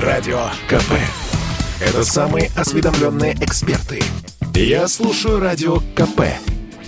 Радио 0.00 0.50
КП. 0.68 0.92
Это 1.80 2.04
самые 2.04 2.50
осведомленные 2.54 3.32
эксперты. 3.40 4.02
Я 4.54 4.88
слушаю 4.88 5.40
Радио 5.40 5.78
КП. 5.94 6.20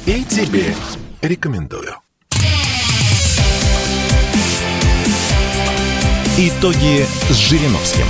И 0.05 0.25
тебе 0.25 0.75
рекомендую. 1.23 1.95
Итоги 6.37 7.07
с 7.31 7.35
Жириновским. 7.35 8.05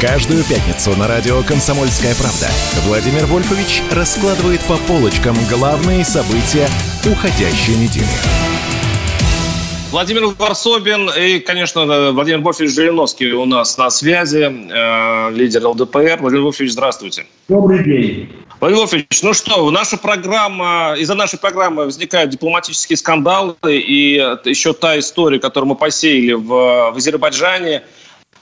Каждую 0.00 0.42
пятницу 0.42 0.96
на 0.96 1.06
радио 1.06 1.42
«Комсомольская 1.44 2.16
правда» 2.16 2.48
Владимир 2.86 3.26
Вольфович 3.26 3.82
раскладывает 3.92 4.60
по 4.62 4.76
полочкам 4.78 5.36
главные 5.48 6.04
события 6.04 6.68
уходящей 7.06 7.76
недели. 7.76 8.49
Владимир 9.90 10.26
Варсобин 10.38 11.10
и, 11.10 11.40
конечно, 11.40 12.12
Владимир 12.12 12.38
Вольфович 12.42 12.70
Жириновский 12.70 13.32
у 13.32 13.44
нас 13.44 13.76
на 13.76 13.90
связи, 13.90 14.44
э, 14.44 15.30
лидер 15.32 15.66
ЛДПР. 15.66 16.18
Владимир 16.20 16.44
Вольфович, 16.44 16.70
здравствуйте. 16.70 17.26
Добрый 17.48 17.82
день. 17.82 18.30
Владимир 18.60 18.82
Вольфович, 18.82 19.22
ну 19.24 19.34
что, 19.34 19.68
наша 19.72 19.96
программа, 19.96 20.94
из-за 20.96 21.16
нашей 21.16 21.40
программы 21.40 21.86
возникают 21.86 22.30
дипломатические 22.30 22.98
скандалы, 22.98 23.56
и 23.64 24.14
еще 24.44 24.74
та 24.74 24.96
история, 24.96 25.40
которую 25.40 25.70
мы 25.70 25.74
посеяли 25.74 26.34
в, 26.34 26.46
в 26.92 26.96
Азербайджане, 26.96 27.82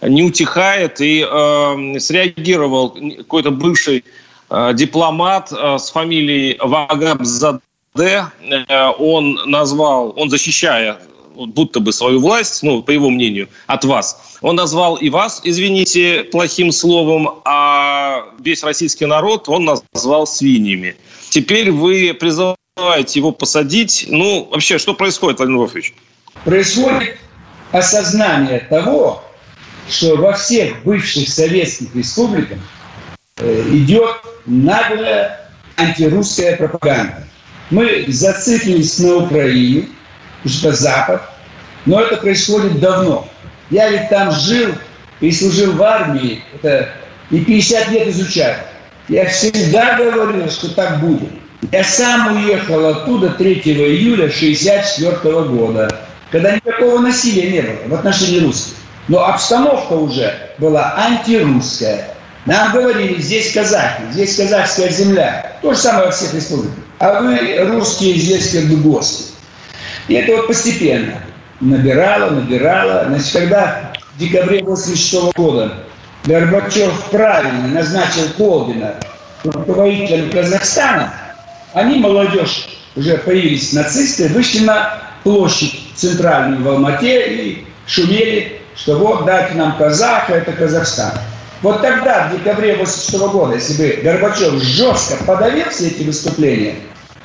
не 0.02 0.22
утихает, 0.22 1.00
и 1.00 1.26
э, 1.26 1.98
среагировал 1.98 2.90
какой-то 2.90 3.52
бывший 3.52 4.04
э, 4.50 4.74
дипломат 4.74 5.50
э, 5.50 5.78
с 5.78 5.90
фамилией 5.90 6.58
Вагабзаде. 6.60 7.60
Э, 7.96 8.90
он 8.98 9.40
назвал, 9.46 10.12
он 10.14 10.28
защищая 10.28 10.98
будто 11.46 11.80
бы 11.80 11.92
свою 11.92 12.20
власть, 12.20 12.62
ну, 12.62 12.82
по 12.82 12.90
его 12.90 13.10
мнению, 13.10 13.48
от 13.66 13.84
вас. 13.84 14.38
Он 14.40 14.56
назвал 14.56 14.96
и 14.96 15.08
вас, 15.10 15.40
извините, 15.44 16.24
плохим 16.24 16.72
словом, 16.72 17.40
а 17.44 18.24
весь 18.40 18.62
российский 18.62 19.06
народ 19.06 19.48
он 19.48 19.64
назвал 19.92 20.26
свиньями. 20.26 20.96
Теперь 21.30 21.70
вы 21.70 22.14
призываете 22.18 22.56
его 23.18 23.32
посадить. 23.32 24.06
Ну, 24.08 24.48
вообще, 24.50 24.78
что 24.78 24.94
происходит, 24.94 25.38
Владимир 25.38 25.60
Вольфович? 25.60 25.94
Происходит 26.44 27.16
осознание 27.72 28.60
того, 28.60 29.22
что 29.88 30.16
во 30.16 30.32
всех 30.32 30.82
бывших 30.84 31.28
советских 31.28 31.94
республиках 31.94 32.58
э, 33.38 33.64
идет 33.70 34.16
наглая 34.46 35.50
антирусская 35.76 36.56
пропаганда. 36.56 37.26
Мы 37.70 38.04
зациклились 38.08 38.98
на 38.98 39.16
Украине, 39.16 39.88
что 40.46 40.72
Запад. 40.72 41.22
Но 41.86 42.00
это 42.00 42.16
происходит 42.16 42.80
давно. 42.80 43.28
Я 43.70 43.90
ведь 43.90 44.08
там 44.08 44.32
жил 44.32 44.72
и 45.20 45.30
служил 45.30 45.72
в 45.72 45.82
армии, 45.82 46.42
это 46.54 46.90
и 47.30 47.40
50 47.40 47.88
лет 47.90 48.08
изучал. 48.08 48.54
Я 49.08 49.26
всегда 49.26 49.96
говорил, 49.96 50.50
что 50.50 50.74
так 50.74 51.00
будет. 51.00 51.30
Я 51.72 51.84
сам 51.84 52.36
уехал 52.36 52.86
оттуда 52.86 53.30
3 53.30 53.54
июля 53.54 54.24
1964 54.24 55.42
года, 55.44 55.88
когда 56.30 56.54
никакого 56.54 57.00
насилия 57.00 57.50
не 57.50 57.60
было 57.62 57.88
в 57.88 57.94
отношении 57.94 58.40
русских. 58.40 58.74
Но 59.08 59.24
обстановка 59.24 59.94
уже 59.94 60.32
была 60.58 60.94
антирусская. 60.96 62.14
Нам 62.46 62.72
говорили, 62.72 63.20
здесь 63.20 63.52
казахи, 63.52 64.02
здесь 64.12 64.36
казахская 64.36 64.90
земля. 64.90 65.58
То 65.62 65.72
же 65.72 65.78
самое 65.78 66.06
во 66.06 66.12
всех 66.12 66.34
республиках. 66.34 66.78
А 66.98 67.20
вы 67.20 67.58
русские 67.64 68.16
здесь 68.16 68.52
как 68.52 68.64
бы 68.64 68.76
гости. 68.76 69.24
И 70.08 70.14
это 70.14 70.36
вот 70.36 70.46
постепенно 70.46 71.20
набирало, 71.60 72.30
набирало. 72.30 73.06
Значит, 73.08 73.32
когда 73.32 73.92
в 74.14 74.18
декабре 74.18 74.60
1986 74.60 75.36
года 75.36 75.72
Горбачев 76.24 76.92
правильно 77.10 77.68
назначил 77.68 78.24
Колбина 78.36 78.94
руководителем 79.44 80.30
Казахстана, 80.30 81.12
они, 81.72 81.98
молодежь, 81.98 82.68
уже 82.96 83.18
появились 83.18 83.72
нацисты, 83.72 84.28
вышли 84.28 84.64
на 84.64 85.00
площадь 85.22 85.80
центральную 85.94 86.62
в 86.62 86.68
Алмате 86.68 87.34
и 87.34 87.66
шумели, 87.86 88.60
что 88.76 88.98
вот 88.98 89.24
дайте 89.24 89.54
нам 89.54 89.76
казаха, 89.76 90.34
это 90.34 90.52
Казахстан. 90.52 91.12
Вот 91.62 91.82
тогда, 91.82 92.28
в 92.28 92.38
декабре 92.38 92.74
1986 92.74 93.32
года, 93.32 93.54
если 93.54 93.74
бы 93.74 94.02
Горбачев 94.02 94.62
жестко 94.62 95.24
подавил 95.24 95.68
все 95.70 95.88
эти 95.88 96.04
выступления, 96.04 96.76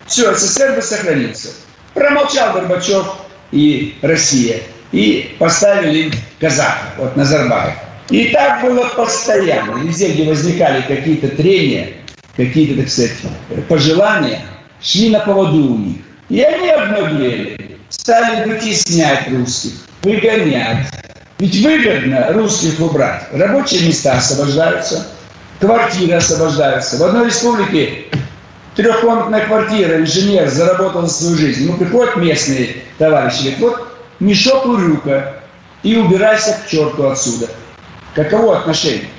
все, 0.07 0.33
СССР 0.33 0.73
бы 0.75 0.81
сохранился. 0.81 1.49
Промолчал 1.93 2.53
Горбачев 2.53 3.05
и 3.53 3.95
Россия. 4.01 4.57
И 4.91 5.35
поставили 5.39 6.11
казахов, 6.39 6.89
вот 6.97 7.15
Назарбаев. 7.15 7.75
И 8.09 8.29
так 8.29 8.61
было 8.61 8.89
постоянно. 8.89 9.79
Везде, 9.79 10.11
где 10.11 10.23
возникали 10.23 10.81
какие-то 10.81 11.29
трения, 11.29 11.89
какие-то, 12.35 12.81
так 12.81 12.91
сказать, 12.91 13.13
пожелания, 13.69 14.41
шли 14.81 15.09
на 15.09 15.19
поводу 15.19 15.73
у 15.73 15.77
них. 15.77 15.97
И 16.29 16.41
они 16.41 16.69
обнаглели, 16.69 17.77
стали 17.89 18.47
вытеснять 18.47 19.29
русских, 19.29 19.71
выгонять. 20.01 20.87
Ведь 21.39 21.61
выгодно 21.63 22.31
русских 22.33 22.79
убрать. 22.79 23.23
Рабочие 23.31 23.87
места 23.87 24.13
освобождаются, 24.13 25.07
квартиры 25.59 26.13
освобождаются. 26.13 26.97
В 26.97 27.03
одной 27.03 27.27
республике 27.27 28.05
трехкомнатная 28.75 29.45
квартира, 29.45 29.99
инженер 29.99 30.49
заработал 30.49 31.07
свою 31.07 31.37
жизнь. 31.37 31.67
Ну, 31.69 31.77
приходят 31.77 32.15
местные 32.17 32.77
товарищи, 32.97 33.41
говорят, 33.41 33.59
вот 33.59 33.97
мешок 34.19 34.65
урюка, 34.65 35.35
и 35.83 35.97
убирайся 35.97 36.57
к 36.63 36.69
черту 36.69 37.07
отсюда. 37.09 37.49
Каково 38.15 38.59
отношение? 38.59 39.09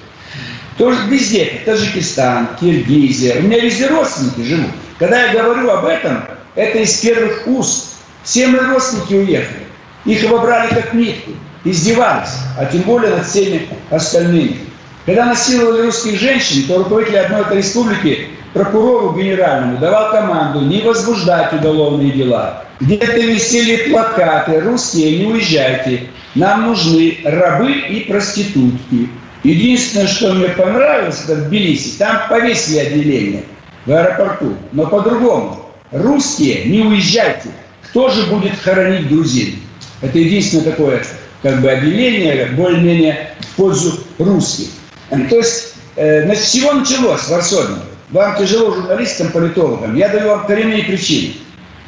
Тоже 0.79 0.99
везде, 1.09 1.61
Таджикистан, 1.65 2.49
Киргизия. 2.61 3.39
У 3.39 3.43
меня 3.43 3.61
везде 3.61 3.87
родственники 3.87 4.41
живут. 4.41 4.71
Когда 4.99 5.25
я 5.25 5.33
говорю 5.33 5.71
об 5.71 5.85
этом, 5.85 6.25
это 6.55 6.79
из 6.79 6.99
первых 7.01 7.47
уст. 7.47 7.97
Все 8.25 8.47
мои 8.47 8.61
родственники 8.61 9.15
уехали. 9.15 9.65
Их 10.05 10.25
обобрали 10.25 10.75
как 10.75 10.95
нитку. 10.95 11.33
Издевались. 11.65 12.31
А 12.59 12.65
тем 12.67 12.83
более 12.83 13.11
над 13.11 13.27
всеми 13.27 13.69
остальными. 13.91 14.59
Когда 15.07 15.27
насиловали 15.27 15.83
русских 15.83 16.19
женщин, 16.19 16.65
то 16.67 16.79
руководители 16.79 17.17
одной 17.17 17.43
этой 17.43 17.59
республики 17.59 18.29
прокурору 18.55 19.13
генеральному 19.19 19.79
давал 19.79 20.13
команду 20.13 20.61
не 20.61 20.81
возбуждать 20.81 21.53
уголовные 21.53 22.13
дела. 22.13 22.65
Где-то 22.81 23.21
висели 23.21 23.91
плакаты 23.91 24.61
«Русские, 24.61 25.19
не 25.19 25.33
уезжайте, 25.33 26.05
нам 26.35 26.67
нужны 26.67 27.19
рабы 27.25 27.73
и 27.73 28.01
проститутки». 28.01 29.11
Единственное, 29.43 30.07
что 30.07 30.33
мне 30.33 30.49
понравилось, 30.49 31.23
это 31.25 31.35
в 31.35 31.49
Тбилиси, 31.49 31.99
там 31.99 32.23
повесили 32.31 32.79
отделение 32.79 33.43
в 33.85 33.93
аэропорту, 33.93 34.55
но 34.73 34.87
по-другому. 34.87 35.61
Русские, 35.93 36.65
не 36.65 36.81
уезжайте. 36.81 37.51
Кто 37.83 38.09
же 38.09 38.23
будет 38.25 38.59
хоронить 38.59 39.09
грузин? 39.09 39.57
Это 40.01 40.19
единственное 40.19 40.65
такое 40.65 41.03
как 41.43 41.61
бы 41.61 41.71
объявление, 41.71 42.47
более-менее 42.57 43.31
в 43.41 43.57
пользу 43.57 44.01
русских. 44.19 44.69
То 45.11 45.37
есть, 45.37 45.75
э, 45.97 46.25
значит, 46.25 46.45
с 46.45 46.53
чего 46.53 46.73
началось 46.73 47.29
Варсобин? 47.29 47.81
Вам 48.15 48.37
тяжело 48.37 48.73
журналистам, 48.73 49.33
политологам. 49.33 49.97
Я 49.97 50.09
даю 50.09 50.29
вам 50.29 50.47
коренные 50.47 50.85
причины. 50.85 51.35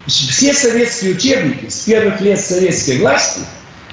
Все 0.09 0.53
советские 0.53 1.15
учебники 1.15 1.69
с 1.69 1.85
первых 1.85 2.21
лет 2.21 2.41
советской 2.41 2.99
власти 2.99 3.43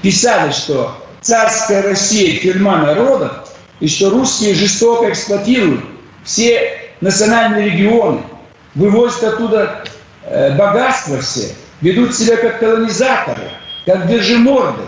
писали, 0.01 0.51
что 0.51 0.97
царская 1.21 1.83
Россия– 1.83 2.39
тюрьма 2.41 2.77
народов, 2.77 3.49
и 3.79 3.87
что 3.87 4.09
русские 4.09 4.55
жестоко 4.55 5.11
эксплуатируют 5.11 5.85
все 6.23 6.91
национальные 7.01 7.69
регионы, 7.69 8.23
вывозят 8.73 9.23
оттуда 9.25 9.83
э, 10.23 10.57
богатство 10.57 11.21
все, 11.21 11.53
ведут 11.81 12.15
себя 12.15 12.37
как 12.37 12.59
колонизаторы, 12.59 13.43
как 13.85 14.07
держиморды. 14.07 14.81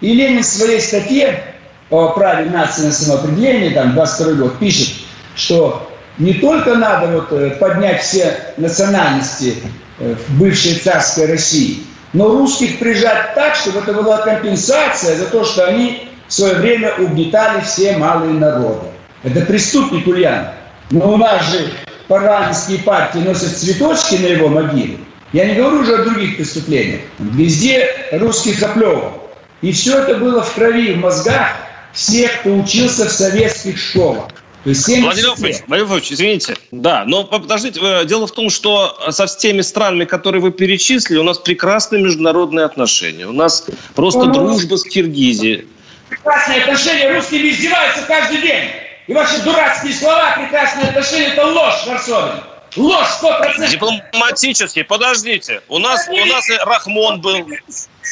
И 0.00 0.14
Ленин 0.14 0.44
в 0.44 0.46
своей 0.46 0.80
статье 0.80 1.42
о 1.90 2.10
праве 2.10 2.48
нации 2.50 2.82
на 2.82 2.92
самоопределение, 2.92 3.72
там, 3.72 3.94
22 3.94 4.34
год, 4.34 4.58
пишет, 4.60 4.94
что 5.34 5.90
не 6.18 6.34
только 6.34 6.74
надо 6.74 7.08
вот 7.08 7.32
э, 7.32 7.50
поднять 7.50 8.02
все 8.02 8.36
национальности 8.56 9.56
э, 9.98 10.14
в 10.14 10.38
бывшей 10.38 10.78
царской 10.78 11.26
России, 11.26 11.82
но 12.12 12.28
русских 12.28 12.78
прижать 12.78 13.34
так, 13.34 13.56
чтобы 13.56 13.80
это 13.80 13.92
была 13.92 14.18
компенсация 14.18 15.16
за 15.16 15.26
то, 15.26 15.44
что 15.44 15.66
они 15.66 16.08
в 16.28 16.32
свое 16.32 16.54
время 16.54 16.94
угнетали 16.98 17.60
все 17.62 17.96
малые 17.96 18.34
народы. 18.34 18.86
Это 19.24 19.40
преступник 19.40 20.06
Ульян. 20.06 20.48
Но 20.90 21.14
у 21.14 21.16
нас 21.16 21.50
же 21.50 21.70
парламентские 22.08 22.78
партии 22.80 23.18
носят 23.18 23.56
цветочки 23.56 24.16
на 24.16 24.26
его 24.26 24.48
могиле. 24.48 24.98
Я 25.32 25.46
не 25.46 25.54
говорю 25.54 25.80
уже 25.80 25.96
о 25.96 26.04
других 26.04 26.36
преступлениях. 26.36 27.00
Везде 27.18 27.88
русских 28.12 28.62
оплевок. 28.62 29.14
И 29.62 29.72
все 29.72 29.98
это 29.98 30.16
было 30.18 30.42
в 30.42 30.54
крови, 30.54 30.92
в 30.92 30.98
мозгах 30.98 31.48
всех, 31.92 32.40
кто 32.40 32.54
учился 32.54 33.06
в 33.06 33.12
советских 33.12 33.78
школах. 33.78 34.28
То 34.64 34.70
есть 34.70 34.86
70 34.86 35.04
Владимир 35.04 35.28
Владимирович, 35.28 35.56
Владимир 35.66 35.88
Владимирович, 35.88 36.12
извините. 36.12 36.56
Да, 36.70 37.04
но 37.06 37.24
подождите, 37.24 37.80
э, 37.82 38.06
дело 38.06 38.26
в 38.26 38.32
том, 38.32 38.48
что 38.48 38.98
со 39.10 39.26
теми 39.26 39.60
странами, 39.60 40.06
которые 40.06 40.40
вы 40.40 40.52
перечислили, 40.52 41.18
у 41.18 41.22
нас 41.22 41.38
прекрасные 41.38 42.02
международные 42.02 42.64
отношения. 42.64 43.26
У 43.26 43.32
нас 43.32 43.66
просто 43.94 44.24
ну, 44.24 44.32
дружба 44.32 44.76
с 44.76 44.84
Киргизией. 44.84 45.68
прекрасные 46.08 46.62
отношения, 46.62 47.12
русские 47.14 47.50
издеваются 47.50 48.04
каждый 48.08 48.40
день. 48.40 48.70
И 49.06 49.12
ваши 49.12 49.42
дурацкие 49.42 49.92
слова, 49.92 50.34
прекрасные 50.38 50.88
отношения, 50.88 51.26
это 51.26 51.44
ложь, 51.44 51.86
Варсовин. 51.86 52.40
Ложь 52.76 53.08
100%. 53.22 53.68
Дипломатически, 53.70 54.82
подождите. 54.82 55.60
У 55.68 55.78
нас, 55.78 56.08
у 56.08 56.24
нас 56.24 56.48
и 56.48 56.54
Рахмон 56.54 57.20
был 57.20 57.46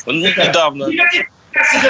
недавно. 0.07 0.85
Никаких 0.85 1.29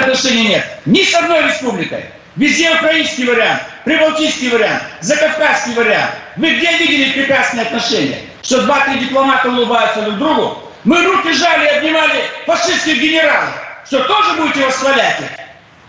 отношений 0.01 0.47
нет. 0.47 0.65
Ни 0.85 1.03
с 1.03 1.13
одной 1.13 1.47
республикой. 1.47 2.05
Везде 2.35 2.71
украинский 2.71 3.25
вариант, 3.25 3.61
прибалтийский 3.85 4.49
вариант, 4.49 4.83
закавказский 5.01 5.73
вариант. 5.73 6.11
Вы 6.37 6.55
где 6.55 6.77
видели 6.77 7.11
прекрасные 7.11 7.63
отношения? 7.63 8.21
Что 8.41 8.63
два-три 8.63 8.99
дипломата 8.99 9.49
улыбаются 9.49 10.01
друг 10.01 10.17
другу? 10.17 10.63
Мы 10.83 11.03
руки 11.03 11.31
жали 11.31 11.65
и 11.65 11.77
обнимали 11.77 12.23
фашистских 12.45 12.99
генералов. 12.99 13.49
Что, 13.85 14.03
тоже 14.05 14.33
будете 14.33 14.65
восхвалять 14.65 15.19
их? 15.19 15.27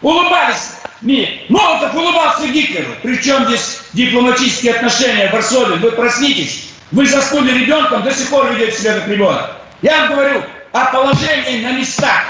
Улыбались. 0.03 0.73
Не. 1.01 1.47
Молотов 1.49 1.95
улыбался 1.95 2.47
Гитлеру. 2.49 2.91
Причем 3.03 3.47
здесь 3.47 3.81
дипломатические 3.95 4.75
отношения 4.75 5.29
в 5.29 5.33
Варшаве? 5.33 5.77
Вы 5.77 5.93
проснитесь. 5.93 6.69
Вы 6.93 7.07
заснули 7.07 7.59
ребенком, 7.59 8.03
до 8.03 8.13
сих 8.13 8.29
пор 8.29 8.53
ведете 8.53 8.79
себя 8.79 8.95
как 8.95 9.09
ребенок. 9.09 9.51
Я 9.83 10.01
вам 10.01 10.13
говорю 10.13 10.43
о 10.73 10.85
положении 10.87 11.65
на 11.65 11.73
местах. 11.73 12.25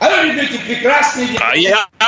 А 0.00 0.10
вы 0.10 0.30
ведете 0.30 0.58
прекрасные. 0.58 1.28
А 1.40 1.56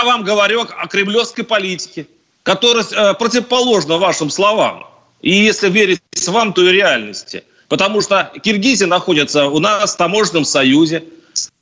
вам 0.03 0.25
говорю 0.25 0.63
о 0.63 0.89
кремлевской 0.89 1.45
политике, 1.45 2.09
которая 2.43 2.85
э, 2.85 3.15
противоположна 3.15 3.99
вашим 3.99 4.31
словам. 4.31 4.87
И 5.23 5.33
если 5.33 5.71
верить 5.71 6.01
вам, 6.27 6.53
то 6.53 6.63
и 6.63 6.73
реальности. 6.73 7.45
Потому 7.69 8.01
что 8.01 8.33
Киргизия 8.43 8.87
находится 8.87 9.47
у 9.47 9.59
нас 9.59 9.95
в 9.95 9.97
таможенном 9.97 10.45
союзе. 10.45 11.05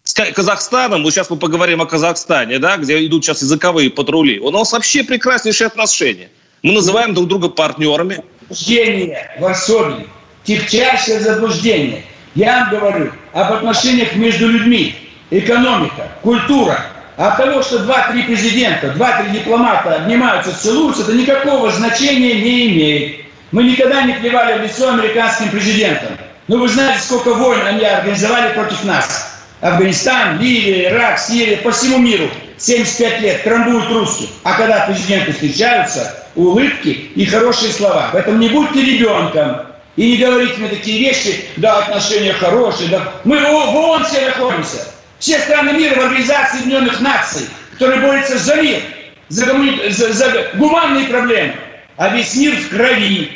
С 0.04 0.14
Казахстаном, 0.14 1.04
вот 1.04 1.12
сейчас 1.12 1.30
мы 1.30 1.36
поговорим 1.36 1.80
о 1.80 1.86
Казахстане, 1.86 2.58
да, 2.58 2.76
где 2.76 3.06
идут 3.06 3.24
сейчас 3.24 3.42
языковые 3.42 3.88
патрули, 3.88 4.40
у 4.40 4.50
нас 4.50 4.72
вообще 4.72 5.04
прекраснейшие 5.04 5.68
отношения. 5.68 6.28
Мы 6.62 6.72
называем 6.72 7.14
друг 7.14 7.28
друга 7.28 7.48
партнерами. 7.48 8.24
Заблуждение 8.42 9.30
в 9.38 9.44
особе, 9.44 10.06
тягчайшее 10.44 11.20
заблуждение. 11.20 12.04
Я 12.34 12.68
вам 12.70 12.70
говорю 12.70 13.12
об 13.32 13.52
отношениях 13.52 14.16
между 14.16 14.48
людьми 14.48 14.94
экономика, 15.30 16.10
культура. 16.22 16.86
А 17.16 17.28
от 17.28 17.36
того, 17.36 17.62
что 17.62 17.80
два-три 17.80 18.22
президента, 18.22 18.88
два-три 18.90 19.30
дипломата 19.32 19.96
обнимаются, 19.96 20.58
целуются, 20.58 21.02
это 21.02 21.12
никакого 21.12 21.70
значения 21.70 22.34
не 22.40 22.66
имеет. 22.68 23.26
Мы 23.50 23.64
никогда 23.64 24.02
не 24.02 24.14
плевали 24.14 24.58
в 24.58 24.62
лицо 24.62 24.88
американским 24.90 25.50
президентам. 25.50 26.16
Но 26.48 26.56
вы 26.56 26.68
знаете, 26.68 27.00
сколько 27.02 27.34
войн 27.34 27.66
они 27.66 27.84
организовали 27.84 28.54
против 28.54 28.82
нас. 28.84 29.28
Афганистан, 29.60 30.40
Ливия, 30.40 30.88
Ирак, 30.88 31.18
Сирия, 31.18 31.58
по 31.58 31.70
всему 31.70 31.98
миру. 31.98 32.28
75 32.56 33.20
лет 33.20 33.44
трамбуют 33.44 33.90
русских. 33.90 34.28
А 34.42 34.54
когда 34.54 34.86
президенты 34.86 35.32
встречаются, 35.32 36.16
улыбки 36.34 36.88
и 36.88 37.26
хорошие 37.26 37.72
слова. 37.72 38.08
Поэтому 38.12 38.38
не 38.38 38.48
будьте 38.48 38.80
ребенком. 38.80 39.66
И 39.96 40.12
не 40.12 40.16
говорите 40.16 40.54
мне 40.56 40.68
такие 40.68 40.98
вещи, 40.98 41.44
да, 41.56 41.80
отношения 41.80 42.32
хорошие, 42.32 42.88
да. 42.88 43.12
Мы 43.24 43.38
в 43.38 43.44
ООН 43.44 44.04
все 44.04 44.26
находимся. 44.26 44.78
Все 45.22 45.38
страны 45.38 45.74
мира 45.74 45.94
в 45.94 46.00
Организации 46.00 46.58
Объединенных 46.58 47.00
Наций, 47.00 47.48
которые 47.74 48.00
борются 48.00 48.38
за 48.38 48.56
мир, 48.56 48.82
за, 49.28 49.46
гумани... 49.46 49.88
за, 49.90 50.12
за 50.12 50.50
гуманные 50.54 51.06
проблемы. 51.06 51.54
А 51.96 52.08
весь 52.08 52.34
мир 52.34 52.56
в 52.56 52.68
крови. 52.70 53.30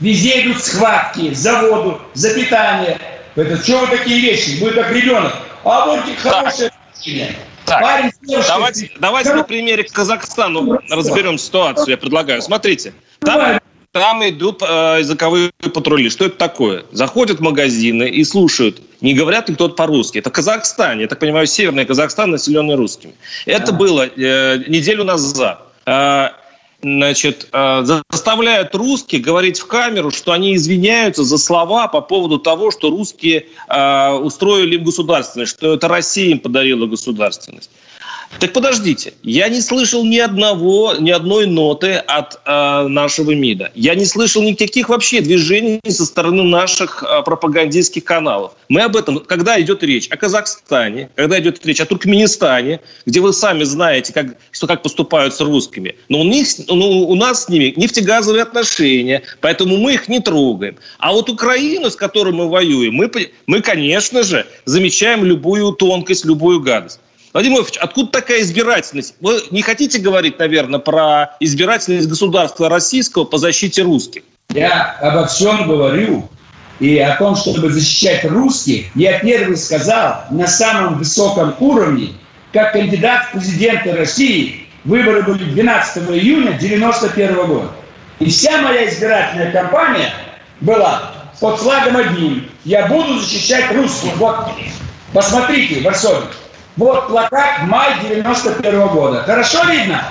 Везде 0.00 0.42
идут 0.42 0.62
схватки 0.62 1.32
за 1.32 1.62
воду, 1.62 1.98
за 2.12 2.34
питание. 2.34 2.98
Это 3.36 3.56
что 3.56 3.78
вы 3.78 3.96
такие 3.96 4.20
вещи? 4.20 4.62
Вы 4.62 4.72
как 4.72 4.92
ребенок. 4.92 5.32
А 5.64 5.86
будете 5.86 6.14
хорошие 6.20 6.70
так, 7.64 7.80
Парень, 7.80 8.12
давайте, 8.46 8.90
давайте 8.98 9.32
на 9.32 9.44
примере 9.44 9.84
Казахстана 9.84 10.78
разберем 10.90 11.38
ситуацию, 11.38 11.88
я 11.88 11.96
предлагаю. 11.96 12.42
Смотрите, 12.42 12.92
там 13.20 13.60
там 13.92 14.26
идут 14.28 14.62
э, 14.62 14.98
языковые 15.00 15.50
патрули. 15.74 16.10
Что 16.10 16.26
это 16.26 16.36
такое? 16.36 16.84
Заходят 16.92 17.38
в 17.38 17.42
магазины 17.42 18.08
и 18.08 18.22
слушают, 18.24 18.80
не 19.00 19.14
говорят 19.14 19.48
ли 19.48 19.54
кто-то 19.54 19.74
по-русски. 19.74 20.18
Это 20.18 20.30
в 20.30 20.32
Казахстане, 20.32 21.02
я 21.02 21.08
так 21.08 21.18
понимаю, 21.18 21.46
северный 21.46 21.84
Казахстан, 21.84 22.30
населенный 22.30 22.76
русскими. 22.76 23.14
Это 23.46 23.72
было 23.72 24.06
э, 24.06 24.58
неделю 24.68 25.04
назад. 25.04 25.62
Э, 25.86 26.28
значит, 26.82 27.48
э, 27.52 27.82
заставляют 28.10 28.74
русских 28.74 29.22
говорить 29.22 29.58
в 29.58 29.66
камеру, 29.66 30.10
что 30.10 30.32
они 30.32 30.54
извиняются 30.54 31.24
за 31.24 31.38
слова 31.38 31.88
по 31.88 32.00
поводу 32.00 32.38
того, 32.38 32.70
что 32.70 32.90
русские 32.90 33.46
э, 33.68 34.12
устроили 34.12 34.76
им 34.76 34.84
государственность, 34.84 35.52
что 35.52 35.74
это 35.74 35.88
Россия 35.88 36.30
им 36.30 36.38
подарила 36.38 36.86
государственность. 36.86 37.70
Так 38.38 38.52
подождите, 38.52 39.12
я 39.22 39.48
не 39.48 39.60
слышал 39.60 40.04
ни 40.04 40.18
одного, 40.18 40.94
ни 40.94 41.10
одной 41.10 41.46
ноты 41.46 41.94
от 41.94 42.40
э, 42.44 42.86
нашего 42.86 43.32
МИДа. 43.32 43.72
Я 43.74 43.96
не 43.96 44.04
слышал 44.04 44.42
никаких 44.42 44.88
вообще 44.88 45.20
движений 45.20 45.80
со 45.88 46.06
стороны 46.06 46.44
наших 46.44 47.02
э, 47.02 47.22
пропагандистских 47.22 48.04
каналов. 48.04 48.52
Мы 48.68 48.82
об 48.82 48.94
этом, 48.94 49.18
когда 49.18 49.60
идет 49.60 49.82
речь 49.82 50.08
о 50.10 50.16
Казахстане, 50.16 51.10
когда 51.16 51.40
идет 51.40 51.66
речь 51.66 51.80
о 51.80 51.86
Туркменистане, 51.86 52.80
где 53.04 53.20
вы 53.20 53.32
сами 53.32 53.64
знаете, 53.64 54.12
как, 54.12 54.36
что 54.52 54.68
как 54.68 54.82
поступают 54.82 55.34
с 55.34 55.40
русскими, 55.40 55.96
но 56.08 56.20
у, 56.20 56.24
них, 56.24 56.46
ну, 56.68 57.08
у 57.08 57.14
нас 57.16 57.44
с 57.44 57.48
ними 57.48 57.74
нефтегазовые 57.76 58.42
отношения, 58.42 59.22
поэтому 59.40 59.76
мы 59.76 59.94
их 59.94 60.08
не 60.08 60.20
трогаем. 60.20 60.76
А 60.98 61.12
вот 61.12 61.28
Украину, 61.28 61.90
с 61.90 61.96
которой 61.96 62.32
мы 62.32 62.48
воюем, 62.48 62.94
мы, 62.94 63.10
мы 63.46 63.60
конечно 63.60 64.22
же, 64.22 64.46
замечаем 64.66 65.24
любую 65.24 65.72
тонкость, 65.72 66.24
любую 66.24 66.60
гадость. 66.60 67.00
Владимир 67.32 67.58
Вольфович, 67.58 67.78
откуда 67.78 68.10
такая 68.10 68.40
избирательность? 68.40 69.14
Вы 69.20 69.40
не 69.52 69.62
хотите 69.62 70.00
говорить, 70.00 70.38
наверное, 70.38 70.80
про 70.80 71.36
избирательность 71.38 72.08
государства 72.08 72.68
российского 72.68 73.24
по 73.24 73.38
защите 73.38 73.82
русских? 73.82 74.22
Я 74.52 74.96
обо 75.00 75.26
всем 75.26 75.68
говорю. 75.68 76.28
И 76.80 76.98
о 76.98 77.14
том, 77.16 77.36
чтобы 77.36 77.70
защищать 77.70 78.24
русских, 78.24 78.86
я 78.96 79.18
первый 79.20 79.56
сказал 79.58 80.24
на 80.30 80.46
самом 80.46 80.96
высоком 80.96 81.54
уровне, 81.60 82.14
как 82.52 82.72
кандидат 82.72 83.26
в 83.26 83.32
президенты 83.32 83.92
России. 83.92 84.66
Выборы 84.84 85.22
были 85.22 85.44
12 85.44 86.10
июня 86.10 86.56
1991 86.56 87.46
года. 87.46 87.70
И 88.18 88.30
вся 88.30 88.62
моя 88.62 88.88
избирательная 88.88 89.52
кампания 89.52 90.10
была 90.62 91.12
под 91.38 91.58
флагом 91.58 91.98
одним. 91.98 92.48
Я 92.64 92.86
буду 92.86 93.18
защищать 93.18 93.70
русских. 93.72 94.16
Вот, 94.16 94.48
посмотрите, 95.12 95.82
Варсович. 95.82 96.30
Вот 96.80 97.08
плакат 97.08 97.64
май 97.64 97.90
91 98.08 98.74
-го 98.74 98.88
года. 98.88 99.22
Хорошо 99.24 99.62
видно? 99.64 100.02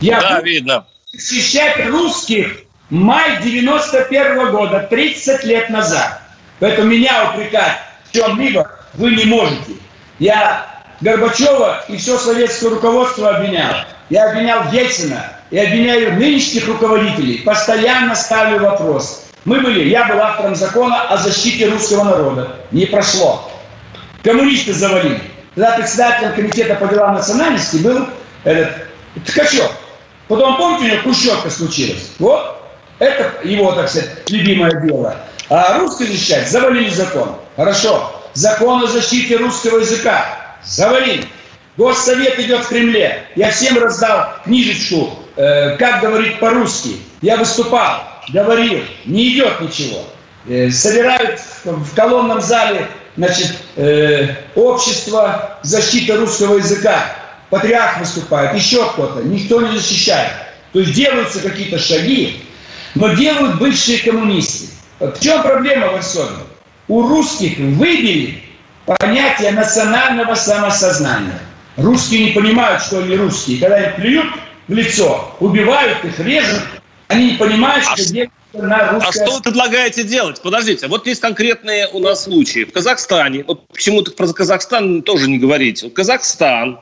Я 0.00 0.20
да, 0.22 0.40
видно. 0.40 0.86
Защищать 1.12 1.86
русских 1.88 2.62
май 2.88 3.42
91 3.42 4.38
-го 4.38 4.52
года, 4.52 4.86
30 4.88 5.44
лет 5.44 5.68
назад. 5.68 6.22
Поэтому 6.60 6.88
меня 6.88 7.30
упрекать 7.30 7.76
в 8.06 8.14
чем-либо 8.14 8.70
вы 8.94 9.16
не 9.16 9.26
можете. 9.26 9.72
Я 10.18 10.64
Горбачева 11.02 11.84
и 11.88 11.98
все 11.98 12.16
советское 12.16 12.70
руководство 12.70 13.36
обвинял. 13.36 13.74
Я 14.08 14.30
обвинял 14.30 14.72
Ельцина 14.72 15.30
и 15.50 15.58
обвиняю 15.58 16.14
нынешних 16.14 16.66
руководителей. 16.68 17.42
Постоянно 17.44 18.14
ставлю 18.14 18.60
вопрос. 18.60 19.26
Мы 19.44 19.60
были, 19.60 19.90
я 19.90 20.08
был 20.08 20.18
автором 20.20 20.54
закона 20.54 21.02
о 21.02 21.18
защите 21.18 21.68
русского 21.68 22.04
народа. 22.04 22.60
Не 22.70 22.86
прошло. 22.86 23.52
Коммунисты 24.22 24.72
завалили. 24.72 25.35
Тогда 25.56 25.72
председателем 25.78 26.34
комитета 26.34 26.74
по 26.74 26.86
делам 26.86 27.14
национальности 27.14 27.78
был 27.78 28.06
этот 28.44 28.72
Ткачев. 29.26 29.70
Потом, 30.28 30.58
помните, 30.58 30.84
у 30.84 30.88
него 30.88 31.02
Хрущевка 31.02 31.48
случилась. 31.48 32.10
Вот, 32.18 32.62
это 32.98 33.32
его, 33.42 33.72
так 33.72 33.88
сказать, 33.88 34.10
любимое 34.28 34.82
дело. 34.82 35.16
А 35.48 35.78
русский 35.78 36.04
защищать 36.04 36.50
завалили 36.50 36.90
закон. 36.90 37.36
Хорошо. 37.56 38.12
Закон 38.34 38.84
о 38.84 38.86
защите 38.86 39.36
русского 39.36 39.78
языка 39.78 40.26
завалили. 40.62 41.24
Госсовет 41.78 42.38
идет 42.38 42.64
в 42.64 42.68
Кремле. 42.68 43.24
Я 43.34 43.50
всем 43.50 43.78
раздал 43.78 44.34
книжечку, 44.44 45.18
э, 45.36 45.78
как 45.78 46.02
говорить 46.02 46.38
по-русски. 46.38 46.96
Я 47.22 47.38
выступал, 47.38 48.02
говорил, 48.28 48.82
не 49.06 49.32
идет 49.32 49.58
ничего. 49.62 50.04
Э, 50.46 50.68
собирают 50.70 51.40
в 51.64 51.94
колонном 51.94 52.42
зале 52.42 52.88
значит, 53.16 53.56
э, 53.76 54.34
общество 54.54 55.58
защиты 55.62 56.16
русского 56.16 56.58
языка, 56.58 57.16
патриарх 57.50 58.00
выступает, 58.00 58.54
еще 58.54 58.88
кто-то, 58.90 59.22
никто 59.22 59.60
не 59.62 59.76
защищает. 59.76 60.32
То 60.72 60.80
есть 60.80 60.94
делаются 60.94 61.40
какие-то 61.40 61.78
шаги, 61.78 62.42
но 62.94 63.08
делают 63.14 63.58
бывшие 63.58 63.98
коммунисты. 63.98 64.68
В 65.00 65.18
чем 65.20 65.42
проблема 65.42 65.88
в 65.88 65.96
Арсоне? 65.96 66.44
У 66.88 67.06
русских 67.06 67.58
выбили 67.58 68.42
понятие 68.84 69.52
национального 69.52 70.34
самосознания. 70.34 71.40
Русские 71.76 72.26
не 72.26 72.30
понимают, 72.30 72.82
что 72.82 72.98
они 72.98 73.16
русские. 73.16 73.58
Когда 73.58 73.80
их 73.80 73.96
плюют 73.96 74.28
в 74.68 74.72
лицо, 74.72 75.36
убивают 75.40 76.04
их, 76.04 76.18
режут, 76.20 76.62
они 77.08 77.32
не 77.32 77.36
понимают, 77.36 77.84
а 77.86 77.96
что 77.96 78.12
делать 78.12 78.30
а 78.60 79.12
что 79.12 79.36
вы 79.36 79.42
предлагаете 79.42 80.04
делать? 80.04 80.40
Подождите, 80.40 80.86
вот 80.86 81.06
есть 81.06 81.20
конкретные 81.20 81.88
у 81.88 81.98
нас 81.98 82.24
случаи. 82.24 82.64
В 82.64 82.72
Казахстане, 82.72 83.44
вот 83.46 83.66
почему-то 83.68 84.12
про 84.12 84.32
Казахстан 84.32 85.02
тоже 85.02 85.28
не 85.28 85.38
говорите. 85.38 85.90
Казахстан 85.90 86.80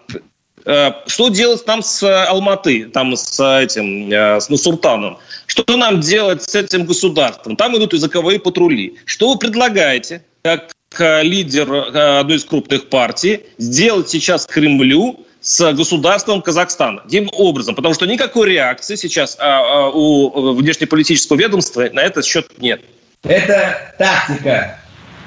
Э, 0.64 0.93
что 1.07 1.28
делать 1.28 1.66
нам 1.66 1.83
с 1.83 2.02
Алматы, 2.02 2.87
там 2.87 3.16
с 3.16 3.40
этим, 3.40 4.11
с 4.11 4.49
Нусуртаном? 4.49 5.19
Что 5.47 5.76
нам 5.76 6.00
делать 6.00 6.43
с 6.43 6.54
этим 6.54 6.87
государством? 6.87 7.57
Там 7.57 7.76
идут 7.76 7.93
языковые 7.93 8.38
патрули. 8.38 8.97
Что 9.04 9.33
вы 9.33 9.38
предлагаете, 9.38 10.25
как 10.43 10.73
лидер 10.99 11.73
одной 12.19 12.37
из 12.37 12.45
крупных 12.45 12.88
партий, 12.88 13.40
сделать 13.59 14.09
сейчас 14.09 14.47
Кремлю 14.47 15.26
с 15.44 15.72
государством 15.74 16.40
Казахстана. 16.40 17.02
Каким 17.02 17.28
образом? 17.32 17.74
Потому 17.74 17.92
что 17.92 18.06
никакой 18.06 18.48
реакции 18.48 18.96
сейчас 18.96 19.36
а, 19.38 19.60
а, 19.60 19.90
у 19.90 20.54
внешнеполитического 20.54 21.36
ведомства 21.36 21.86
на 21.92 22.00
этот 22.00 22.24
счет 22.24 22.48
нет. 22.58 22.80
Это 23.22 23.94
тактика 23.98 24.78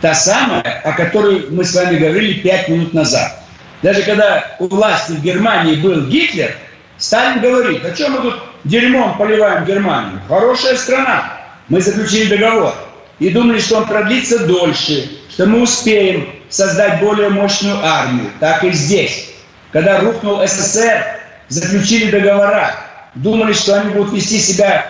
та 0.01 0.15
самая, 0.15 0.81
о 0.83 0.93
которой 0.93 1.47
мы 1.51 1.63
с 1.63 1.74
вами 1.75 1.97
говорили 1.97 2.33
пять 2.41 2.67
минут 2.67 2.95
назад. 2.95 3.39
Даже 3.83 4.01
когда 4.01 4.55
у 4.59 4.67
власти 4.67 5.12
в 5.12 5.21
Германии 5.21 5.75
был 5.75 6.07
Гитлер, 6.07 6.55
Сталин 6.97 7.39
говорит, 7.39 7.86
о 7.86 7.91
чем 7.91 8.13
мы 8.13 8.21
тут 8.21 8.39
дерьмом 8.63 9.19
поливаем 9.19 9.65
Германию? 9.65 10.19
Хорошая 10.27 10.77
страна. 10.77 11.38
Мы 11.69 11.79
заключили 11.79 12.36
договор 12.36 12.74
и 13.19 13.29
думали, 13.29 13.59
что 13.59 13.77
он 13.77 13.88
продлится 13.88 14.39
дольше, 14.47 15.12
что 15.29 15.45
мы 15.45 15.62
успеем 15.62 16.27
создать 16.50 17.00
более 17.01 17.29
мощную 17.29 17.77
армию. 17.86 18.31
Так 18.39 18.63
и 18.63 18.71
здесь. 18.71 19.37
Когда 19.77 20.00
рухнул 20.00 20.41
СССР, 20.43 21.05
заключили 21.50 22.10
договора, 22.10 22.72
думали, 23.13 23.53
что 23.53 23.79
они 23.79 23.93
будут 23.93 24.12
вести 24.12 24.39
себя 24.39 24.88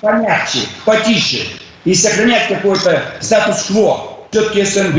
помягче, 0.00 0.58
потише 0.84 1.46
и 1.84 1.94
сохранять 1.94 2.48
какой-то 2.48 3.00
статус-кво. 3.20 4.26
Все-таки 4.32 4.64
СНГ, 4.64 4.98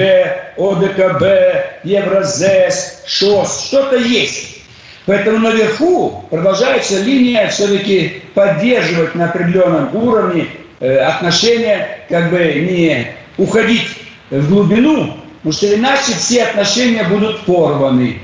ОДКБ, 0.58 1.84
Евразес, 1.84 3.04
ШОС, 3.08 3.66
что-то 3.68 3.98
есть. 3.98 4.60
Поэтому 5.06 5.40
наверху 5.40 6.24
продолжается 6.30 7.02
линия 7.02 7.50
все-таки 7.50 8.24
поддерживать 8.36 9.16
на 9.16 9.26
определенном 9.26 9.94
уровне 9.98 10.48
э, 10.80 10.96
отношения, 11.00 12.00
как 12.08 12.32
бы 12.32 12.38
не 12.38 13.08
уходить 13.38 13.90
в 14.30 14.48
глубину, 14.48 15.18
потому 15.40 15.52
что 15.52 15.76
иначе 15.76 16.14
все 16.14 16.44
отношения 16.44 17.04
будут 17.04 17.42
порваны. 17.42 18.22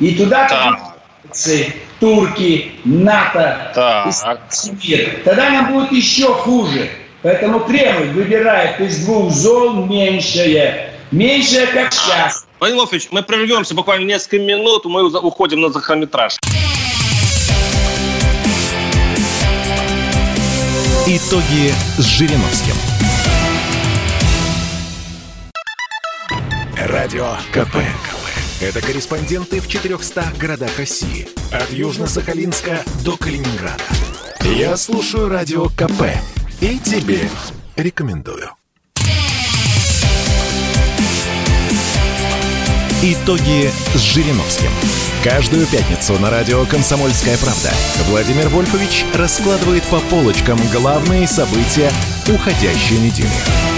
И 0.00 0.14
туда 0.14 0.48
да. 0.48 0.94
турки, 2.00 2.72
НАТО, 2.84 3.70
так. 3.74 4.40
мир. 4.82 5.20
Тогда 5.24 5.50
нам 5.50 5.72
будет 5.72 5.92
еще 5.92 6.32
хуже. 6.34 6.90
Поэтому 7.22 7.60
Кремль 7.60 8.12
выбирает 8.12 8.80
из 8.80 9.04
двух 9.04 9.30
зол 9.30 9.84
меньшее. 9.84 10.94
Меньшее, 11.10 11.66
как 11.66 11.92
сейчас. 11.92 12.46
Владимир 12.60 12.82
Владимирович, 12.82 13.08
мы 13.10 13.22
прервемся 13.22 13.74
буквально 13.74 14.06
несколько 14.06 14.38
минут, 14.38 14.84
мы 14.86 15.06
уходим 15.20 15.60
на 15.60 15.70
захрометраж. 15.70 16.38
Итоги 21.06 21.72
с 21.98 22.04
Жириновским. 22.04 22.74
Радио 26.76 27.34
КП. 27.52 27.76
Это 28.60 28.82
корреспонденты 28.82 29.58
в 29.58 29.68
400 29.68 30.34
городах 30.38 30.76
России. 30.76 31.26
От 31.50 31.70
Южно-Сахалинска 31.70 32.82
до 33.02 33.16
Калининграда. 33.16 33.82
Я 34.44 34.76
слушаю 34.76 35.30
Радио 35.30 35.70
КП 35.70 36.02
и 36.60 36.78
тебе 36.78 37.30
рекомендую. 37.76 38.50
Итоги 43.02 43.70
с 43.94 43.98
Жириновским. 43.98 44.68
Каждую 45.24 45.66
пятницу 45.66 46.18
на 46.18 46.28
радио 46.28 46.66
«Комсомольская 46.66 47.38
правда» 47.38 47.70
Владимир 48.08 48.48
Вольфович 48.50 49.06
раскладывает 49.14 49.84
по 49.84 50.00
полочкам 50.00 50.58
главные 50.70 51.26
события 51.26 51.90
уходящей 52.28 52.98
недели. 52.98 53.69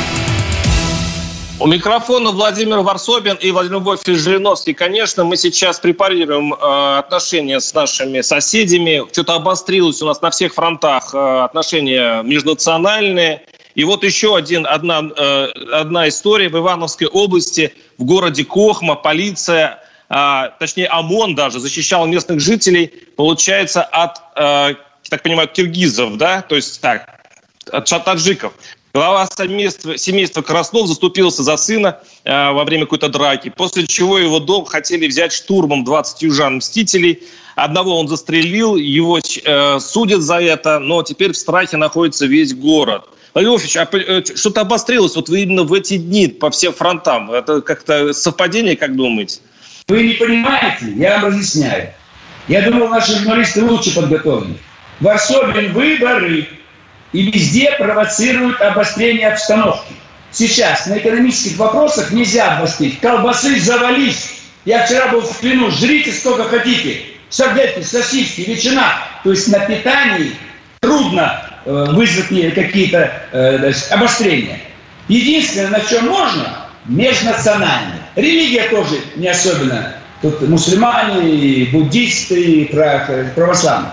У 1.63 1.67
микрофона 1.69 2.33
Владимир 2.33 2.81
Варсобин 2.81 3.37
и 3.37 3.53
Владимир 3.53 3.79
Вольфович 3.79 4.19
Жириновский. 4.19 4.75
Конечно, 4.75 5.23
мы 5.23 5.37
сейчас 5.37 5.79
препарируем 5.79 6.53
э, 6.53 6.99
отношения 6.99 7.61
с 7.61 7.73
нашими 7.73 8.21
соседями. 8.21 9.07
Что-то 9.13 9.35
обострилось 9.35 10.03
у 10.03 10.07
нас 10.07 10.21
на 10.21 10.31
всех 10.33 10.55
фронтах 10.55 11.15
э, 11.15 11.45
отношения 11.45 12.21
межнациональные. 12.25 13.43
И 13.77 13.85
вот 13.85 14.03
еще 14.03 14.35
один, 14.35 14.67
одна, 14.67 15.03
э, 15.17 15.45
одна 15.73 16.09
история 16.09 16.49
в 16.49 16.59
Ивановской 16.59 17.07
области, 17.07 17.73
в 17.97 18.03
городе 18.03 18.45
Кохма, 18.45 18.97
полиция, 18.97 19.79
э, 20.11 20.51
точнее 20.59 20.89
ОМОН 20.89 21.37
даже, 21.37 21.61
защищал 21.61 22.09
местных 22.09 22.41
жителей, 22.41 22.93
получается, 23.15 23.85
от, 23.85 24.17
э, 24.35 24.75
так 25.09 25.23
понимаю, 25.23 25.47
киргизов, 25.47 26.17
да, 26.17 26.43
то 26.43 26.57
есть 26.57 26.81
так, 26.81 27.21
от 27.71 27.87
таджиков. 28.05 28.53
Глава 28.95 29.27
семейства, 29.27 29.97
семейства 29.97 30.43
Краснов 30.43 30.87
заступился 30.87 31.43
за 31.43 31.57
сына 31.57 32.01
э, 32.25 32.51
во 32.53 32.65
время 32.65 32.85
какой-то 32.85 33.09
драки, 33.09 33.49
после 33.49 33.87
чего 33.87 34.19
его 34.19 34.39
дом 34.39 34.67
хотели 34.67 35.07
взять 35.07 35.33
штурмом 35.33 35.83
20 35.83 36.23
южан-мстителей. 36.23 37.23
Одного 37.57 37.99
он 37.99 38.09
застрелил, 38.09 38.77
его 38.77 39.19
э, 39.19 39.79
судят 39.81 40.21
за 40.21 40.43
это, 40.43 40.79
но 40.79 41.03
теперь 41.03 41.33
в 41.33 41.39
страхе 41.39 41.79
находится 41.79 42.27
весь 42.27 42.53
город. 42.55 43.09
Вольфович, 43.33 43.79
а 43.79 43.89
э, 43.93 44.25
что-то 44.35 44.61
обострилось 44.61 45.17
вот 45.17 45.31
именно 45.31 45.63
в 45.63 45.73
эти 45.73 45.97
дни 45.97 46.29
по 46.29 46.51
всем 46.51 46.75
фронтам. 46.75 47.31
Это 47.31 47.63
как-то 47.63 48.13
совпадение, 48.13 48.77
как 48.77 48.95
думаете? 48.95 49.41
Вы 49.89 50.03
не 50.09 50.13
понимаете, 50.15 50.93
я 50.97 51.15
вам 51.15 51.31
разъясняю. 51.31 51.95
Я 52.47 52.61
думал, 52.69 52.89
наши 52.89 53.13
журналисты 53.13 53.65
лучше 53.65 53.95
подготовлены. 53.95 54.59
Варсобин 55.01 55.73
выборы, 55.73 56.47
и 57.13 57.31
везде 57.31 57.73
провоцируют 57.79 58.61
обострение 58.61 59.29
обстановки. 59.29 59.93
Сейчас 60.31 60.87
на 60.87 60.99
экономических 60.99 61.59
вопросах 61.59 62.11
нельзя 62.11 62.57
обострить. 62.57 63.01
Колбасы 63.01 63.61
завались. 63.61 64.41
Я 64.65 64.87
вчера 64.87 65.09
был 65.09 65.21
в 65.21 65.39
плену. 65.39 65.71
Жрите 65.71 66.13
сколько 66.13 66.45
хотите. 66.45 67.03
Сардельки, 67.29 67.83
сосиски, 67.83 68.43
ветчина. 68.43 68.95
То 69.25 69.31
есть 69.31 69.49
на 69.49 69.61
питании 69.61 70.33
трудно 70.81 71.43
э, 71.65 71.87
вызвать 71.91 72.55
какие-то 72.55 73.13
э, 73.33 73.73
обострения. 73.91 74.59
Единственное, 75.09 75.69
на 75.69 75.81
чем 75.81 76.07
можно, 76.07 76.67
межнациональное. 76.87 78.01
Религия 78.17 78.69
тоже 78.69 79.01
не 79.17 79.29
особенно. 79.29 79.95
Тут 80.23 80.41
мусульмане, 80.49 81.67
буддисты, 81.73 82.71
православные. 83.35 83.93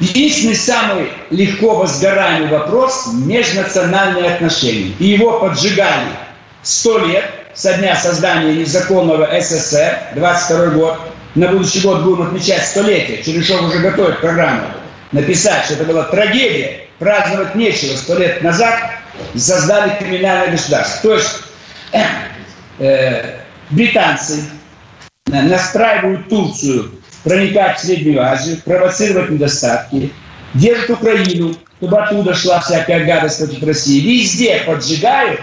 Единственный 0.00 0.56
самый 0.56 1.08
легко 1.30 1.76
возгоранию 1.76 2.48
вопрос– 2.48 3.10
межнациональные 3.12 4.34
отношения. 4.34 4.92
И 4.98 5.06
его 5.06 5.38
поджигали 5.38 6.08
сто 6.62 6.98
лет 7.06 7.24
со 7.54 7.74
дня 7.74 7.94
создания 7.94 8.54
незаконного 8.54 9.28
СССР, 9.40 9.98
22 10.16 10.66
год. 10.70 11.00
На 11.36 11.48
будущий 11.48 11.80
год 11.80 12.02
будем 12.02 12.22
отмечать 12.22 12.66
столетие. 12.66 13.22
Черешов 13.22 13.62
уже 13.62 13.78
готовит 13.78 14.20
программу. 14.20 14.66
Написать, 15.12 15.64
что 15.64 15.74
это 15.74 15.84
была 15.84 16.04
трагедия. 16.04 16.88
Праздновать 16.98 17.54
нечего. 17.54 17.96
Сто 17.96 18.18
лет 18.18 18.42
назад 18.42 18.74
создали 19.36 19.96
криминальное 19.98 20.52
государство. 20.52 21.10
То 21.10 21.14
есть 21.14 21.42
э, 21.92 22.02
э, 22.78 23.38
британцы 23.70 24.44
настраивают 25.26 26.28
Турцию 26.28 26.90
проникать 27.24 27.78
в 27.78 27.84
Среднюю 27.84 28.22
Азию, 28.22 28.58
провоцировать 28.64 29.30
недостатки, 29.30 30.12
держат 30.54 30.90
Украину, 30.90 31.54
чтобы 31.78 31.98
оттуда 31.98 32.34
шла 32.34 32.60
всякая 32.60 33.04
гадость 33.04 33.38
против 33.38 33.62
России. 33.64 34.00
Везде 34.00 34.62
поджигают 34.64 35.40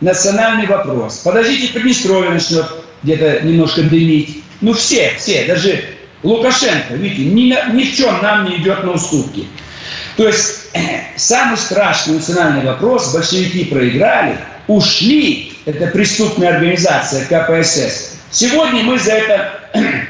национальный 0.00 0.66
вопрос. 0.66 1.18
Подождите, 1.18 1.72
Приднестровье 1.72 2.30
начнет 2.30 2.66
где-то 3.02 3.42
немножко 3.42 3.82
дымить. 3.82 4.42
Ну 4.60 4.72
все, 4.72 5.12
все, 5.18 5.44
даже 5.44 5.84
Лукашенко, 6.22 6.94
видите, 6.94 7.30
ни, 7.30 7.54
ни 7.74 7.84
в 7.84 7.96
чем 7.96 8.20
нам 8.22 8.48
не 8.48 8.56
идет 8.56 8.82
на 8.82 8.92
уступки. 8.92 9.46
То 10.16 10.26
есть 10.26 10.70
самый 11.16 11.56
страшный 11.56 12.14
национальный 12.14 12.64
вопрос 12.64 13.12
большевики 13.12 13.64
проиграли, 13.66 14.38
ушли, 14.66 15.52
это 15.64 15.86
преступная 15.88 16.56
организация 16.56 17.24
КПСС. 17.26 18.18
Сегодня 18.30 18.82
мы 18.82 18.98
за 18.98 19.12
это 19.12 19.57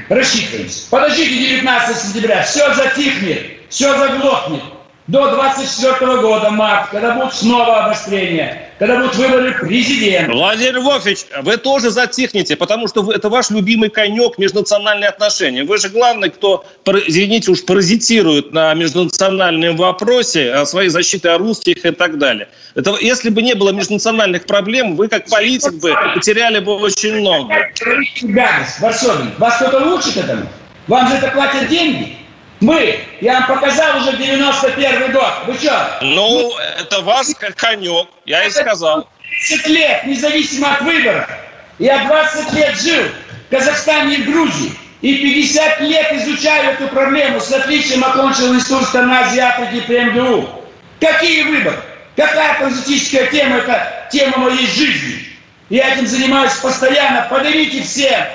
рассчитываемся. 0.08 0.88
Подождите 0.90 1.38
19 1.38 1.96
сентября, 1.96 2.42
все 2.42 2.74
затихнет, 2.74 3.60
все 3.68 3.96
заглохнет. 3.98 4.62
До 5.08 5.30
24 5.30 6.20
года, 6.20 6.50
март, 6.50 6.90
когда 6.90 7.14
будет 7.14 7.32
снова 7.32 7.86
обострение, 7.86 8.68
когда 8.78 8.98
будут 8.98 9.16
выборы 9.16 9.54
президента. 9.58 10.32
Владимир 10.32 10.80
Вольфович, 10.80 11.20
вы 11.40 11.56
тоже 11.56 11.88
затихнете, 11.88 12.56
потому 12.56 12.88
что 12.88 13.00
вы, 13.00 13.14
это 13.14 13.30
ваш 13.30 13.48
любимый 13.48 13.88
конек 13.88 14.36
межнациональные 14.36 15.08
отношения. 15.08 15.64
Вы 15.64 15.78
же 15.78 15.88
главный, 15.88 16.28
кто, 16.28 16.66
извините 16.84 17.52
уж, 17.52 17.64
паразитирует 17.64 18.52
на 18.52 18.74
межнациональном 18.74 19.78
вопросе, 19.78 20.52
о 20.52 20.66
своей 20.66 20.90
защите 20.90 21.30
о 21.30 21.38
русских 21.38 21.86
и 21.86 21.90
так 21.90 22.18
далее. 22.18 22.48
Это, 22.74 22.94
если 23.00 23.30
бы 23.30 23.40
не 23.40 23.54
было 23.54 23.70
межнациональных 23.70 24.44
проблем, 24.44 24.94
вы 24.94 25.08
как 25.08 25.24
политик 25.30 25.72
бы 25.80 25.94
потеряли 26.14 26.58
бы 26.58 26.74
очень 26.74 27.14
много. 27.14 27.54
Гадость, 28.24 28.80
вас 29.38 29.56
кто-то 29.56 29.94
учит 29.94 30.18
этому? 30.18 30.46
Вам 30.86 31.08
за 31.08 31.14
это 31.14 31.28
платят 31.28 31.68
деньги? 31.70 32.17
Мы, 32.60 32.98
я 33.20 33.34
вам 33.34 33.46
показал 33.46 33.98
уже 33.98 34.16
91 34.16 35.12
год. 35.12 35.32
Вы 35.46 35.54
что? 35.54 35.98
Ну, 36.02 36.52
это 36.80 37.02
ваш 37.02 37.28
конек, 37.56 38.08
я 38.24 38.44
и 38.44 38.50
сказал. 38.50 39.08
30 39.48 39.66
лет, 39.68 40.06
независимо 40.06 40.74
от 40.74 40.82
выборов. 40.82 41.28
Я 41.78 42.04
20 42.06 42.52
лет 42.54 42.80
жил 42.80 43.04
в 43.46 43.50
Казахстане 43.50 44.16
и 44.16 44.22
в 44.22 44.30
Грузии. 44.30 44.72
И 45.02 45.14
50 45.18 45.80
лет 45.82 46.12
изучаю 46.14 46.72
эту 46.72 46.88
проблему. 46.88 47.40
С 47.40 47.52
отличием 47.52 48.04
окончил 48.04 48.52
институт 48.52 48.84
страны 48.84 49.14
Азии 49.14 49.38
Африки 49.38 49.84
при 49.86 50.00
МГУ. 50.00 50.48
Какие 51.00 51.44
выборы? 51.44 51.78
Какая 52.16 52.58
конституционная 52.58 53.30
тема? 53.30 53.56
Это 53.58 54.08
тема 54.10 54.38
моей 54.38 54.66
жизни. 54.66 55.24
Я 55.70 55.94
этим 55.94 56.08
занимаюсь 56.08 56.54
постоянно. 56.54 57.28
Поднимите 57.30 57.82
все 57.84 58.26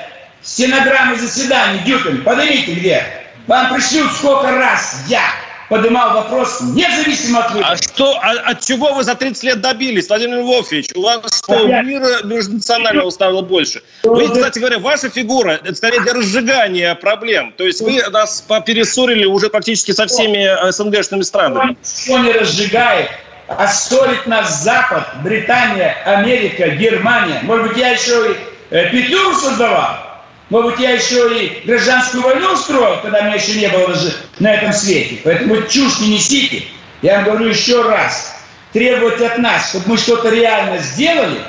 стенограммы 0.41 1.17
заседаний, 1.17 1.79
Дюкин, 1.79 2.23
поднимите 2.23 2.73
где. 2.73 3.22
Вам 3.47 3.73
пришлют 3.73 4.11
сколько 4.13 4.51
раз 4.51 5.03
я 5.07 5.21
поднимал 5.67 6.13
вопрос 6.13 6.61
независимо 6.61 7.39
от 7.39 7.51
выборов. 7.51 7.71
А 7.71 7.77
что, 7.77 8.17
а, 8.21 8.51
от 8.51 8.61
чего 8.61 8.93
вы 8.93 9.03
за 9.03 9.15
30 9.15 9.43
лет 9.43 9.61
добились, 9.61 10.07
Владимир 10.07 10.39
Львович? 10.39 10.89
У 10.95 11.01
вас 11.01 11.39
что, 11.39 11.67
я... 11.67 11.81
мира 11.81 12.23
межнационального 12.23 13.09
стало 13.09 13.41
больше? 13.41 13.81
Вы, 14.03 14.29
кстати 14.29 14.59
говоря, 14.59 14.79
ваша 14.79 15.09
фигура, 15.09 15.59
это 15.63 15.75
скорее 15.75 16.01
для 16.01 16.13
разжигания 16.13 16.95
проблем. 16.95 17.53
То 17.57 17.65
есть 17.65 17.81
вы 17.81 18.01
нас 18.11 18.45
перессорили 18.65 19.25
уже 19.25 19.49
практически 19.49 19.91
со 19.91 20.07
всеми 20.07 20.45
э, 20.45 20.71
СНГшными 20.71 21.23
странами. 21.23 21.75
Ничего 21.81 22.19
не 22.19 22.31
разжигает, 22.31 23.09
а 23.47 23.67
ссорит 23.67 24.25
нас 24.27 24.63
Запад, 24.63 25.07
Британия, 25.23 25.95
Америка, 26.05 26.69
Германия. 26.69 27.39
Может 27.43 27.69
быть, 27.69 27.77
я 27.77 27.89
еще 27.89 28.31
и 28.31 28.37
э, 28.69 28.89
петлю 28.89 29.33
создавал? 29.33 30.12
Может 30.53 30.73
быть, 30.73 30.81
я 30.81 30.91
еще 30.91 31.35
и 31.35 31.65
гражданскую 31.65 32.21
войну 32.21 32.53
устроил, 32.53 33.01
когда 33.01 33.21
меня 33.21 33.33
еще 33.37 33.59
не 33.59 33.69
было 33.69 33.87
даже 33.87 34.13
на 34.37 34.53
этом 34.53 34.71
свете. 34.71 35.17
Поэтому 35.23 35.63
чушь 35.63 35.99
не 35.99 36.09
несите. 36.09 36.65
Я 37.01 37.15
вам 37.15 37.23
говорю 37.23 37.47
еще 37.47 37.81
раз. 37.81 38.35
Требовать 38.71 39.19
от 39.19 39.39
нас, 39.39 39.69
чтобы 39.69 39.89
мы 39.89 39.97
что-то 39.97 40.29
реально 40.29 40.77
сделали, 40.77 41.39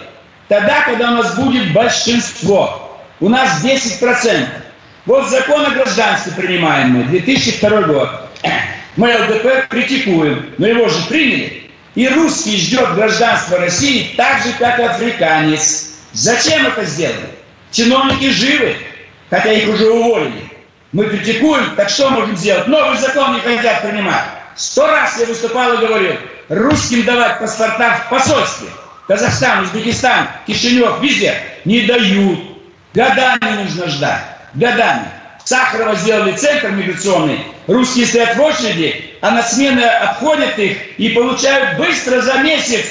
тогда, 0.49 0.85
когда 0.87 1.11
у 1.11 1.17
нас 1.17 1.35
будет 1.37 1.75
большинство. 1.75 2.99
У 3.21 3.29
нас 3.29 3.63
10%. 3.63 4.47
Вот 5.05 5.29
закон 5.29 5.67
о 5.67 5.71
гражданстве 5.73 6.33
принимаем 6.33 6.93
мы, 6.93 7.05
2002 7.05 7.83
год. 7.83 8.09
Мы 8.97 9.09
ЛДП 9.09 9.69
критикуем, 9.69 10.55
но 10.57 10.67
его 10.67 10.89
же 10.89 11.05
приняли. 11.11 11.71
И 11.95 12.09
русский 12.09 12.57
ждет 12.57 12.95
гражданства 12.95 13.59
России 13.59 14.15
так 14.17 14.43
же, 14.43 14.53
как 14.59 14.79
и 14.79 14.83
африканец. 14.83 15.91
Зачем 16.13 16.67
это 16.67 16.87
сделали? 16.87 17.35
Чиновники 17.71 18.31
живы, 18.31 18.77
хотя 19.35 19.53
их 19.53 19.69
уже 19.69 19.91
уволили. 19.91 20.49
Мы 20.93 21.07
критикуем, 21.07 21.75
так 21.75 21.89
что 21.89 22.09
можем 22.11 22.37
сделать? 22.37 22.69
Новый 22.69 22.97
закон 22.99 23.35
не 23.35 23.41
хотят 23.41 23.83
принимать. 23.83 24.23
Сто 24.55 24.87
раз 24.87 25.19
я 25.19 25.27
выступал 25.27 25.73
и 25.73 25.79
говорил, 25.79 26.15
русским 26.49 27.05
давать 27.05 27.41
паспорта 27.41 27.97
в 27.97 28.11
посольстве. 28.11 28.69
Казахстан, 29.09 29.65
Узбекистан, 29.65 30.29
Кишинев, 30.47 31.01
везде 31.01 31.35
не 31.65 31.81
дают. 31.81 32.39
Годами 32.95 33.65
нужно 33.65 33.89
ждать. 33.89 34.23
Годами. 34.55 35.09
Сахарова 35.45 35.97
сделали 35.97 36.37
центр 36.37 36.71
миграционный. 36.71 37.41
Русские 37.67 38.07
стоят 38.07 38.37
в 38.37 38.41
очереди, 38.41 39.17
а 39.21 39.33
на 39.33 39.43
смены 39.43 39.83
обходят 39.83 40.57
их 40.61 40.79
и 40.97 41.09
получают 41.09 41.77
быстро 41.77 42.21
за 42.21 42.35
месяц 42.35 42.87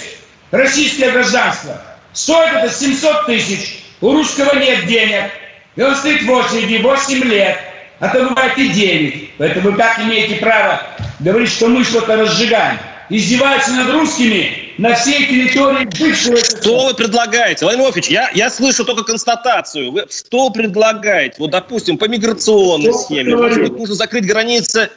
российское 0.51 1.09
гражданство. 1.11 1.81
Стоит 2.11 2.53
это 2.53 2.69
700 2.69 3.27
тысяч. 3.27 3.85
У 4.01 4.11
русского 4.11 4.55
нет 4.57 4.85
денег. 4.87 5.31
И 5.75 5.81
он 5.81 5.95
стоит 5.95 6.23
в 6.23 6.31
очереди 6.31 6.81
8 6.81 7.23
лет, 7.23 7.57
а 7.99 8.09
то 8.09 8.23
бывает 8.25 8.57
и 8.57 8.69
9. 8.69 9.31
Поэтому 9.37 9.71
вы 9.71 9.77
как 9.77 9.99
имеете 9.99 10.35
право 10.35 10.81
говорить, 11.19 11.49
что 11.49 11.67
мы 11.67 11.83
что-то 11.83 12.15
разжигаем? 12.15 12.77
Издеваются 13.09 13.71
над 13.71 13.89
русскими 13.91 14.73
на 14.77 14.95
всей 14.95 15.27
территории 15.27 15.85
бывшего 15.85 16.37
Что 16.37 16.87
вы 16.87 16.93
предлагаете? 16.93 17.65
Владимир 17.65 17.85
Вольфович, 17.85 18.07
я, 18.07 18.29
я 18.33 18.49
слышу 18.49 18.85
только 18.85 19.03
констатацию. 19.03 19.91
Вы 19.91 20.05
что 20.09 20.49
предлагаете? 20.49 21.35
Вот, 21.39 21.51
допустим, 21.51 21.97
по 21.97 22.05
миграционной 22.05 22.91
что 22.91 22.99
схеме. 22.99 23.35
Может 23.35 23.61
быть, 23.61 23.73
нужно 23.73 23.95
закрыть 23.95 24.25
границы 24.25 24.89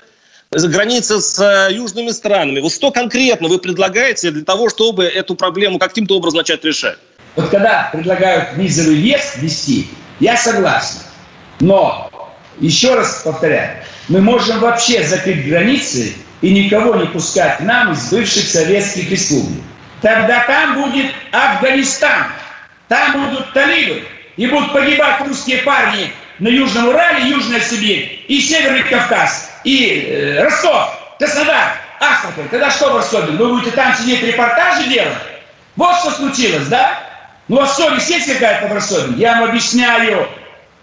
границы 0.51 1.21
с 1.21 1.39
э, 1.41 1.75
южными 1.75 2.11
странами. 2.11 2.61
Вот 2.61 2.73
что 2.73 2.93
конкретно 2.93 3.49
вы 3.49 3.59
предлагаете 3.59 4.31
для 4.31 4.45
того, 4.45 4.71
чтобы 4.71 5.05
эту 5.05 5.35
проблему 5.35 5.79
каким-то 5.79 6.17
образом 6.17 6.39
начать 6.39 6.65
решать? 6.65 6.99
Вот 7.35 7.49
когда 7.51 7.91
предлагают 7.93 8.57
визовый 8.57 8.95
въезд 8.95 9.37
ввести, 9.39 9.89
я 10.21 10.37
согласен. 10.37 11.01
Но, 11.61 12.11
еще 12.59 12.95
раз 12.95 13.23
повторяю, 13.25 13.79
мы 14.09 14.21
можем 14.21 14.61
вообще 14.61 15.03
закрыть 15.03 15.49
границы 15.49 16.15
и 16.43 16.51
никого 16.51 16.97
не 16.97 17.07
пускать 17.07 17.59
к 17.59 17.61
нам 17.61 17.93
из 17.93 18.11
бывших 18.11 18.45
советских 18.45 19.11
республик. 19.11 19.63
Тогда 20.03 20.45
там 20.47 20.83
будет 20.83 21.13
Афганистан, 21.33 22.27
там 22.89 23.31
будут 23.31 23.53
талибы, 23.53 24.05
и 24.37 24.47
будут 24.47 24.73
погибать 24.73 25.21
русские 25.27 25.59
парни 25.59 26.13
на 26.39 26.49
Южном 26.49 26.89
Урале, 26.89 27.29
Южная 27.29 27.61
Сибирь, 27.61 28.25
и 28.29 28.41
Северный 28.41 28.83
Кавказ, 28.83 29.51
и 29.65 30.07
э, 30.07 30.43
Ростов, 30.45 31.17
Краснодар, 31.19 31.73
Астрахань. 31.99 32.49
Тогда 32.51 32.71
что 32.71 32.93
в 32.93 32.97
Ростове? 32.97 33.33
Вы 33.33 33.49
будете 33.49 33.71
там 33.71 33.95
сидеть 33.97 34.23
репортажи 34.23 34.89
делать? 34.89 35.17
Вот 35.77 35.97
что 35.97 36.11
случилось, 36.11 36.69
да? 36.69 37.06
Ну 37.49 37.61
а 37.61 37.67
совесть 37.67 38.11
есть 38.11 38.33
какая-то 38.33 38.75
в? 38.75 39.17
Я 39.17 39.41
вам 39.41 39.51
объясняю, 39.51 40.29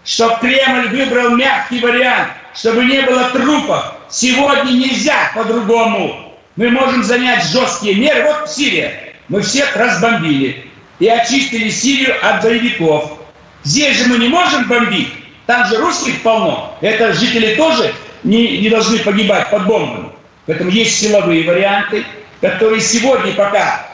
что 0.04 0.38
Кремль 0.40 0.88
выбрал 0.88 1.36
мягкий 1.36 1.80
вариант, 1.80 2.28
чтобы 2.54 2.84
не 2.84 3.02
было 3.02 3.30
трупов. 3.30 3.94
Сегодня 4.08 4.70
нельзя 4.70 5.30
по-другому. 5.34 6.34
Мы 6.56 6.70
можем 6.70 7.02
занять 7.02 7.44
жесткие 7.44 7.96
меры. 7.96 8.22
Вот 8.24 8.50
Сирия. 8.50 9.14
Мы 9.28 9.42
всех 9.42 9.76
разбомбили 9.76 10.70
и 11.00 11.08
очистили 11.08 11.68
Сирию 11.68 12.14
от 12.22 12.42
боевиков. 12.42 13.18
Здесь 13.62 13.98
же 13.98 14.08
мы 14.08 14.18
не 14.18 14.28
можем 14.28 14.68
бомбить. 14.68 15.12
Там 15.46 15.66
же 15.66 15.76
русских 15.78 16.22
полно. 16.22 16.76
Это 16.80 17.12
жители 17.12 17.54
тоже 17.56 17.92
не, 18.22 18.58
не 18.58 18.70
должны 18.70 18.98
погибать 19.00 19.50
под 19.50 19.66
бомбами. 19.66 20.08
Поэтому 20.46 20.70
есть 20.70 20.98
силовые 20.98 21.44
варианты, 21.44 22.04
которые 22.40 22.80
сегодня 22.80 23.32
пока 23.32 23.86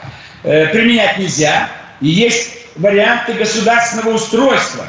э, 0.43 0.67
применять 0.67 1.17
нельзя. 1.17 1.69
И 2.01 2.07
есть 2.07 2.60
варианты 2.81 3.33
государственного 3.33 4.15
устройства. 4.15 4.85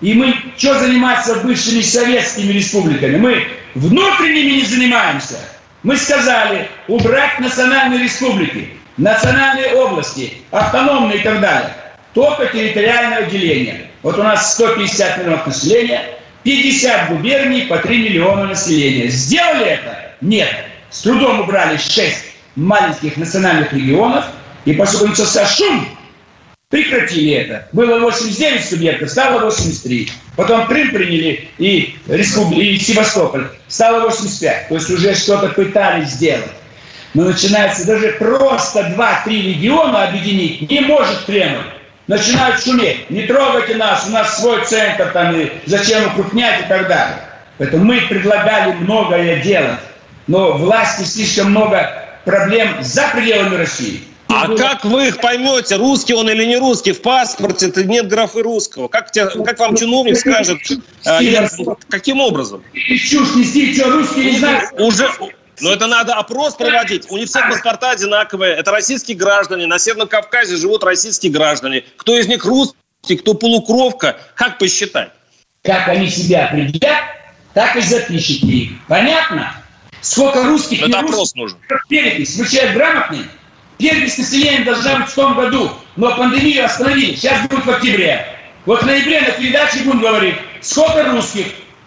И 0.00 0.14
мы 0.14 0.34
что 0.56 0.78
заниматься 0.78 1.36
бывшими 1.36 1.80
советскими 1.80 2.52
республиками? 2.52 3.16
Мы 3.16 3.46
внутренними 3.74 4.60
не 4.60 4.64
занимаемся. 4.64 5.36
Мы 5.82 5.96
сказали 5.96 6.68
убрать 6.88 7.38
национальные 7.38 8.02
республики, 8.02 8.70
национальные 8.96 9.74
области, 9.74 10.34
автономные 10.50 11.18
и 11.18 11.22
так 11.22 11.40
далее. 11.40 11.74
Только 12.14 12.46
территориальное 12.46 13.22
деление. 13.26 13.90
Вот 14.02 14.18
у 14.18 14.22
нас 14.22 14.54
150 14.54 15.18
миллионов 15.18 15.46
населения, 15.46 16.02
50 16.42 17.10
губерний 17.10 17.62
по 17.62 17.78
3 17.78 17.98
миллиона 17.98 18.46
населения. 18.46 19.08
Сделали 19.08 19.66
это? 19.66 20.12
Нет. 20.20 20.48
С 20.90 21.02
трудом 21.02 21.40
убрали 21.40 21.76
6 21.76 22.16
маленьких 22.56 23.16
национальных 23.16 23.72
регионов, 23.72 24.24
и 24.64 24.72
поскольку 24.72 25.08
начался 25.08 25.46
шум, 25.46 25.86
Прекратили 26.68 27.32
это. 27.32 27.68
Было 27.70 28.00
89 28.00 28.64
субъектов, 28.64 29.08
стало 29.08 29.38
83. 29.44 30.10
Потом 30.34 30.66
Крым 30.66 30.90
приняли 30.90 31.48
и, 31.58 31.94
Респуб... 32.08 32.52
и 32.54 32.76
Севастополь. 32.76 33.46
Стало 33.68 34.00
85. 34.00 34.68
То 34.68 34.74
есть 34.74 34.90
уже 34.90 35.14
что-то 35.14 35.50
пытались 35.50 36.08
сделать. 36.08 36.50
Но 37.14 37.26
начинается 37.26 37.86
даже 37.86 38.16
просто 38.18 38.80
2-3 38.80 39.30
региона 39.30 40.08
объединить 40.08 40.68
не 40.68 40.80
может 40.80 41.24
Кремль. 41.24 41.62
Начинают 42.08 42.60
шуметь. 42.60 43.10
Не 43.10 43.28
трогайте 43.28 43.76
нас, 43.76 44.04
у 44.08 44.10
нас 44.10 44.40
свой 44.40 44.64
центр, 44.64 45.12
там, 45.12 45.38
и 45.40 45.52
зачем 45.66 46.04
укрупнять 46.08 46.62
и 46.62 46.68
так 46.68 46.88
далее. 46.88 47.18
Поэтому 47.58 47.84
мы 47.84 48.00
предлагали 48.08 48.72
многое 48.72 49.40
делать. 49.40 49.78
Но 50.26 50.54
власти 50.54 51.04
слишком 51.04 51.52
много 51.52 51.92
проблем 52.24 52.82
за 52.82 53.06
пределами 53.14 53.54
России. 53.54 54.02
А 54.28 54.54
как 54.56 54.84
вы 54.84 55.08
их 55.08 55.20
поймете, 55.20 55.76
русский 55.76 56.14
он 56.14 56.28
или 56.28 56.44
не 56.44 56.56
русский? 56.56 56.92
В 56.92 57.02
паспорте 57.02 57.72
нет 57.84 58.08
графы 58.08 58.42
русского. 58.42 58.88
Как, 58.88 59.10
те, 59.10 59.26
как 59.26 59.58
вам 59.58 59.76
чиновник 59.76 60.16
скажет, 60.16 60.58
э, 61.04 61.46
каким 61.88 62.20
образом? 62.20 62.62
Чушь 62.74 63.34
нести, 63.36 63.74
что 63.74 63.90
русский 63.90 64.32
не 64.32 64.38
знает. 64.38 64.72
Уже, 64.78 65.08
но 65.60 65.72
это 65.72 65.86
надо 65.86 66.14
опрос 66.14 66.54
проводить. 66.54 67.10
У 67.10 67.16
них 67.16 67.28
всех 67.28 67.48
паспорта 67.48 67.90
одинаковые. 67.90 68.54
Это 68.54 68.70
российские 68.72 69.16
граждане. 69.16 69.66
На 69.66 69.78
Северном 69.78 70.08
Кавказе 70.08 70.56
живут 70.56 70.84
российские 70.84 71.32
граждане. 71.32 71.84
Кто 71.96 72.18
из 72.18 72.26
них 72.26 72.44
русский, 72.44 73.16
кто 73.16 73.34
полукровка, 73.34 74.18
как 74.34 74.58
посчитать? 74.58 75.10
Как 75.62 75.88
они 75.88 76.08
себя 76.08 76.46
определят, 76.46 77.02
так 77.54 77.76
и 77.76 77.80
запишите 77.80 78.46
их. 78.46 78.70
Понятно? 78.86 79.54
Сколько 80.00 80.44
русских 80.44 80.82
это 80.82 80.98
опрос 81.00 81.18
русских, 81.18 81.36
нужен. 81.36 81.58
Перепись. 81.88 82.36
Вы 82.36 82.46
человек 82.46 82.74
грамотный? 82.74 83.26
Первенность 83.78 84.18
населения 84.18 84.64
должна 84.64 84.96
быть 84.96 85.08
в 85.08 85.14
том 85.14 85.34
году, 85.34 85.70
но 85.96 86.16
пандемию 86.16 86.64
остановили. 86.64 87.14
Сейчас 87.14 87.46
будет 87.48 87.66
в 87.66 87.70
октябре. 87.70 88.26
Вот 88.64 88.82
в 88.82 88.86
ноябре 88.86 89.20
на 89.20 89.30
передаче 89.32 89.80
будем 89.84 90.00
говорить, 90.00 90.36
сколько 90.60 91.04
русских. 91.04 91.46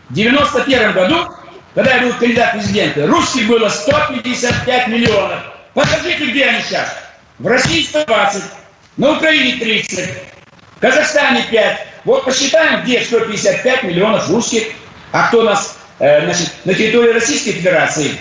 В 0.10 0.14
91 0.14 0.94
году, 0.94 1.28
когда 1.76 1.96
я 1.96 2.02
был 2.04 2.14
кандидат 2.14 2.54
в 2.54 2.58
президенты, 2.58 3.06
русских 3.06 3.48
было 3.48 3.70
155 3.70 4.88
миллионов. 4.88 5.40
Покажите, 5.74 6.26
где 6.26 6.46
они 6.46 6.62
сейчас. 6.62 6.96
В 7.38 7.48
России 7.48 7.84
120, 7.84 8.44
на 8.98 9.12
Украине 9.14 9.58
30, 9.60 10.10
в 10.76 10.80
Казахстане 10.80 11.44
5. 11.50 11.88
Вот 12.06 12.26
посчитаем, 12.26 12.82
где 12.84 13.02
155 13.02 13.84
миллионов 13.84 14.30
русских, 14.30 14.64
а 15.12 15.28
кто 15.28 15.40
у 15.40 15.44
нас 15.44 15.78
э, 16.00 16.26
значит, 16.26 16.52
на 16.66 16.74
территории 16.74 17.14
Российской 17.14 17.52
Федерации. 17.52 18.12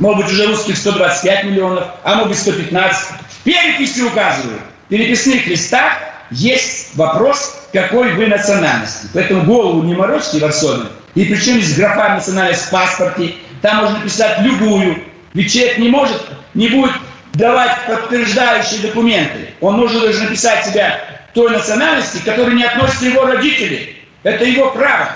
Может 0.00 0.24
быть, 0.24 0.32
уже 0.32 0.46
русских 0.46 0.78
125 0.78 1.44
миллионов, 1.44 1.84
а 2.02 2.14
может 2.14 2.30
быть 2.30 2.38
115. 2.38 3.08
В 3.28 3.44
переписи 3.44 4.00
указывают. 4.00 4.62
В 4.86 4.88
переписных 4.88 5.46
листах 5.46 5.92
есть 6.30 6.96
вопрос, 6.96 7.68
какой 7.72 8.14
вы 8.14 8.26
национальности. 8.26 9.08
Поэтому 9.12 9.42
голову 9.42 9.82
не 9.82 9.94
морочьте, 9.94 10.38
Варсобин. 10.38 10.88
И 11.14 11.24
причем 11.26 11.60
с 11.60 11.74
графа 11.76 12.14
национальность 12.14 12.62
в 12.62 12.70
паспорте. 12.70 13.34
Там 13.60 13.76
можно 13.76 13.98
написать 13.98 14.40
любую. 14.40 15.02
Ведь 15.34 15.52
человек 15.52 15.78
не 15.78 15.88
может, 15.90 16.22
не 16.54 16.68
будет 16.68 16.92
давать 17.34 17.86
подтверждающие 17.86 18.80
документы. 18.80 19.50
Он 19.60 19.76
может 19.76 20.00
даже 20.00 20.22
написать 20.22 20.64
себя 20.64 20.98
той 21.34 21.50
национальности, 21.50 22.22
которой 22.24 22.54
не 22.54 22.64
относятся 22.64 23.04
его 23.04 23.26
родители. 23.26 23.96
Это 24.22 24.44
его 24.46 24.70
право. 24.70 25.10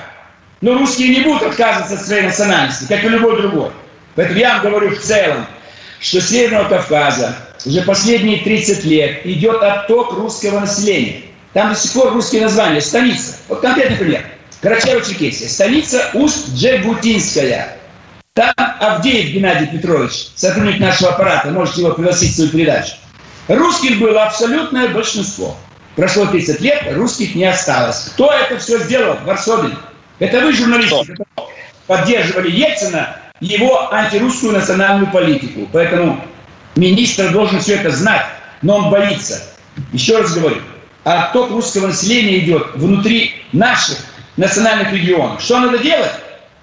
Но 0.61 0.75
русские 0.75 1.09
не 1.09 1.23
будут 1.23 1.43
отказываться 1.43 1.95
от 1.95 2.03
своей 2.03 2.23
национальности, 2.23 2.85
как 2.87 3.03
и 3.03 3.09
любой 3.09 3.41
другой. 3.41 3.71
Поэтому 4.15 4.39
я 4.39 4.55
вам 4.55 4.63
говорю 4.63 4.91
в 4.91 5.01
целом, 5.01 5.47
что 6.01 6.21
с 6.21 6.29
Северного 6.29 6.69
Кавказа 6.69 7.37
уже 7.65 7.83
последние 7.83 8.39
30 8.39 8.85
лет 8.85 9.27
идет 9.27 9.63
отток 9.63 10.13
русского 10.13 10.61
населения. 10.61 11.23
Там 11.53 11.73
до 11.73 11.79
сих 11.79 11.93
пор 11.93 12.13
русские 12.13 12.43
названия. 12.43 12.81
Столица. 12.81 13.37
Вот 13.49 13.61
конкретный 13.61 13.97
пример. 13.97 14.25
Карачаево-Черкесия. 14.61 15.49
Столица 15.49 16.11
Усть-Джегутинская. 16.15 17.77
Там 18.35 18.53
Авдеев 18.81 19.31
Геннадий 19.31 19.69
Петрович, 19.69 20.27
сотрудник 20.35 20.81
нашего 20.81 21.11
аппарата, 21.11 21.51
можете 21.51 21.83
его 21.83 21.93
пригласить 21.93 22.33
в 22.33 22.35
свою 22.35 22.51
передачу. 22.51 22.95
Русских 23.47 24.01
было 24.01 24.25
абсолютное 24.25 24.89
большинство. 24.89 25.57
Прошло 25.95 26.27
30 26.27 26.61
лет, 26.61 26.83
русских 26.95 27.37
не 27.37 27.45
осталось. 27.45 28.11
Кто 28.15 28.33
это 28.33 28.59
все 28.59 28.81
сделал? 28.81 29.19
Варсобин. 29.25 29.79
Это 30.19 30.41
вы, 30.41 30.53
журналисты, 30.53 31.17
поддерживали 31.87 32.51
Ельцина 32.51 33.17
его 33.45 33.93
антирусскую 33.93 34.53
национальную 34.53 35.11
политику. 35.11 35.69
Поэтому 35.73 36.25
министр 36.77 37.31
должен 37.31 37.61
все 37.61 37.75
это 37.75 37.91
знать, 37.91 38.25
но 38.63 38.77
он 38.77 38.91
боится. 38.91 39.43
Еще 39.93 40.19
раз 40.19 40.35
говорю, 40.35 40.63
отток 41.05 41.51
русского 41.51 41.89
населения 41.89 42.39
идет 42.39 42.75
внутри 42.75 43.35
наших 43.53 43.99
национальных 44.37 44.93
регионов. 44.93 45.43
Что 45.43 45.61
надо 45.61 45.79
делать? 45.79 46.13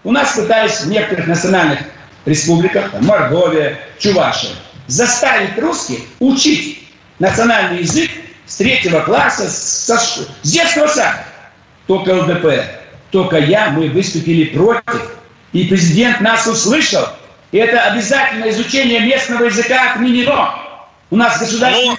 У 0.03 0.11
нас 0.11 0.33
пытались 0.33 0.81
в 0.81 0.89
некоторых 0.89 1.27
национальных 1.27 1.79
республиках, 2.25 2.91
Мордовия, 3.01 3.79
Чувашия, 3.99 4.51
заставить 4.87 5.57
русских 5.59 5.99
учить 6.19 6.87
национальный 7.19 7.81
язык 7.81 8.09
с 8.47 8.55
третьего 8.55 9.01
класса, 9.01 9.49
со, 9.49 9.97
с 9.97 10.27
детского 10.41 10.87
сада. 10.87 11.23
Только 11.85 12.09
ЛДПР, 12.09 12.65
только 13.11 13.37
я, 13.37 13.69
мы 13.69 13.89
выступили 13.89 14.45
против. 14.45 15.20
И 15.53 15.65
президент 15.65 16.21
нас 16.21 16.47
услышал. 16.47 17.03
И 17.51 17.57
это 17.57 17.81
обязательно 17.81 18.49
изучение 18.49 19.01
местного 19.01 19.45
языка 19.45 19.91
отменено. 19.91 20.55
У 21.09 21.15
нас 21.17 21.39
государственный... 21.39 21.97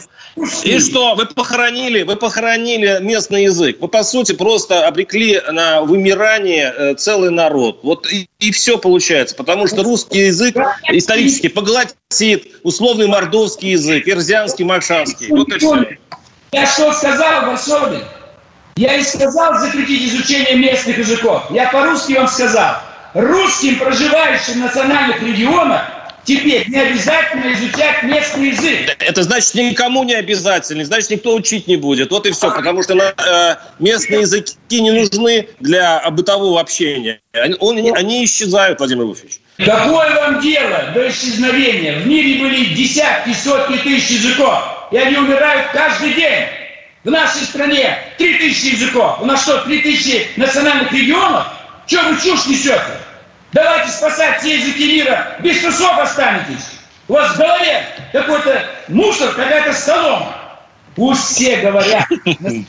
И 0.65 0.81
что? 0.81 1.15
Вы 1.15 1.27
похоронили, 1.27 2.05
вы 2.05 2.17
похоронили 2.17 2.99
местный 3.03 3.45
язык. 3.45 3.77
Вы, 3.81 3.89
по 3.89 4.03
сути, 4.03 4.33
просто 4.33 4.87
обрекли 4.87 5.39
на 5.51 5.83
вымирание 5.83 6.73
э, 6.75 6.95
целый 6.95 7.31
народ. 7.31 7.81
Вот 7.83 8.11
и, 8.11 8.31
и 8.39 8.51
все 8.51 8.79
получается. 8.79 9.35
Потому 9.37 9.67
что 9.67 9.83
русский 9.83 10.27
язык 10.27 10.57
исторически 10.89 11.49
поглотит 11.49 12.47
условный 12.63 13.09
мордовский 13.09 13.73
язык, 13.73 14.09
ирзианский, 14.09 14.65
макшанский. 14.65 15.29
Вот 15.29 15.49
и 15.53 15.59
все. 15.59 15.85
Я 16.53 16.67
что 16.67 16.93
сказал, 16.95 17.47
Варсобин? 17.47 18.03
Я 18.77 18.97
и 18.97 19.05
сказал 19.05 19.59
запретить 19.59 20.15
изучение 20.15 20.55
местных 20.57 20.97
языков. 20.97 21.45
Я 21.51 21.69
по-русски 21.71 22.15
вам 22.15 22.29
сказал. 22.29 22.77
Русским, 23.15 23.79
проживающим 23.79 24.55
в 24.55 24.57
национальных 24.57 25.23
регионах, 25.23 25.83
Теперь 26.25 26.69
не 26.69 26.79
обязательно 26.79 27.53
изучать 27.53 28.05
местный 28.05 28.51
язык. 28.51 28.97
Это 29.01 29.23
значит, 29.25 29.55
никому 29.55 30.05
не 30.05 30.15
обязательно, 30.15 30.85
значит, 30.85 31.11
никто 31.11 31.35
учить 31.35 31.67
не 31.67 31.77
будет. 31.77 32.13
Вот 32.13 32.27
и 32.27 32.31
все, 32.31 32.55
потому 32.55 32.83
что 32.85 32.95
э, 32.95 33.57
местные 33.81 34.21
языки 34.21 34.57
не 34.71 34.93
нужны 34.93 35.49
для 35.59 36.09
бытового 36.11 36.61
общения. 36.61 37.21
Они, 37.33 37.57
он, 37.59 37.77
они 37.97 38.25
исчезают, 38.25 38.79
Владимир 38.79 39.05
Вольфович. 39.05 39.41
Какое 39.59 40.15
вам 40.15 40.41
дело 40.41 40.93
до 40.95 41.09
исчезновения? 41.09 41.99
В 41.99 42.07
мире 42.07 42.41
были 42.41 42.67
десятки, 42.75 43.35
сотни 43.35 43.79
тысяч 43.79 44.11
языков, 44.11 44.63
и 44.93 44.99
они 44.99 45.17
умирают 45.17 45.73
каждый 45.73 46.15
день. 46.15 46.45
В 47.03 47.11
нашей 47.11 47.43
стране 47.43 47.99
три 48.17 48.39
тысячи 48.39 48.77
языков. 48.77 49.19
У 49.21 49.27
нас 49.27 49.43
что, 49.43 49.59
три 49.63 49.81
тысячи 49.81 50.29
национальных 50.37 50.93
регионов? 50.93 51.47
Что 51.87 52.03
вы 52.09 52.21
чушь 52.21 52.47
несете? 52.47 52.99
Давайте 53.53 53.91
спасать 53.91 54.41
все 54.41 54.59
языки 54.59 54.87
мира, 54.87 55.37
без 55.41 55.61
трусов 55.61 55.99
останетесь. 55.99 56.71
У 57.09 57.13
вас 57.15 57.35
в 57.35 57.39
голове 57.39 57.85
какой-то 58.13 58.65
мусор, 58.89 59.35
какая-то 59.35 59.73
солома. 59.75 60.37
Пусть 60.95 61.35
все 61.35 61.57
говорят. 61.59 62.07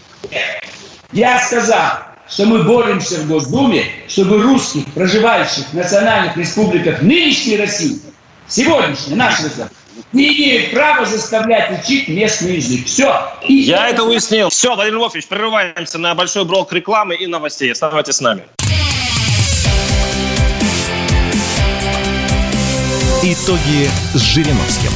Я 1.11 1.39
сказал, 1.39 1.99
что 2.27 2.45
мы 2.45 2.63
боремся 2.63 3.19
в 3.19 3.27
Госдуме, 3.27 3.85
чтобы 4.07 4.41
русских, 4.41 4.85
проживающих 4.93 5.65
в 5.67 5.73
национальных 5.73 6.35
республиках 6.35 7.01
нынешней 7.01 7.57
России, 7.57 8.01
сегодняшней, 8.47 9.15
нашей 9.15 9.45
России, 9.45 9.65
не 10.11 10.27
имеют 10.27 10.71
права 10.71 11.05
заставлять 11.05 11.79
учить 11.79 12.07
местный 12.07 12.55
язык. 12.55 12.85
Все. 12.87 13.31
И 13.47 13.53
Я 13.53 13.89
это 13.89 14.03
уяснил. 14.03 14.49
Все, 14.49 14.73
Владимир 14.73 14.99
Львович, 14.99 15.27
прерываемся 15.27 15.99
на 15.99 16.15
большой 16.15 16.45
блок 16.45 16.73
рекламы 16.73 17.15
и 17.15 17.27
новостей. 17.27 17.71
Оставайтесь 17.71 18.15
с 18.15 18.21
нами. 18.21 18.43
Итоги 23.25 23.89
с 24.13 24.19
Жириновским. 24.19 24.91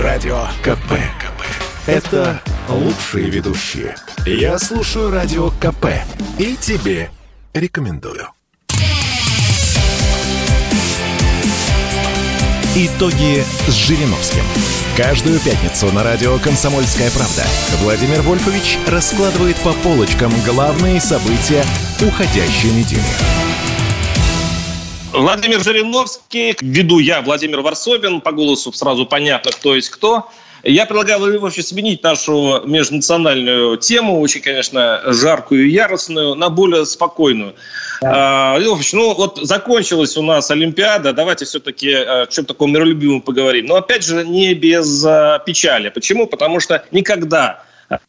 Радио 0.00 0.42
КП. 0.62 0.92
КП. 1.18 1.42
Это 1.86 2.42
лучшие 2.68 3.30
ведущие. 3.30 3.96
Я 4.26 4.58
слушаю 4.58 5.10
Радио 5.10 5.48
КП 5.48 5.86
и 6.38 6.56
тебе 6.56 7.10
рекомендую. 7.54 8.28
Итоги 12.76 13.42
с 13.66 13.72
Жириновским. 13.72 14.44
Каждую 14.98 15.38
пятницу 15.38 15.86
на 15.92 16.02
радио 16.02 16.40
«Комсомольская 16.40 17.08
правда» 17.12 17.44
Владимир 17.82 18.20
Вольфович 18.22 18.78
раскладывает 18.88 19.54
по 19.58 19.72
полочкам 19.72 20.32
главные 20.44 21.00
события 21.00 21.62
уходящей 22.04 22.72
недели. 22.72 23.00
Владимир 25.12 25.60
Жириновский, 25.60 26.56
веду 26.60 26.98
я, 26.98 27.22
Владимир 27.22 27.60
Варсобин, 27.60 28.20
по 28.20 28.32
голосу 28.32 28.72
сразу 28.72 29.06
понятно, 29.06 29.52
кто 29.52 29.76
есть 29.76 29.90
кто. 29.90 30.28
Я 30.64 30.86
предлагаю, 30.86 31.18
Владимирович, 31.20 31.64
сменить 31.64 32.02
нашу 32.02 32.62
межнациональную 32.64 33.76
тему, 33.76 34.20
очень, 34.20 34.40
конечно, 34.40 35.02
жаркую 35.06 35.66
и 35.66 35.70
яростную, 35.70 36.34
на 36.34 36.48
более 36.48 36.84
спокойную. 36.84 37.54
Да. 38.00 38.54
А, 38.54 38.58
Владимир 38.58 38.92
ну 38.92 39.14
вот 39.14 39.38
закончилась 39.42 40.16
у 40.16 40.22
нас 40.22 40.50
Олимпиада, 40.50 41.12
давайте 41.12 41.44
все-таки 41.44 41.92
о 41.92 42.26
чем 42.26 42.44
таком 42.44 42.72
миролюбивом 42.72 43.20
поговорим. 43.20 43.66
Но 43.66 43.76
опять 43.76 44.04
же, 44.04 44.24
не 44.24 44.54
без 44.54 45.04
а, 45.04 45.38
печали. 45.38 45.88
Почему? 45.90 46.26
Потому 46.26 46.60
что 46.60 46.84
никогда 46.90 47.62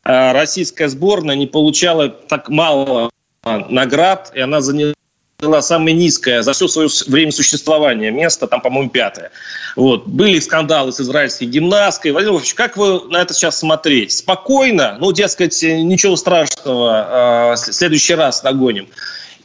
а, 0.04 0.34
российская 0.34 0.90
сборная 0.90 1.36
не 1.36 1.48
получала 1.48 2.10
так 2.10 2.50
мало 2.50 3.10
наград, 3.44 4.32
и 4.36 4.42
она 4.42 4.62
заняла 4.62 4.94
была 5.40 5.62
самое 5.62 5.96
низкое 5.96 6.42
за 6.42 6.54
все 6.54 6.68
свое 6.68 6.90
время 7.08 7.32
существования 7.32 8.12
место, 8.12 8.46
там, 8.48 8.62
по-моему, 8.62 8.90
пятое. 8.90 9.32
Вот. 9.76 10.06
Были 10.06 10.40
скандалы 10.40 10.92
с 10.92 11.00
израильской 11.00 11.48
гимнасткой. 11.48 12.12
Владимир 12.12 12.34
Владимирович, 12.34 12.54
как 12.56 12.76
вы 12.76 13.08
на 13.10 13.22
это 13.22 13.34
сейчас 13.34 13.60
смотреть? 13.60 14.12
Спокойно? 14.12 14.98
Ну, 15.00 15.12
дескать, 15.14 15.62
ничего 15.64 16.16
страшного, 16.18 17.56
в 17.56 17.58
следующий 17.58 18.16
раз 18.16 18.44
нагоним. 18.44 18.90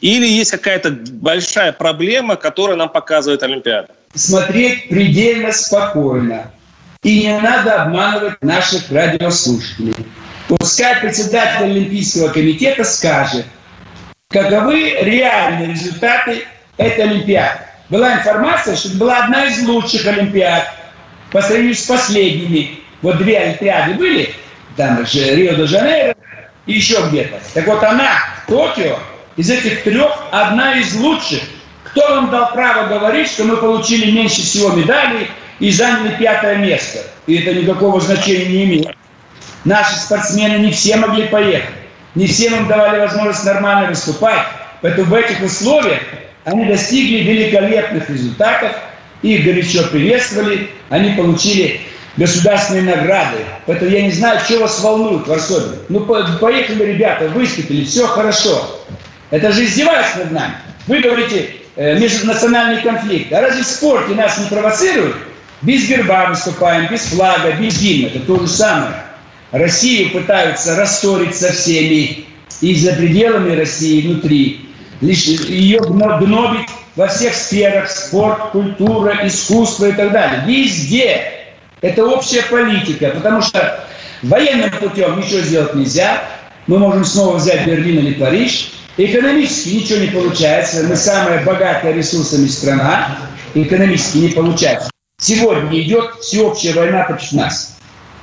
Или 0.01 0.27
есть 0.27 0.51
какая-то 0.51 0.91
большая 0.91 1.71
проблема, 1.71 2.35
которая 2.35 2.75
нам 2.75 2.89
показывает 2.89 3.41
Олимпиада? 3.43 3.89
Смотреть 4.13 4.89
предельно 4.89 5.51
спокойно. 5.53 6.51
И 7.03 7.21
не 7.23 7.39
надо 7.39 7.83
обманывать 7.83 8.41
наших 8.41 8.91
радиослушателей. 8.91 9.95
Пускай 10.47 10.99
председатель 10.99 11.65
Олимпийского 11.65 12.27
комитета 12.27 12.83
скажет, 12.83 13.45
каковы 14.35 14.97
реальные 14.99 15.69
результаты 15.69 16.45
этой 16.75 17.05
Олимпиады. 17.05 17.59
Была 17.87 18.15
информация, 18.15 18.75
что 18.75 18.89
это 18.89 18.97
была 18.97 19.23
одна 19.23 19.45
из 19.45 19.65
лучших 19.65 20.05
Олимпиад 20.05 20.73
по 21.31 21.41
сравнению 21.41 21.75
с 21.75 21.83
последними. 21.83 22.79
Вот 23.01 23.17
две 23.19 23.39
Олимпиады 23.39 23.93
были, 23.93 24.33
там 24.75 25.05
же 25.05 25.35
Рио-де-Жанейро 25.35 26.15
и 26.65 26.73
еще 26.73 26.97
где-то. 27.07 27.39
Так 27.53 27.65
вот 27.65 27.81
она 27.81 28.09
Токио 28.47 28.99
из 29.37 29.49
этих 29.49 29.83
трех 29.83 30.11
одна 30.31 30.79
из 30.79 30.93
лучших. 30.95 31.39
Кто 31.85 32.01
вам 32.15 32.29
дал 32.29 32.51
право 32.51 32.87
говорить, 32.87 33.29
что 33.29 33.45
мы 33.45 33.55
получили 33.55 34.11
меньше 34.11 34.41
всего 34.41 34.71
медалей 34.71 35.29
и 35.59 35.71
заняли 35.71 36.13
пятое 36.17 36.57
место? 36.57 36.99
И 37.25 37.37
это 37.37 37.53
никакого 37.53 38.01
значения 38.01 38.47
не 38.47 38.63
имеет. 38.65 38.97
Наши 39.63 39.95
спортсмены 39.95 40.57
не 40.57 40.71
все 40.73 40.97
могли 40.97 41.27
поехать. 41.27 41.84
Не 42.15 42.27
всем 42.27 42.55
им 42.55 42.67
давали 42.67 42.99
возможность 42.99 43.45
нормально 43.45 43.89
выступать. 43.89 44.41
Поэтому 44.81 45.07
в 45.07 45.13
этих 45.13 45.41
условиях 45.43 45.99
они 46.45 46.65
достигли 46.65 47.23
великолепных 47.23 48.09
результатов. 48.09 48.71
Их 49.21 49.43
горячо 49.43 49.87
приветствовали. 49.87 50.69
Они 50.89 51.11
получили 51.11 51.81
государственные 52.17 52.95
награды. 52.95 53.37
Поэтому 53.65 53.91
я 53.91 54.03
не 54.03 54.11
знаю, 54.11 54.39
что 54.39 54.59
вас 54.59 54.79
волнует 54.81 55.25
в 55.25 55.27
Варсове. 55.27 55.77
Ну, 55.89 56.01
поехали, 56.01 56.83
ребята, 56.83 57.27
выступили, 57.29 57.83
все 57.83 58.07
хорошо. 58.07 58.81
Это 59.31 59.51
же 59.51 59.65
издеваются 59.65 60.19
над 60.19 60.31
нами. 60.31 60.53
Вы 60.87 61.01
говорите, 61.01 61.49
э, 61.75 61.99
межнациональный 61.99 62.81
конфликт. 62.81 63.33
А 63.33 63.41
разве 63.41 63.63
в 63.63 63.67
спорте 63.67 64.13
нас 64.13 64.37
не 64.37 64.45
провоцируют? 64.45 65.15
Без 65.61 65.87
герба 65.87 66.27
выступаем, 66.29 66.87
без 66.91 67.01
флага, 67.01 67.51
без 67.53 67.81
гимна. 67.81 68.07
Это 68.07 68.19
то 68.19 68.39
же 68.39 68.47
самое. 68.47 68.93
Россию 69.57 70.11
пытаются 70.11 70.75
рассорить 70.75 71.35
со 71.35 71.51
всеми. 71.51 72.25
И 72.61 72.75
за 72.75 72.93
пределами 72.93 73.55
России, 73.55 74.05
внутри. 74.07 74.69
Лишь 75.01 75.23
ее 75.23 75.79
гнобить 75.79 76.69
во 76.95 77.07
всех 77.07 77.33
сферах. 77.33 77.89
Спорт, 77.89 78.51
культура, 78.51 79.19
искусство 79.23 79.85
и 79.85 79.93
так 79.93 80.11
далее. 80.11 80.43
Везде. 80.45 81.21
Это 81.81 82.05
общая 82.05 82.43
политика. 82.43 83.09
Потому 83.09 83.41
что 83.41 83.85
военным 84.23 84.71
путем 84.71 85.17
ничего 85.19 85.39
сделать 85.39 85.73
нельзя. 85.75 86.23
Мы 86.67 86.79
можем 86.79 87.05
снова 87.05 87.37
взять 87.37 87.65
Берлин 87.65 87.99
или 87.99 88.13
Париж. 88.13 88.71
Экономически 88.97 89.69
ничего 89.69 89.99
не 89.99 90.07
получается. 90.07 90.83
Мы 90.83 90.95
самая 90.95 91.43
богатая 91.45 91.93
ресурсами 91.93 92.47
страна. 92.47 93.17
Экономически 93.53 94.17
не 94.17 94.29
получается. 94.29 94.89
Сегодня 95.17 95.81
идет 95.81 96.15
всеобщая 96.21 96.73
война 96.73 97.03
против 97.03 97.31
нас. 97.33 97.74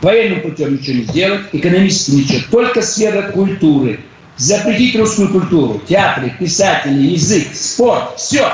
Военным 0.03 0.41
путем 0.41 0.75
ничего 0.75 0.97
не 0.97 1.03
сделать, 1.05 1.43
экономически 1.53 2.11
ничего. 2.11 2.41
Только 2.51 2.83
сфера 2.83 3.31
культуры. 3.31 4.01
Запретить 4.37 4.97
русскую 4.97 5.29
культуру, 5.29 5.81
театры, 5.89 6.33
писатели, 6.39 7.13
язык, 7.13 7.55
спорт, 7.55 8.17
все. 8.17 8.51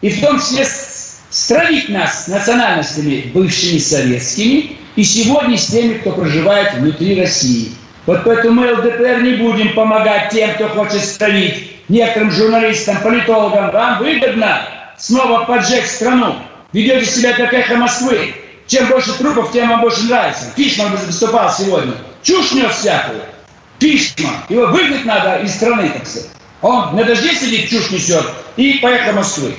И 0.00 0.10
в 0.10 0.20
том 0.20 0.38
числе 0.38 0.64
стравить 1.30 1.88
нас 1.88 2.24
с 2.24 2.28
национальностями 2.28 3.30
бывшими 3.34 3.78
советскими 3.78 4.76
и 4.94 5.02
сегодня 5.02 5.58
с 5.58 5.66
теми, 5.66 5.94
кто 5.94 6.12
проживает 6.12 6.74
внутри 6.74 7.20
России. 7.20 7.72
Вот 8.06 8.22
поэтому 8.24 8.62
мы, 8.62 8.72
ЛДПР, 8.72 9.22
не 9.22 9.32
будем 9.34 9.74
помогать 9.74 10.30
тем, 10.30 10.54
кто 10.54 10.68
хочет 10.68 11.04
стравить 11.04 11.72
некоторым 11.88 12.30
журналистам, 12.30 12.98
политологам. 13.02 13.72
Вам 13.72 13.98
выгодно 13.98 14.60
снова 14.96 15.44
поджечь 15.44 15.86
страну. 15.86 16.36
Ведете 16.72 17.06
себя 17.06 17.32
как 17.32 17.52
эхо 17.52 17.76
Москвы. 17.76 18.34
Чем 18.68 18.86
больше 18.86 19.14
трупов, 19.14 19.50
тем 19.50 19.68
вам 19.68 19.80
больше 19.80 20.04
нравится. 20.04 20.44
Фишман 20.56 20.94
выступал 20.94 21.52
сегодня. 21.52 21.94
Чушь 22.22 22.52
нес 22.52 22.70
всякую. 22.76 23.22
Фишман. 23.80 24.34
Его 24.48 24.66
выгнать 24.66 25.04
надо 25.04 25.38
из 25.38 25.54
страны, 25.54 25.88
так 25.88 26.06
сказать. 26.06 26.30
Он 26.60 26.94
на 26.94 27.04
дожде 27.04 27.34
сидит, 27.34 27.70
чушь 27.70 27.90
несет, 27.90 28.24
и 28.56 28.74
поехал 28.74 29.14
Москвы. 29.14 29.54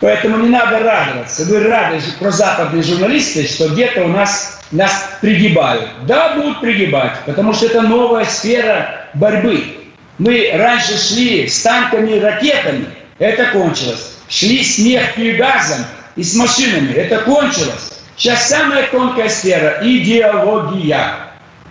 Поэтому 0.00 0.38
не 0.38 0.48
надо 0.48 0.80
радоваться. 0.80 1.44
Вы 1.44 1.60
рады 1.60 2.00
про 2.18 2.30
западные 2.30 2.82
журналисты, 2.82 3.46
что 3.46 3.68
где-то 3.68 4.04
у 4.04 4.08
нас 4.08 4.60
нас 4.72 5.10
пригибают. 5.20 5.88
Да, 6.06 6.34
будут 6.34 6.60
пригибать, 6.60 7.12
потому 7.24 7.52
что 7.52 7.66
это 7.66 7.82
новая 7.82 8.24
сфера 8.24 9.08
борьбы. 9.14 9.76
Мы 10.18 10.50
раньше 10.52 10.98
шли 10.98 11.46
с 11.46 11.62
танками 11.62 12.16
и 12.16 12.20
ракетами, 12.20 12.86
это 13.18 13.46
кончилось. 13.46 14.14
Шли 14.28 14.64
с 14.64 14.78
нефтью 14.78 15.34
и 15.34 15.36
газом 15.36 15.84
и 16.16 16.24
с 16.24 16.34
машинами, 16.34 16.92
это 16.94 17.18
кончилось. 17.18 17.92
Сейчас 18.16 18.48
самая 18.48 18.88
тонкая 18.88 19.28
сфера– 19.28 19.78
идеология, 19.82 21.14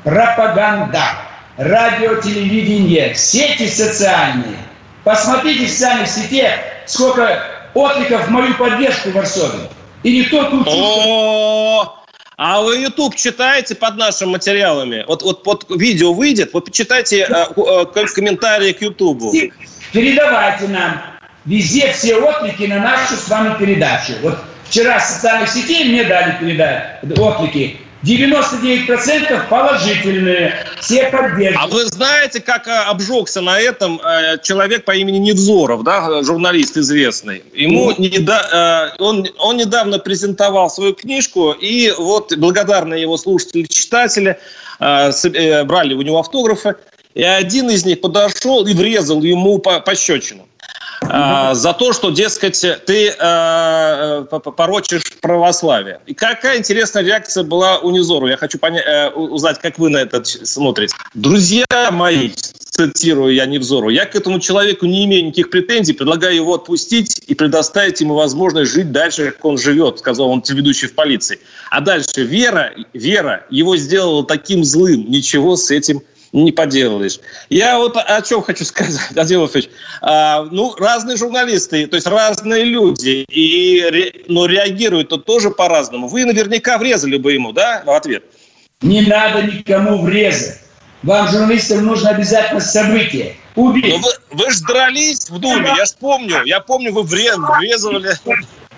пропаганда, 0.04 1.04
радио, 1.58 2.22
телевидение, 2.22 3.16
сети 3.16 3.68
социальные. 3.68 4.58
Посмотрите 5.04 5.66
в 5.66 5.70
социальных 5.70 6.08
сетях, 6.08 6.60
сколько 6.86 7.42
откликов 7.74 8.28
в 8.28 8.30
мою 8.30 8.54
поддержку 8.56 9.10
в 9.10 9.14
Варсове. 9.14 9.70
И 10.04 10.20
не 10.20 10.24
только 10.24 10.58
О, 10.68 12.06
а 12.38 12.62
вы 12.62 12.78
YouTube 12.78 13.16
читаете 13.16 13.74
под 13.74 13.96
нашими 13.96 14.30
материалами? 14.30 15.04
Вот, 15.08 15.24
вот, 15.24 15.44
вот 15.48 15.66
видео 15.70 16.14
выйдет, 16.14 16.54
вот 16.54 16.66
почитайте 16.66 17.22
э, 17.22 17.46
э, 17.56 18.06
комментарии 18.14 18.72
к 18.72 18.82
YouTube. 18.82 19.34
Передавайте 19.92 20.68
нам 20.68 21.02
везде 21.46 21.92
все 21.92 22.18
отклики 22.18 22.66
на 22.66 22.80
нашу 22.80 23.16
с 23.16 23.28
вами 23.30 23.58
передачу. 23.58 24.14
Вот 24.22 24.38
Вчера 24.68 25.00
с 25.00 25.16
социальных 25.16 25.50
сетей 25.50 25.90
мне 25.90 26.04
дали 26.04 26.38
передать 26.40 27.00
отклики. 27.18 27.78
99% 28.06 29.50
положительные, 29.50 30.54
все 30.80 31.10
поддерживают. 31.10 31.58
А 31.58 31.68
вы 31.68 31.86
знаете, 31.86 32.40
как 32.40 32.68
э, 32.68 32.72
обжегся 32.72 33.42
на 33.42 33.60
этом 33.60 34.00
э, 34.00 34.38
человек 34.44 34.86
по 34.86 34.92
имени 34.92 35.18
Невзоров, 35.18 35.84
да, 35.84 36.22
журналист 36.24 36.78
известный? 36.78 37.44
Ему 37.54 37.92
mm. 37.92 37.96
неда, 37.98 38.92
э, 39.00 39.02
он, 39.02 39.28
он 39.40 39.58
недавно 39.58 39.98
презентовал 39.98 40.70
свою 40.70 40.94
книжку, 40.94 41.52
и 41.52 41.92
вот 41.98 42.36
благодарные 42.38 43.02
его 43.02 43.18
слушатели, 43.18 43.64
читатели 43.64 44.38
брали 44.78 45.94
у 45.94 46.02
него 46.02 46.20
автографы, 46.20 46.76
и 47.14 47.24
один 47.24 47.70
из 47.70 47.86
них 47.86 48.02
подошел 48.02 48.68
и 48.68 48.74
врезал 48.74 49.24
ему 49.24 49.58
по 49.58 49.80
пощечину 49.80 50.48
а, 51.02 51.54
за 51.54 51.74
то, 51.74 51.94
что, 51.94 52.12
дескать, 52.12 52.66
ты 52.86 53.14
а, 53.20 54.24
порочишь 54.24 55.14
православие. 55.22 56.00
И 56.06 56.14
какая 56.14 56.58
интересная 56.58 57.04
реакция 57.04 57.44
была 57.44 57.80
у 57.80 57.92
Низору. 57.92 58.28
Я 58.28 58.38
хочу 58.38 58.58
понять, 58.60 58.86
а, 58.88 59.10
узнать, 59.10 59.60
как 59.60 59.78
вы 59.80 59.90
на 59.90 59.98
это 59.98 60.24
смотрите. 60.24 60.96
Друзья 61.14 61.66
мои, 61.92 62.32
цитирую 62.76 63.34
я 63.34 63.46
Невзору, 63.46 63.90
я 63.90 64.06
к 64.06 64.16
этому 64.16 64.40
человеку 64.40 64.86
не 64.86 65.06
имею 65.06 65.26
никаких 65.26 65.50
претензий, 65.50 65.94
предлагаю 65.94 66.36
его 66.36 66.56
отпустить 66.56 67.22
и 67.28 67.34
предоставить 67.34 68.02
ему 68.02 68.16
возможность 68.16 68.72
жить 68.72 68.92
дальше, 68.92 69.32
как 69.32 69.46
он 69.46 69.58
живет, 69.58 70.00
сказал 70.00 70.30
он 70.30 70.44
ведущий 70.48 70.88
в 70.88 70.94
полиции. 70.94 71.40
А 71.72 71.80
дальше 71.80 72.24
Вера, 72.24 72.74
Вера 72.94 73.46
его 73.50 73.78
сделала 73.78 74.26
таким 74.26 74.64
злым, 74.64 75.10
ничего 75.10 75.56
с 75.56 75.72
этим 75.72 75.98
не 75.98 76.06
поделаешь. 76.52 77.20
Я 77.50 77.78
вот 77.78 77.96
о 77.96 78.22
чем 78.22 78.42
хочу 78.44 78.66
сказать, 78.66 79.00
Адил 79.18 79.50
а, 80.02 80.44
ну, 80.52 80.76
разные 80.76 81.16
журналисты, 81.18 81.88
то 81.88 81.96
есть 81.96 82.08
разные 82.08 82.66
люди, 82.66 83.26
и, 83.30 84.24
но 84.28 84.46
реагируют-то 84.46 85.18
тоже 85.18 85.50
по-разному. 85.50 86.08
Вы 86.08 86.26
наверняка 86.26 86.78
врезали 86.78 87.18
бы 87.18 87.34
ему, 87.34 87.54
да, 87.54 87.84
в 87.86 87.92
ответ? 87.92 88.26
Не 88.82 89.02
надо 89.02 89.44
никому 89.44 90.02
врезать. 90.02 90.60
Вам, 91.04 91.30
журналистам, 91.30 91.86
нужно 91.86 92.10
обязательно 92.10 92.60
событие. 92.60 93.36
Убить. 93.56 93.88
Но 93.88 93.98
вы, 93.98 94.12
вы 94.32 94.52
же 94.52 94.62
дрались 94.64 95.30
в 95.30 95.40
Думе, 95.40 95.70
я 95.78 95.86
же 95.86 95.94
помню. 96.00 96.44
Я 96.46 96.60
помню, 96.60 96.92
вы 96.92 97.04
врезали. 97.04 98.12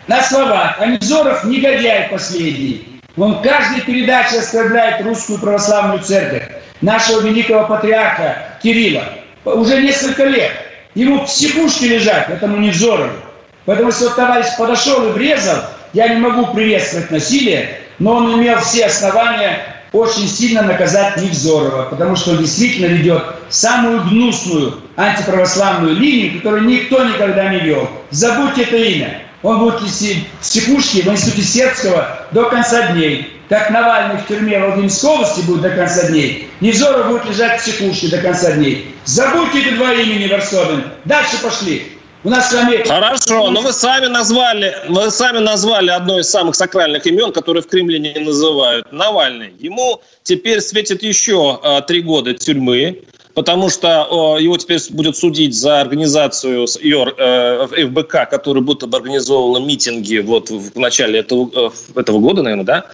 На 0.08 0.22
словах. 0.22 0.80
Анизоров 0.80 1.44
негодяй 1.46 2.10
последний. 2.10 3.02
Он 3.18 3.42
каждой 3.42 3.82
передаче 3.82 4.40
оскорбляет 4.40 5.04
русскую 5.04 5.40
православную 5.40 6.04
церковь 6.04 6.50
нашего 6.82 7.22
великого 7.22 7.68
патриарха 7.68 8.58
Кирилла. 8.62 9.04
Уже 9.46 9.82
несколько 9.82 10.26
лет. 10.26 10.52
Ему 10.96 11.26
психушки 11.26 11.86
лежат, 11.86 12.30
этому 12.30 12.58
Невзорову. 12.58 13.12
Поэтому, 13.66 13.90
если 13.90 14.06
вот 14.06 14.16
товарищ 14.16 14.48
подошел 14.58 15.10
и 15.10 15.12
врезал, 15.12 15.58
я 15.94 16.08
не 16.08 16.20
могу 16.20 16.54
приветствовать 16.54 17.12
насилие, 17.12 17.80
но 18.00 18.16
он 18.16 18.40
имел 18.40 18.60
все 18.60 18.86
основания 18.86 19.60
очень 19.94 20.28
сильно 20.28 20.64
наказать 20.64 21.18
Невзорова, 21.18 21.84
потому 21.84 22.16
что 22.16 22.32
он 22.32 22.40
действительно 22.40 22.88
ведет 22.88 23.24
самую 23.50 24.04
гнусную 24.04 24.82
антиправославную 24.96 25.96
линию, 25.96 26.38
которую 26.38 26.64
никто 26.64 27.04
никогда 27.04 27.50
не 27.50 27.60
вел. 27.60 27.90
Забудьте 28.10 28.64
это 28.64 28.76
имя. 28.76 29.22
Он 29.44 29.60
будет 29.60 29.80
в 29.82 30.42
психушке 30.42 31.04
в 31.04 31.08
институте 31.08 31.44
Сербского 31.44 32.28
до 32.32 32.50
конца 32.50 32.94
дней. 32.94 33.34
Как 33.50 33.70
Навальный 33.70 34.18
в 34.22 34.28
тюрьме 34.28 34.60
Владимирской 34.60 35.10
области 35.10 35.42
будет 35.42 35.62
до 35.62 35.70
конца 35.70 36.08
дней, 36.08 36.50
Невзоров 36.60 37.08
будет 37.08 37.26
лежать 37.26 37.62
в 37.62 37.64
психушке 37.64 38.08
до 38.08 38.18
конца 38.18 38.52
дней. 38.52 38.94
Забудьте 39.06 39.62
эти 39.62 39.76
два 39.76 39.94
имени, 39.94 40.28
Варсобин. 40.28 40.84
Дальше 41.06 41.42
пошли. 41.42 41.94
У 42.24 42.30
нас 42.30 42.50
с 42.50 42.54
вами... 42.54 42.86
Хорошо, 42.86 43.52
но 43.52 43.62
вы 43.62 43.72
сами 43.72 44.08
назвали, 44.08 44.76
вы 44.90 45.10
сами 45.12 45.38
назвали 45.38 45.92
одно 45.92 46.20
из 46.20 46.30
самых 46.30 46.56
сакральных 46.56 47.06
имен, 47.06 47.32
которые 47.32 47.64
в 47.64 47.68
Кремле 47.68 48.00
не 48.00 48.20
называют. 48.20 48.92
Навальный. 48.92 49.54
Ему 49.60 50.02
теперь 50.24 50.60
светит 50.60 51.04
еще 51.04 51.58
а, 51.64 51.82
три 51.82 52.02
года 52.02 52.34
тюрьмы 52.34 53.04
потому 53.38 53.70
что 53.70 54.40
его 54.40 54.58
теперь 54.58 54.80
будет 54.90 55.16
судить 55.16 55.54
за 55.54 55.80
организацию 55.80 56.66
ее, 56.82 57.06
э, 57.16 57.68
ФБК, 57.68 58.28
который 58.32 58.64
будто 58.64 58.88
бы 58.88 58.98
организовывала 58.98 59.64
митинги 59.64 60.18
вот 60.18 60.50
в 60.50 60.80
начале 60.80 61.20
этого, 61.20 61.48
э, 61.54 62.00
этого 62.00 62.18
года, 62.18 62.42
наверное, 62.42 62.66
да? 62.66 62.86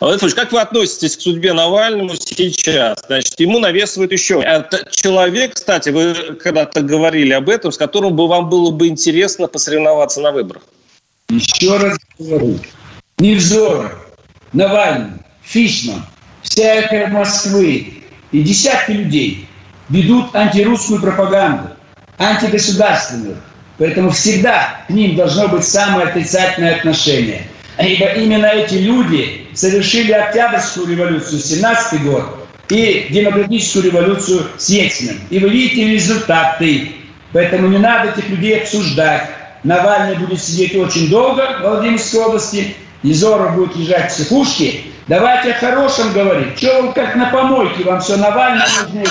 Владимир 0.00 0.34
как 0.34 0.52
вы 0.52 0.60
относитесь 0.62 1.18
к 1.18 1.20
судьбе 1.20 1.52
Навальному 1.52 2.14
сейчас? 2.14 3.04
Значит, 3.06 3.38
ему 3.40 3.58
навесывают 3.58 4.10
еще. 4.10 4.40
Это 4.40 4.88
человек, 4.90 5.56
кстати, 5.56 5.90
вы 5.90 6.14
когда-то 6.42 6.80
говорили 6.80 7.34
об 7.34 7.50
этом, 7.50 7.70
с 7.70 7.76
которым 7.76 8.16
бы 8.16 8.26
вам 8.26 8.48
было 8.48 8.70
бы 8.70 8.88
интересно 8.88 9.48
посоревноваться 9.48 10.22
на 10.22 10.32
выборах. 10.32 10.62
Еще 11.28 11.76
раз 11.76 11.98
говорю. 12.18 12.58
Невзоров, 13.18 13.92
Навальный, 14.54 15.18
Фишман, 15.42 16.06
вся 16.40 16.76
эта 16.76 17.12
Москвы 17.12 18.02
и 18.32 18.42
десятки 18.42 18.92
людей 18.92 19.46
ведут 19.90 20.34
антирусскую 20.34 21.00
пропаганду, 21.00 21.70
антигосударственную. 22.18 23.36
Поэтому 23.78 24.10
всегда 24.10 24.82
к 24.86 24.90
ним 24.90 25.16
должно 25.16 25.48
быть 25.48 25.64
самое 25.64 26.08
отрицательное 26.08 26.76
отношение. 26.76 27.42
Ибо 27.78 28.06
именно 28.06 28.46
эти 28.46 28.74
люди 28.74 29.48
совершили 29.54 30.12
Октябрьскую 30.12 30.88
революцию, 30.88 31.40
17 31.40 32.02
год, 32.02 32.40
и 32.68 33.06
демократическую 33.10 33.86
революцию 33.86 34.46
с 34.56 34.68
Ельциным. 34.68 35.16
И 35.30 35.38
вы 35.38 35.48
видите 35.48 35.90
результаты. 35.90 36.92
Поэтому 37.32 37.68
не 37.68 37.78
надо 37.78 38.10
этих 38.10 38.28
людей 38.28 38.60
обсуждать. 38.60 39.28
Навальный 39.64 40.16
будет 40.16 40.42
сидеть 40.42 40.74
очень 40.76 41.10
долго 41.10 41.58
в 41.58 41.62
Владимирской 41.62 42.20
области, 42.20 42.74
Езоров 43.02 43.54
будет 43.56 43.76
лежать 43.76 44.10
в 44.10 44.14
психушке. 44.14 44.80
Давайте 45.06 45.52
о 45.52 45.58
хорошем 45.58 46.12
говорить. 46.12 46.56
Что 46.58 46.82
вы 46.82 46.92
как 46.92 47.16
на 47.16 47.26
помойке, 47.26 47.84
вам 47.84 48.00
все 48.00 48.16
Навальный 48.16 48.64
нужны? 48.92 49.04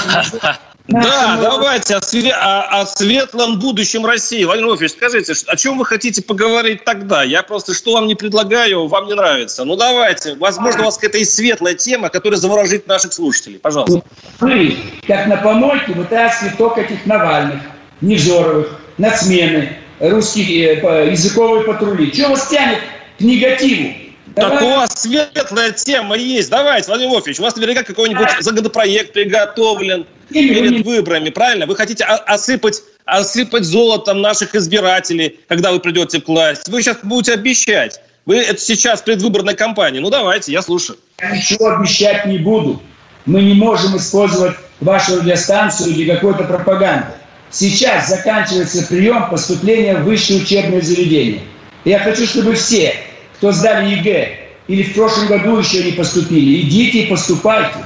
Да, 0.92 1.38
давайте 1.40 1.96
о, 1.96 2.00
све- 2.00 2.32
о, 2.32 2.82
о 2.82 2.86
светлом 2.86 3.60
будущем 3.60 4.06
России. 4.06 4.44
Владимир 4.44 4.70
Владимирович, 4.70 4.98
скажите, 4.98 5.34
о 5.46 5.56
чем 5.56 5.78
вы 5.78 5.86
хотите 5.86 6.24
поговорить 6.24 6.84
тогда? 6.84 7.24
Я 7.24 7.44
просто 7.44 7.76
что 7.76 7.94
вам 7.94 8.08
не 8.08 8.16
предлагаю, 8.16 8.88
вам 8.88 9.06
не 9.06 9.14
нравится. 9.14 9.66
Ну 9.66 9.76
давайте, 9.76 10.36
возможно, 10.36 10.82
у 10.82 10.86
вас 10.86 10.96
какая-то 10.96 11.20
есть 11.20 11.36
светлая 11.36 11.76
тема, 11.76 12.10
которая 12.10 12.40
заворожит 12.40 12.88
наших 12.88 13.14
слушателей. 13.14 13.60
Пожалуйста. 13.60 14.02
Вы, 14.40 14.78
как 15.06 15.28
на 15.28 15.38
помойке, 15.38 15.94
вытаскиваете 15.94 16.58
только 16.58 16.82
этих 16.82 17.06
Навальных, 17.06 17.62
Невзоровых, 18.02 18.80
нацмены, 18.98 19.78
русские 20.00 20.82
э, 20.82 21.12
языковые 21.12 21.66
патрули. 21.66 22.12
Чего 22.12 22.30
вас 22.30 22.48
тянет 22.48 22.80
к 23.18 23.22
негативу? 23.22 23.94
Так 24.40 24.62
у 24.62 24.70
вас 24.70 25.02
светлая 25.02 25.72
тема 25.72 26.16
есть. 26.16 26.50
Давайте, 26.50 26.88
Владимир 26.88 27.12
Вольфович, 27.12 27.40
у 27.40 27.44
вас 27.44 27.56
наверняка 27.56 27.84
какой-нибудь 27.84 28.30
законопроект 28.40 29.14
приготовлен 29.14 30.06
перед 30.30 30.86
выборами, 30.86 31.30
правильно? 31.30 31.66
Вы 31.66 31.76
хотите 31.76 32.04
осыпать, 32.04 32.82
осыпать 33.06 33.64
золотом 33.64 34.22
наших 34.22 34.56
избирателей, 34.56 35.40
когда 35.48 35.72
вы 35.72 35.80
придете 35.80 36.22
к 36.22 36.28
власти. 36.28 36.70
Вы 36.70 36.82
сейчас 36.82 36.98
будете 37.04 37.34
обещать. 37.34 38.02
Вы 38.26 38.38
это 38.38 38.62
сейчас 38.62 39.02
предвыборная 39.02 39.56
кампания. 39.56 40.00
Ну, 40.00 40.10
давайте, 40.10 40.52
я 40.52 40.62
слушаю. 40.62 41.00
Я 41.20 41.32
ничего 41.36 41.68
обещать 41.70 42.26
не 42.26 42.38
буду. 42.38 42.82
Мы 43.26 43.42
не 43.42 43.54
можем 43.54 43.98
использовать 43.98 44.56
вашу 44.80 45.20
радиостанцию 45.20 45.94
для 45.94 46.16
какой-то 46.16 46.44
пропаганды. 46.44 47.08
Сейчас 47.52 48.08
заканчивается 48.08 48.86
прием 48.86 49.30
поступления 49.30 49.96
в 49.96 50.04
высшее 50.04 50.42
учебное 50.42 50.82
заведение. 50.82 51.42
Я 51.86 52.00
хочу, 52.00 52.28
чтобы 52.28 52.54
все 52.54 52.96
кто 53.40 53.54
сдали 53.54 53.96
ЕГЭ 53.96 54.38
или 54.68 54.84
в 54.84 54.94
прошлом 54.94 55.28
году 55.28 55.58
еще 55.58 55.82
не 55.84 55.94
поступили, 55.94 56.62
идите 56.62 57.04
и 57.04 57.08
поступайте. 57.08 57.80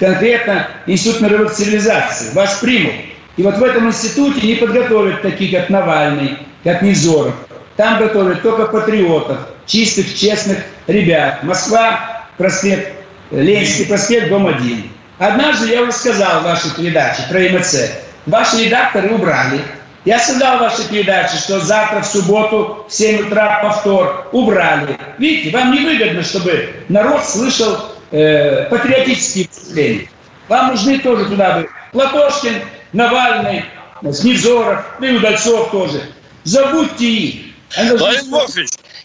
Конкретно 0.00 0.68
Институт 0.86 1.22
мировых 1.22 1.54
цивилизаций 1.54 2.32
вас 2.34 2.58
примут. 2.58 2.92
И 3.36 3.42
вот 3.42 3.56
в 3.56 3.62
этом 3.62 3.86
институте 3.88 4.44
не 4.46 4.56
подготовят 4.56 5.22
таких, 5.22 5.52
как 5.52 5.70
Навальный, 5.70 6.38
как 6.64 6.82
Невзоров. 6.82 7.34
Там 7.76 7.98
готовят 7.98 8.42
только 8.42 8.66
патриотов, 8.66 9.38
чистых, 9.64 10.14
честных 10.14 10.58
ребят. 10.86 11.42
Москва, 11.44 12.26
проспект, 12.36 12.92
Ленинский 13.30 13.86
проспект, 13.86 14.28
дом 14.28 14.46
1. 14.46 14.90
Однажды 15.18 15.68
я 15.68 15.82
уже 15.82 15.92
сказал 15.92 16.40
в 16.40 16.44
вашей 16.44 16.70
передаче 16.72 17.22
про 17.30 17.40
МЦ. 17.40 17.92
Ваши 18.26 18.64
редакторы 18.64 19.10
убрали 19.10 19.60
я 20.06 20.20
сказал 20.20 20.58
в 20.58 20.60
вашей 20.60 20.84
передаче, 20.84 21.36
что 21.36 21.58
завтра 21.58 22.00
в 22.00 22.06
субботу 22.06 22.86
в 22.88 22.92
7 22.92 23.26
утра 23.26 23.60
повтор 23.60 24.28
убрали. 24.30 24.96
Видите, 25.18 25.50
вам 25.50 25.72
не 25.72 25.80
выгодно, 25.80 26.22
чтобы 26.22 26.74
народ 26.88 27.24
слышал 27.24 27.76
э, 28.12 28.66
патриотические 28.70 29.48
выступления. 29.48 30.08
Вам 30.48 30.70
нужны 30.70 31.00
тоже 31.00 31.24
туда 31.26 31.58
бы 31.58 31.68
Платошкин, 31.90 32.62
Навальный, 32.92 33.64
Сневзоров, 34.12 34.84
и 35.00 35.10
Удальцов 35.10 35.72
тоже. 35.72 36.00
Забудьте 36.44 37.04
их. 37.04 37.46
Владимир 37.76 38.46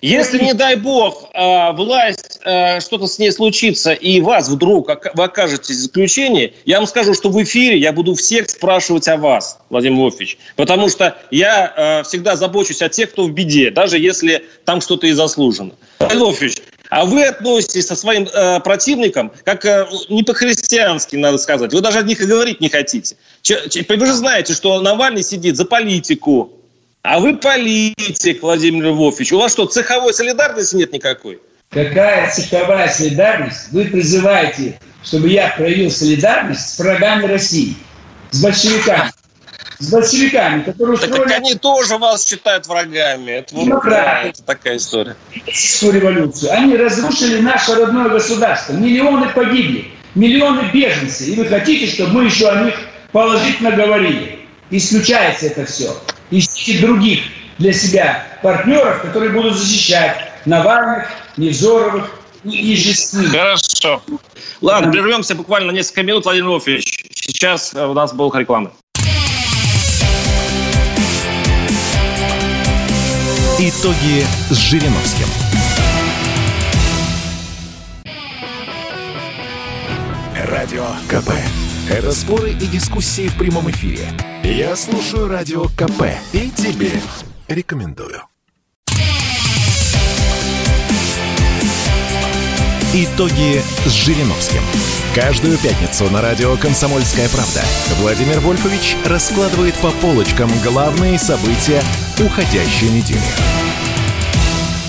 если, 0.01 0.43
не 0.43 0.53
дай 0.53 0.75
бог, 0.75 1.29
а, 1.33 1.73
власть, 1.73 2.39
а, 2.43 2.79
что-то 2.79 3.07
с 3.07 3.19
ней 3.19 3.31
случится, 3.31 3.93
и 3.93 4.19
вас 4.19 4.49
вдруг 4.49 4.89
вы 5.13 5.23
окажетесь 5.23 5.77
в 5.77 5.81
заключении, 5.81 6.53
я 6.65 6.77
вам 6.77 6.87
скажу, 6.87 7.13
что 7.13 7.29
в 7.29 7.41
эфире 7.43 7.77
я 7.77 7.93
буду 7.93 8.15
всех 8.15 8.49
спрашивать 8.49 9.07
о 9.07 9.17
вас, 9.17 9.59
Владимир 9.69 9.99
Вольфович. 9.99 10.37
Потому 10.55 10.89
что 10.89 11.17
я 11.29 11.73
а, 11.75 12.03
всегда 12.03 12.35
забочусь 12.35 12.81
о 12.81 12.89
тех, 12.89 13.11
кто 13.11 13.25
в 13.25 13.31
беде, 13.31 13.69
даже 13.69 13.99
если 13.99 14.43
там 14.65 14.81
что-то 14.81 15.07
и 15.07 15.11
заслужено. 15.11 15.71
Владимир 15.99 16.25
Вольфович, 16.25 16.57
а 16.91 17.05
вы 17.05 17.23
относитесь 17.23 17.87
со 17.87 17.95
своим 17.95 18.27
э, 18.27 18.59
противником 18.59 19.31
как 19.45 19.63
э, 19.63 19.87
не 20.09 20.23
по-христиански, 20.23 21.15
надо 21.15 21.37
сказать. 21.37 21.73
Вы 21.73 21.79
даже 21.79 21.99
о 21.99 22.03
них 22.03 22.19
и 22.19 22.25
говорить 22.25 22.59
не 22.59 22.67
хотите. 22.67 23.15
Ч, 23.41 23.69
ч, 23.69 23.85
вы 23.87 24.05
же 24.05 24.13
знаете, 24.13 24.53
что 24.53 24.81
Навальный 24.81 25.23
сидит 25.23 25.55
за 25.55 25.63
политику, 25.63 26.51
а 27.03 27.19
вы 27.19 27.37
политик, 27.37 28.41
Владимир 28.41 28.85
Львович. 28.85 29.33
У 29.33 29.39
вас 29.39 29.51
что, 29.53 29.65
цеховой 29.65 30.13
солидарности 30.13 30.75
нет 30.75 30.93
никакой? 30.93 31.39
Какая 31.69 32.29
цеховая 32.29 32.89
солидарность? 32.89 33.71
Вы 33.71 33.85
призываете, 33.85 34.79
чтобы 35.03 35.29
я 35.29 35.49
проявил 35.57 35.89
солидарность 35.89 36.75
с 36.75 36.79
врагами 36.79 37.25
России, 37.25 37.75
с 38.31 38.43
большевиками. 38.43 39.11
С 39.79 39.91
большевиками, 39.91 40.61
которые 40.61 40.93
устроили... 40.93 41.29
Так 41.29 41.37
они 41.37 41.55
тоже 41.55 41.97
вас 41.97 42.27
считают 42.27 42.67
врагами. 42.67 43.31
Это, 43.31 43.55
Демократы. 43.55 44.27
это 44.27 44.43
такая 44.43 44.77
история. 44.77 45.15
революцию. 45.91 46.53
Они 46.53 46.75
разрушили 46.75 47.39
наше 47.39 47.73
родное 47.73 48.09
государство. 48.09 48.73
Миллионы 48.73 49.29
погибли. 49.29 49.87
Миллионы 50.13 50.69
беженцев. 50.71 51.27
И 51.27 51.33
вы 51.33 51.45
хотите, 51.45 51.87
чтобы 51.87 52.11
мы 52.11 52.25
еще 52.25 52.47
о 52.49 52.63
них 52.63 52.75
положительно 53.11 53.71
говорили. 53.71 54.40
Исключается 54.71 55.47
это 55.47 55.65
все 55.65 55.93
ищите 56.31 56.79
других 56.79 57.23
для 57.57 57.73
себя 57.73 58.25
партнеров, 58.41 59.01
которые 59.01 59.31
будут 59.31 59.57
защищать 59.57 60.31
Навальных, 60.45 61.07
Невзоровых 61.37 62.09
и 62.43 62.75
же 62.75 63.29
Хорошо. 63.29 64.01
Ладно, 64.61 64.91
прервемся 64.91 65.35
буквально 65.35 65.71
несколько 65.71 66.03
минут, 66.03 66.23
Владимир 66.23 66.49
Вольфович. 66.49 67.05
Сейчас 67.13 67.73
у 67.75 67.93
нас 67.93 68.13
был 68.13 68.33
реклама. 68.33 68.71
Итоги 73.59 74.25
с 74.49 74.57
Жириновским. 74.57 75.27
Радио 80.47 80.85
КП. 81.07 81.31
Это 81.91 82.13
споры 82.13 82.51
и 82.51 82.67
дискуссии 82.67 83.27
в 83.27 83.35
прямом 83.35 83.69
эфире. 83.69 84.07
Я 84.43 84.77
слушаю 84.77 85.27
Радио 85.27 85.65
КП 85.65 86.03
и 86.31 86.49
тебе 86.49 86.89
рекомендую. 87.49 88.21
Итоги 92.93 93.61
с 93.85 93.91
Жириновским. 93.91 94.61
Каждую 95.13 95.57
пятницу 95.57 96.09
на 96.09 96.21
радио 96.21 96.55
«Комсомольская 96.55 97.27
правда» 97.27 97.61
Владимир 97.99 98.39
Вольфович 98.39 98.95
раскладывает 99.05 99.75
по 99.75 99.91
полочкам 99.91 100.49
главные 100.63 101.19
события 101.19 101.83
уходящей 102.19 102.89
недели. 102.89 103.70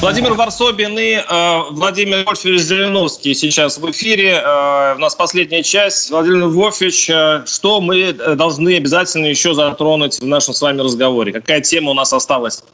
Владимир 0.02 0.34
Варсобин 0.34 0.98
и 0.98 1.12
э, 1.12 1.62
Владимир 1.70 2.24
Вольфович 2.24 2.60
Зеленовский 2.62 3.36
сейчас 3.36 3.78
в 3.78 3.88
эфире. 3.92 4.42
Э, 4.44 4.96
у 4.96 4.98
нас 4.98 5.14
последняя 5.14 5.62
часть. 5.62 6.10
Владимир 6.10 6.48
Вольфович, 6.48 7.08
э, 7.08 7.44
что 7.46 7.80
мы 7.80 8.00
э, 8.00 8.34
должны 8.34 8.76
обязательно 8.76 9.26
еще 9.26 9.54
затронуть 9.54 10.18
в 10.18 10.26
нашем 10.26 10.54
с 10.54 10.60
вами 10.60 10.80
разговоре? 10.80 11.32
Какая 11.32 11.60
тема 11.60 11.92
у 11.92 11.94
нас 11.94 12.12
осталась 12.12 12.64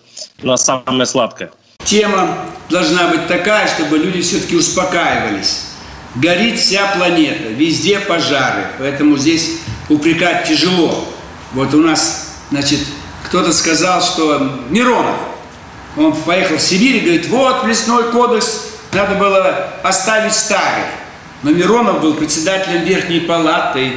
на 0.41 0.57
самая 0.57 1.05
сладкая? 1.05 1.51
Тема 1.85 2.35
должна 2.71 3.09
быть 3.09 3.27
такая, 3.27 3.69
чтобы 3.69 3.99
люди 3.99 4.23
все-таки 4.23 4.57
успокаивались. 4.57 5.65
Горит 6.15 6.59
вся 6.59 6.87
планета, 6.97 7.49
везде 7.51 8.01
пожары, 8.01 8.69
поэтому 8.79 9.19
здесь 9.19 9.59
упрекать 9.91 10.49
тяжело. 10.49 11.05
Вот 11.53 11.75
у 11.75 11.83
нас, 11.83 12.39
значит, 12.51 12.81
кто-то 13.27 13.53
сказал, 13.53 14.01
что 14.01 14.51
Миронов– 14.71 15.17
он 16.07 16.15
поехал 16.15 16.57
в 16.57 16.61
Сибирь 16.63 16.97
и 16.97 17.01
говорит, 17.01 17.29
вот 17.29 17.65
лесной 17.65 18.11
кодекс, 18.11 18.67
надо 18.93 19.15
было 19.15 19.71
оставить 19.83 20.35
старый. 20.35 20.85
Но 21.43 21.51
Миронов 21.51 22.01
был 22.01 22.15
председателем 22.15 22.85
Верхней 22.85 23.21
Палаты, 23.21 23.93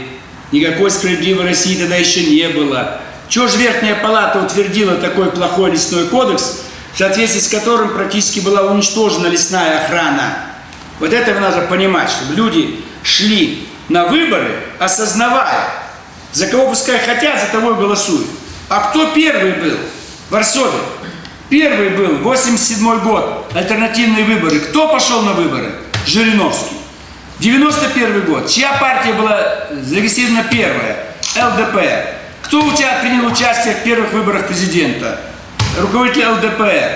Никакой 0.52 0.91
справедливой 0.91 1.45
России 1.45 1.80
тогда 1.80 1.95
еще 1.95 2.26
не 2.26 2.49
было. 2.49 2.99
Чего 3.30 3.47
же 3.47 3.58
Верхняя 3.58 3.95
Палата 3.95 4.39
утвердила 4.39 4.95
такой 4.95 5.32
плохой 5.32 5.72
лесной 5.72 6.08
кодекс, 6.08 6.64
в 6.93 6.97
соответствии 6.97 7.39
с 7.39 7.47
которым 7.47 7.93
практически 7.93 8.41
была 8.41 8.64
уничтожена 8.64 9.28
лесная 9.28 9.82
охрана? 9.82 10.39
Вот 10.99 11.14
это 11.14 11.39
надо 11.39 11.62
понимать, 11.68 12.10
чтобы 12.10 12.36
люди 12.36 12.84
шли 13.02 13.66
на 13.88 14.08
выборы, 14.08 14.52
осознавая, 14.78 15.70
за 16.34 16.47
кого 16.47 16.68
пускай 16.68 16.99
хотят, 16.99 17.39
за 17.39 17.47
того 17.47 17.72
и 17.72 17.76
голосуют. 17.76 18.28
А 18.68 18.89
кто 18.89 19.08
первый 19.14 19.54
был 19.54 19.78
в 20.30 20.34
Варсове? 20.34 20.80
Первый 21.52 21.89
был, 21.89 22.16
87 22.20 22.99
год, 23.02 23.52
альтернативные 23.54 24.24
выборы. 24.24 24.58
Кто 24.60 24.88
пошел 24.88 25.22
на 25.24 25.34
выборы? 25.34 25.74
Жириновский. 26.08 26.78
91 27.39 28.22
год. 28.22 28.49
Чья 28.49 28.78
партия 28.80 29.12
была 29.12 29.68
зарегистрирована 29.84 30.45
первая? 30.49 31.08
ЛДПР. 31.36 32.06
Кто 32.43 32.64
у 32.64 32.72
тебя 32.72 32.99
принял 33.02 33.26
участие 33.26 33.76
в 33.76 33.84
первых 33.84 34.14
выборах 34.14 34.47
президента? 34.47 35.20
Руководитель 35.78 36.26
ЛДПР. 36.30 36.91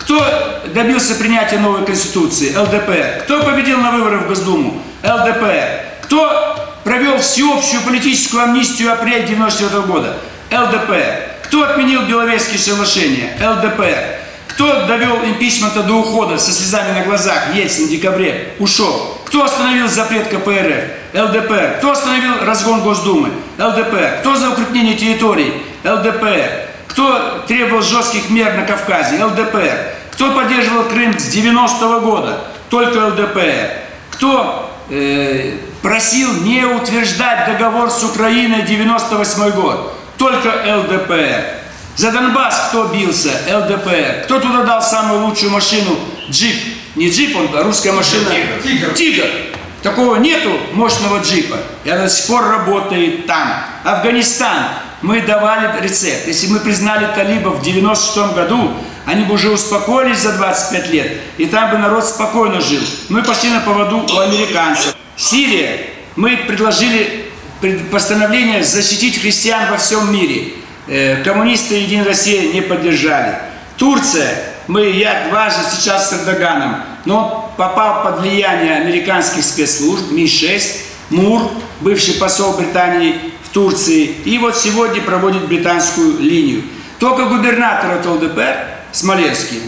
Кто 0.00 0.62
добился 0.74 1.14
принятия 1.14 1.56
новой 1.56 1.86
конституции? 1.86 2.54
ЛДПР. 2.54 3.22
Кто 3.24 3.42
победил 3.42 3.78
на 3.78 3.90
выборах 3.92 4.24
в 4.24 4.28
Госдуму? 4.28 4.82
ЛДПР. 5.02 5.80
Кто 6.02 6.74
провел 6.84 7.16
всеобщую 7.16 7.80
политическую 7.80 8.42
амнистию 8.42 8.92
апреля 8.92 9.26
94 9.26 9.80
года? 9.84 10.18
ЛДПР. 10.52 11.33
Кто 11.54 11.62
отменил 11.62 12.02
Беловежские 12.02 12.58
соглашения? 12.58 13.30
ЛДПР. 13.38 14.16
Кто 14.48 14.86
довел 14.86 15.18
импичмента 15.24 15.84
до 15.84 15.92
ухода 16.00 16.36
со 16.36 16.50
слезами 16.50 16.98
на 16.98 17.04
глазах? 17.04 17.54
Ельцин 17.54 17.86
в 17.86 17.90
декабре 17.90 18.54
ушел. 18.58 19.20
Кто 19.24 19.44
остановил 19.44 19.86
запрет 19.86 20.26
КПРФ? 20.26 20.84
ЛДПР. 21.14 21.76
Кто 21.78 21.92
остановил 21.92 22.44
разгон 22.44 22.80
Госдумы? 22.80 23.30
ЛДПР. 23.56 24.16
Кто 24.18 24.34
за 24.34 24.50
укрепление 24.50 24.96
территорий? 24.96 25.52
ЛДПР. 25.84 26.50
Кто 26.88 27.44
требовал 27.46 27.82
жестких 27.84 28.30
мер 28.30 28.56
на 28.56 28.66
Кавказе? 28.66 29.22
ЛДПР. 29.24 29.78
Кто 30.10 30.32
поддерживал 30.32 30.88
Крым 30.88 31.16
с 31.16 31.32
90-го 31.32 32.00
года? 32.00 32.40
Только 32.68 32.98
ЛДПР. 32.98 33.70
Кто 34.10 34.72
э, 34.90 35.52
просил 35.82 36.32
не 36.42 36.64
утверждать 36.64 37.46
договор 37.46 37.92
с 37.92 38.02
Украиной 38.02 38.62
98 38.62 39.50
год? 39.52 39.93
Только 40.18 40.48
ЛДПР. 40.48 41.44
За 41.96 42.10
Донбасс 42.10 42.68
кто 42.68 42.88
бился? 42.88 43.30
ЛДПР. 43.48 44.24
Кто 44.24 44.40
туда 44.40 44.64
дал 44.64 44.82
самую 44.82 45.26
лучшую 45.26 45.52
машину? 45.52 45.96
Джип. 46.30 46.56
Не 46.96 47.10
джип, 47.10 47.36
он, 47.36 47.48
а 47.54 47.62
русская 47.62 47.92
машина. 47.92 48.30
Тигр. 48.62 48.92
Тигр. 48.94 49.26
Такого 49.82 50.16
нету 50.16 50.50
мощного 50.72 51.22
джипа. 51.22 51.58
И 51.84 51.90
она 51.90 52.04
до 52.04 52.10
сих 52.10 52.26
пор 52.26 52.48
работает 52.48 53.26
там. 53.26 53.64
Афганистан. 53.84 54.68
Мы 55.02 55.20
давали 55.20 55.82
рецепт. 55.82 56.26
Если 56.26 56.46
мы 56.46 56.60
признали 56.60 57.06
талибов 57.14 57.58
в 57.58 57.62
96 57.62 58.34
году, 58.34 58.72
они 59.04 59.24
бы 59.24 59.34
уже 59.34 59.50
успокоились 59.50 60.20
за 60.20 60.32
25 60.32 60.90
лет, 60.90 61.12
и 61.36 61.44
там 61.44 61.70
бы 61.70 61.78
народ 61.78 62.06
спокойно 62.06 62.60
жил. 62.60 62.80
Мы 63.10 63.22
пошли 63.22 63.50
на 63.50 63.60
поводу 63.60 63.98
у 63.98 64.18
американцев. 64.18 64.96
Сирия. 65.16 65.78
Мы 66.16 66.38
предложили 66.38 67.23
постановление 67.90 68.62
защитить 68.62 69.20
христиан 69.20 69.70
во 69.70 69.76
всем 69.76 70.12
мире. 70.12 70.54
Э, 70.86 71.22
коммунисты 71.22 71.76
Единой 71.76 72.06
России 72.06 72.52
не 72.52 72.60
поддержали. 72.60 73.36
Турция, 73.76 74.34
мы, 74.66 74.90
я 74.90 75.28
дважды 75.28 75.62
сейчас 75.70 76.10
с 76.10 76.12
Эрдоганом, 76.12 76.82
но 77.04 77.52
попал 77.56 78.02
под 78.04 78.20
влияние 78.20 78.76
американских 78.76 79.44
спецслужб, 79.44 80.10
Ми-6, 80.10 80.62
Мур, 81.10 81.50
бывший 81.80 82.14
посол 82.14 82.54
Британии 82.54 83.16
в 83.42 83.50
Турции, 83.50 84.04
и 84.24 84.38
вот 84.38 84.56
сегодня 84.56 85.02
проводит 85.02 85.46
британскую 85.46 86.18
линию. 86.18 86.62
Только 86.98 87.24
губернатор 87.26 87.92
от 87.92 88.06
ЛДПР, 88.06 88.66
Смоленский, 88.92 89.60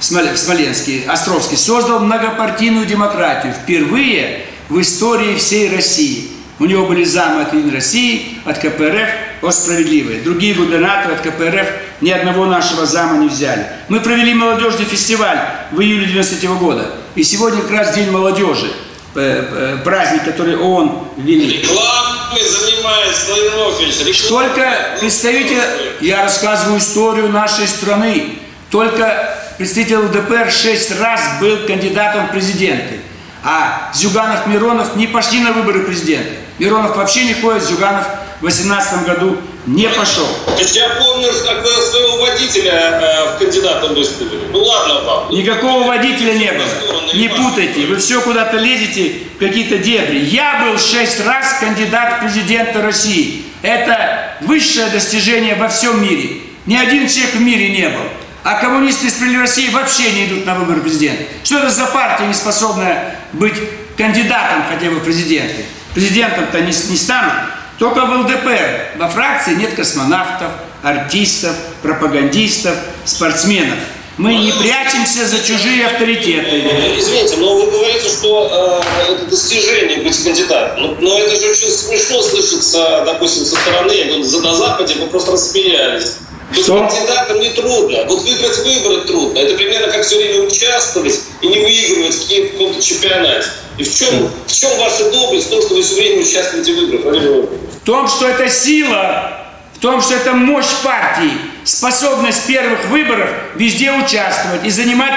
Смоленский, 0.00 1.04
Островский, 1.06 1.56
создал 1.56 2.00
многопартийную 2.00 2.84
демократию 2.84 3.54
впервые 3.54 4.46
в 4.68 4.80
истории 4.80 5.36
всей 5.36 5.74
России. 5.74 6.31
У 6.62 6.64
него 6.64 6.86
были 6.86 7.02
замы 7.02 7.42
от 7.42 7.52
Единой 7.52 7.74
России, 7.74 8.38
от 8.44 8.56
КПРФ, 8.58 9.08
о 9.42 9.50
справедливые. 9.50 10.20
Другие 10.20 10.54
губернаторы 10.54 11.14
от 11.14 11.20
КПРФ 11.20 11.66
ни 12.00 12.10
одного 12.10 12.46
нашего 12.46 12.86
зама 12.86 13.18
не 13.18 13.26
взяли. 13.26 13.66
Мы 13.88 13.98
провели 13.98 14.32
молодежный 14.32 14.84
фестиваль 14.84 15.40
в 15.72 15.80
июле 15.80 16.06
93 16.06 16.48
года. 16.50 16.88
И 17.16 17.24
сегодня 17.24 17.62
как 17.62 17.72
раз 17.72 17.94
День 17.96 18.12
молодежи. 18.12 18.70
Праздник, 19.12 20.22
который 20.24 20.56
ООН 20.56 21.08
вели. 21.16 21.62
Рекламой 21.62 22.42
занимается 22.48 23.32
Владимир 23.56 24.28
Только 24.28 24.98
представитель, 25.00 25.62
я 26.00 26.22
рассказываю 26.22 26.78
историю 26.78 27.28
нашей 27.30 27.66
страны. 27.66 28.38
Только 28.70 29.36
представитель 29.58 29.96
ЛДПР 29.96 30.52
шесть 30.52 30.96
раз 31.00 31.40
был 31.40 31.66
кандидатом 31.66 32.28
в 32.28 32.30
президенты. 32.30 33.00
А 33.42 33.90
Зюганов, 33.92 34.46
Миронов 34.46 34.94
не 34.94 35.08
пошли 35.08 35.40
на 35.40 35.50
выборы 35.50 35.80
президента. 35.80 36.34
Миронов 36.58 36.96
вообще 36.96 37.24
не 37.24 37.34
ходит, 37.34 37.62
Зюганов 37.64 38.06
в 38.40 38.44
2018 38.44 39.06
году 39.06 39.36
не 39.66 39.88
пошел. 39.88 40.26
Я 40.58 40.88
помню, 40.98 41.28
когда 41.46 41.68
своего 41.68 42.22
водителя 42.22 42.72
э, 42.72 43.34
в 43.34 43.38
кандидатом 43.38 43.94
выставили. 43.94 44.48
Ну 44.50 44.62
ладно 44.62 45.02
вам. 45.02 45.30
Никакого 45.30 45.86
водителя 45.86 46.34
не 46.34 46.52
было. 46.52 47.14
Не 47.14 47.28
путайте. 47.28 47.86
Вы 47.86 47.96
все 47.96 48.20
куда-то 48.20 48.56
лезете 48.56 49.18
в 49.36 49.38
какие-то 49.38 49.78
дебри. 49.78 50.18
Я 50.18 50.64
был 50.64 50.78
шесть 50.78 51.24
раз 51.24 51.58
кандидат 51.60 52.16
в 52.16 52.20
президента 52.24 52.82
России. 52.82 53.44
Это 53.62 54.36
высшее 54.40 54.88
достижение 54.88 55.54
во 55.54 55.68
всем 55.68 56.02
мире. 56.02 56.40
Ни 56.66 56.76
один 56.76 57.08
человек 57.08 57.34
в 57.34 57.40
мире 57.40 57.68
не 57.70 57.88
был. 57.88 58.04
А 58.44 58.54
коммунисты 58.54 59.06
из 59.06 59.22
России 59.38 59.70
вообще 59.70 60.10
не 60.10 60.26
идут 60.26 60.46
на 60.46 60.56
выборы 60.56 60.80
президента. 60.80 61.22
Что 61.44 61.58
это 61.58 61.70
за 61.70 61.86
партия, 61.86 62.26
не 62.26 62.34
способная 62.34 63.16
быть 63.32 63.54
кандидатом 63.96 64.64
хотя 64.68 64.90
бы 64.90 64.96
в 64.96 65.04
президенты? 65.04 65.64
Президентом-то 65.94 66.60
не, 66.60 66.66
не 66.66 66.96
станут. 66.96 67.32
Только 67.78 68.06
в 68.06 68.20
ЛДПР 68.20 68.98
во 68.98 69.08
фракции 69.08 69.54
нет 69.54 69.74
космонавтов, 69.74 70.52
артистов, 70.82 71.56
пропагандистов, 71.82 72.76
спортсменов. 73.04 73.78
Мы 74.18 74.34
не 74.34 74.52
прячемся 74.52 75.26
за 75.26 75.42
чужие 75.42 75.86
авторитеты. 75.86 76.60
Извините, 76.98 77.36
но 77.38 77.56
вы 77.56 77.70
говорите, 77.70 78.08
что 78.08 78.82
э, 79.08 79.12
это 79.12 79.24
достижение 79.24 80.02
быть 80.02 80.22
кандидатом. 80.22 80.82
Но, 80.82 80.96
но 81.00 81.18
это 81.18 81.34
же 81.40 81.50
очень 81.50 81.70
смешно 81.70 82.22
слышится, 82.22 83.04
допустим, 83.06 83.44
со 83.44 83.56
стороны. 83.56 84.22
На 84.42 84.54
Западе 84.54 84.94
вы 84.96 85.06
просто 85.06 85.32
рассмеялись. 85.32 86.18
Что? 86.54 86.86
Кандидатам 86.86 87.40
не 87.40 87.50
трудно. 87.50 88.04
Вот 88.06 88.22
выиграть 88.22 88.58
выборы 88.58 89.02
трудно. 89.02 89.38
Это 89.38 89.54
примерно 89.54 89.92
как 89.92 90.04
все 90.04 90.16
время 90.16 90.46
участвовать 90.46 91.20
и 91.40 91.46
не 91.46 91.60
выигрывать 91.60 92.14
в 92.14 92.52
каком-то 92.52 92.82
чемпионате. 92.82 93.48
И 93.78 93.84
в 93.84 93.94
чем, 93.94 94.30
в 94.46 94.52
чем 94.52 94.70
ваша 94.78 95.10
доблесть 95.10 95.46
в 95.46 95.50
том, 95.50 95.62
что 95.62 95.74
вы 95.74 95.82
все 95.82 95.94
время 95.94 96.22
участвуете 96.22 96.72
в 96.72 96.76
выборах? 96.76 97.22
В 97.22 97.84
том, 97.84 98.08
что 98.08 98.28
это 98.28 98.48
сила, 98.50 99.46
в 99.74 99.78
том, 99.80 100.00
что 100.02 100.14
это 100.14 100.32
мощь 100.32 100.72
партии, 100.84 101.32
способность 101.64 102.46
первых 102.46 102.84
выборов 102.86 103.30
везде 103.54 103.92
участвовать 103.92 104.64
и 104.64 104.70
занимать 104.70 105.14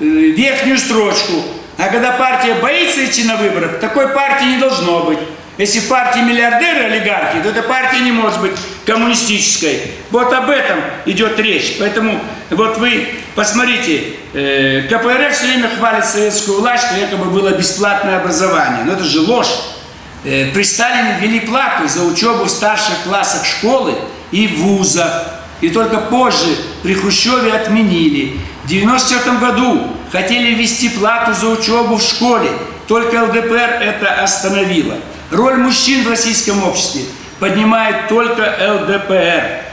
э, 0.00 0.04
верхнюю 0.04 0.78
строчку. 0.78 1.42
А 1.76 1.88
когда 1.88 2.12
партия 2.12 2.54
боится 2.54 3.04
идти 3.04 3.24
на 3.24 3.36
выборы, 3.36 3.68
такой 3.80 4.08
партии 4.08 4.46
не 4.46 4.58
должно 4.58 5.04
быть. 5.04 5.18
Если 5.60 5.80
партии 5.80 6.20
миллиардеры, 6.20 6.84
олигархи, 6.84 7.42
то 7.42 7.50
эта 7.50 7.60
партия 7.60 8.00
не 8.00 8.12
может 8.12 8.40
быть 8.40 8.52
коммунистической. 8.86 9.92
Вот 10.10 10.32
об 10.32 10.48
этом 10.48 10.78
идет 11.04 11.38
речь. 11.38 11.76
Поэтому 11.78 12.18
вот 12.48 12.78
вы 12.78 13.08
посмотрите, 13.34 14.14
э, 14.32 14.88
КПРФ 14.88 15.36
все 15.36 15.48
время 15.48 15.68
хвалит 15.68 16.06
советскую 16.06 16.60
власть, 16.60 16.86
что 16.86 16.96
якобы 16.96 17.26
было 17.26 17.50
бесплатное 17.50 18.16
образование. 18.20 18.84
Но 18.84 18.94
это 18.94 19.04
же 19.04 19.20
ложь. 19.20 19.50
Э, 20.24 20.50
при 20.54 20.62
Сталине 20.62 21.18
ввели 21.20 21.40
плату 21.40 21.86
за 21.88 22.04
учебу 22.04 22.44
в 22.44 22.50
старших 22.50 23.02
классах 23.04 23.44
школы 23.44 23.92
и 24.30 24.46
вузах. 24.46 25.26
И 25.60 25.68
только 25.68 25.98
позже 25.98 26.56
при 26.82 26.94
Хрущеве 26.94 27.52
отменили. 27.52 28.40
В 28.62 28.64
1994 28.64 29.36
году 29.36 29.88
хотели 30.10 30.54
ввести 30.54 30.88
плату 30.88 31.34
за 31.34 31.48
учебу 31.48 31.96
в 31.96 32.02
школе. 32.02 32.48
Только 32.88 33.24
ЛДПР 33.24 33.82
это 33.82 34.22
остановило. 34.22 34.96
Роль 35.30 35.56
мужчин 35.58 36.04
в 36.04 36.08
российском 36.08 36.62
обществе 36.66 37.02
поднимает 37.38 38.08
только 38.08 38.42
ЛДПР. 38.42 39.70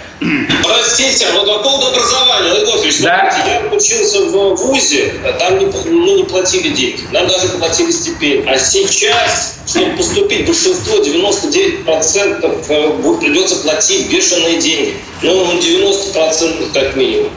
Простите, 0.64 1.28
вот 1.34 1.46
по 1.46 1.60
поводу 1.64 1.88
образования, 1.88 2.52
Олег 2.52 3.02
да. 3.02 3.44
я 3.46 3.72
учился 3.72 4.22
в 4.26 4.56
ВУЗе, 4.56 5.14
там 5.38 5.60
не, 5.60 5.66
ну, 5.66 6.18
не 6.18 6.24
платили 6.24 6.70
деньги, 6.70 7.04
нам 7.12 7.28
даже 7.28 7.50
платили 7.50 7.92
стипендии. 7.92 8.50
А 8.50 8.58
сейчас, 8.58 9.60
чтобы 9.68 9.96
поступить, 9.98 10.48
большинство, 10.48 10.98
99% 10.98 12.66
э, 12.68 13.20
придется 13.20 13.58
платить 13.58 14.10
бешеные 14.12 14.58
деньги. 14.58 14.98
Ну, 15.22 15.54
90% 15.54 16.72
как 16.74 16.96
минимум. 16.96 17.30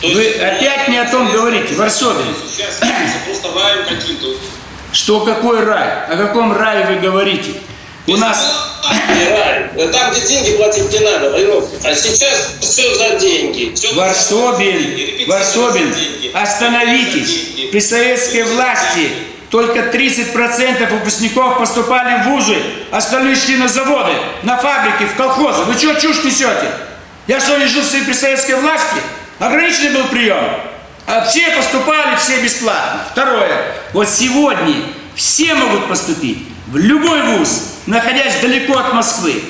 То 0.00 0.08
Вы 0.08 0.22
есть, 0.22 0.40
опять 0.40 0.88
не 0.88 0.98
о 0.98 1.10
том 1.10 1.30
говорите, 1.32 1.74
Варсобин. 1.74 2.34
Сейчас 2.50 2.80
просто 3.26 3.48
какие-то. 3.88 4.36
Что 4.96 5.20
какой 5.20 5.62
рай? 5.62 6.06
О 6.08 6.16
каком 6.16 6.56
рае 6.56 6.86
вы 6.86 6.96
говорите? 6.96 7.50
У 8.06 8.16
нас 8.16 8.80
рай. 9.30 9.68
Там, 9.92 10.10
где 10.10 10.26
деньги 10.26 10.56
платить 10.56 10.90
не 10.90 11.00
надо, 11.00 11.36
А 11.84 11.94
сейчас 11.94 12.54
все 12.62 12.94
за 12.94 13.20
деньги. 13.20 13.74
Все 13.74 13.92
Варсобин, 13.92 15.28
Варсобин, 15.28 15.94
остановитесь. 16.32 17.70
При 17.70 17.78
советской 17.78 18.44
власти 18.44 19.10
только 19.50 19.80
30% 19.80 20.90
выпускников 20.90 21.58
поступали 21.58 22.22
в 22.22 22.28
вузы, 22.30 22.56
остальные 22.90 23.36
шли 23.36 23.56
на 23.58 23.68
заводы, 23.68 24.12
на 24.44 24.56
фабрики, 24.56 25.04
в 25.12 25.14
колхозы. 25.14 25.64
Вы 25.64 25.74
что 25.74 26.00
чушь 26.00 26.24
несете? 26.24 26.70
Я 27.26 27.38
что, 27.40 27.58
не 27.58 27.66
жил 27.66 27.82
при 28.06 28.14
советской 28.14 28.54
власти? 28.54 28.96
Ограниченный 29.40 29.90
был 29.90 30.08
прием. 30.08 30.42
А 31.06 31.24
все 31.24 31.50
поступали, 31.50 32.16
все 32.16 32.42
бесплатно. 32.42 33.00
Второе. 33.12 33.74
Вот 33.92 34.08
сегодня 34.08 34.74
все 35.14 35.54
могут 35.54 35.88
поступить 35.88 36.48
в 36.66 36.76
любой 36.76 37.22
вуз, 37.22 37.74
находясь 37.86 38.40
далеко 38.40 38.76
от 38.78 38.92
Москвы. 38.92 39.42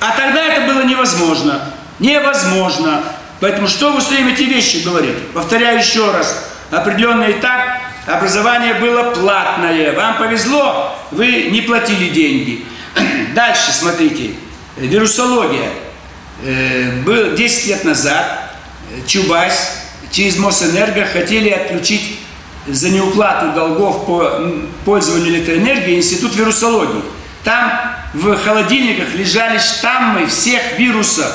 А 0.00 0.14
тогда 0.16 0.44
это 0.44 0.72
было 0.72 0.82
невозможно. 0.82 1.72
Невозможно. 1.98 3.02
Поэтому 3.40 3.68
что 3.68 3.92
вы 3.92 4.00
своим 4.02 4.28
эти 4.28 4.42
вещи 4.42 4.82
говорите? 4.84 5.18
Повторяю 5.32 5.78
еще 5.78 6.10
раз. 6.12 6.50
Определенный 6.70 7.32
этап 7.32 7.80
образование 8.06 8.74
было 8.74 9.10
платное. 9.12 9.92
Вам 9.92 10.18
повезло, 10.18 10.96
вы 11.10 11.48
не 11.50 11.62
платили 11.62 12.10
деньги. 12.10 12.64
Дальше, 13.34 13.72
смотрите. 13.72 14.34
Вирусология. 14.76 15.70
Э, 16.44 17.02
был 17.02 17.34
10 17.34 17.66
лет 17.66 17.84
назад 17.84 18.54
Чубайс 19.06 19.80
через 20.10 20.38
Мосэнерго 20.38 21.06
хотели 21.06 21.50
отключить 21.50 22.18
за 22.66 22.90
неуплату 22.90 23.52
долгов 23.52 24.06
по 24.06 24.40
пользованию 24.84 25.34
электроэнергией 25.34 25.98
Институт 25.98 26.34
вирусологии. 26.36 27.02
Там 27.44 27.72
в 28.12 28.36
холодильниках 28.36 29.14
лежали 29.14 29.58
штаммы 29.58 30.26
всех 30.26 30.78
вирусов. 30.78 31.32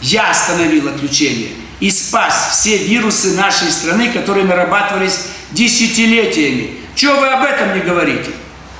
Я 0.00 0.30
остановил 0.30 0.88
отключение 0.88 1.50
и 1.80 1.90
спас 1.90 2.50
все 2.52 2.78
вирусы 2.78 3.34
нашей 3.34 3.70
страны, 3.70 4.10
которые 4.10 4.46
нарабатывались 4.46 5.26
десятилетиями. 5.52 6.78
Чего 6.94 7.16
вы 7.16 7.28
об 7.28 7.44
этом 7.44 7.74
не 7.74 7.80
говорите? 7.80 8.30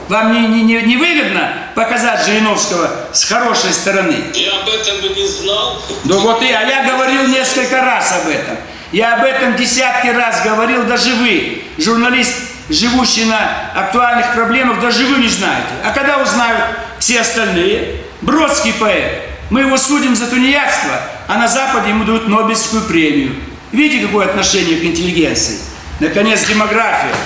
Вам 0.09 0.33
не, 0.33 0.49
не, 0.49 0.63
не, 0.63 0.83
не 0.83 0.97
выгодно 0.97 1.53
показать 1.75 2.27
Жириновского 2.27 2.91
с 3.13 3.25
хорошей 3.25 3.73
стороны? 3.73 4.17
Я 4.35 4.61
об 4.61 4.69
этом 4.69 5.01
бы 5.01 5.09
не 5.09 5.27
знал. 5.27 5.83
Ну 6.05 6.19
вот 6.19 6.43
и, 6.43 6.47
а 6.47 6.63
я 6.63 6.85
говорил 6.87 7.27
несколько 7.29 7.81
раз 7.81 8.13
об 8.13 8.29
этом. 8.29 8.57
Я 8.95 9.17
об 9.17 9.25
этом 9.25 9.57
десятки 9.57 10.07
раз 10.07 10.45
говорил, 10.45 10.85
даже 10.85 11.17
вы, 11.17 11.65
журналист, 11.79 12.33
живущий 12.71 13.25
на 13.25 13.73
актуальных 13.75 14.35
проблемах, 14.35 14.79
даже 14.79 15.05
вы 15.07 15.19
не 15.19 15.27
знаете. 15.27 15.67
А 15.85 15.91
когда 15.91 16.23
узнают 16.23 16.63
все 17.01 17.23
остальные? 17.23 18.03
Бродский 18.21 18.73
поэт. 18.75 19.23
Мы 19.51 19.63
его 19.63 19.77
судим 19.79 20.15
за 20.15 20.29
тунеядство, 20.29 20.93
а 21.27 21.39
на 21.39 21.49
Западе 21.49 21.89
ему 21.89 22.05
дают 22.05 22.29
Нобелевскую 22.29 22.85
премию. 22.85 23.35
Видите, 23.73 24.07
какое 24.07 24.27
отношение 24.27 24.79
к 24.79 24.85
интеллигенции? 24.85 25.59
Наконец, 25.99 26.47
демография. 26.47 27.17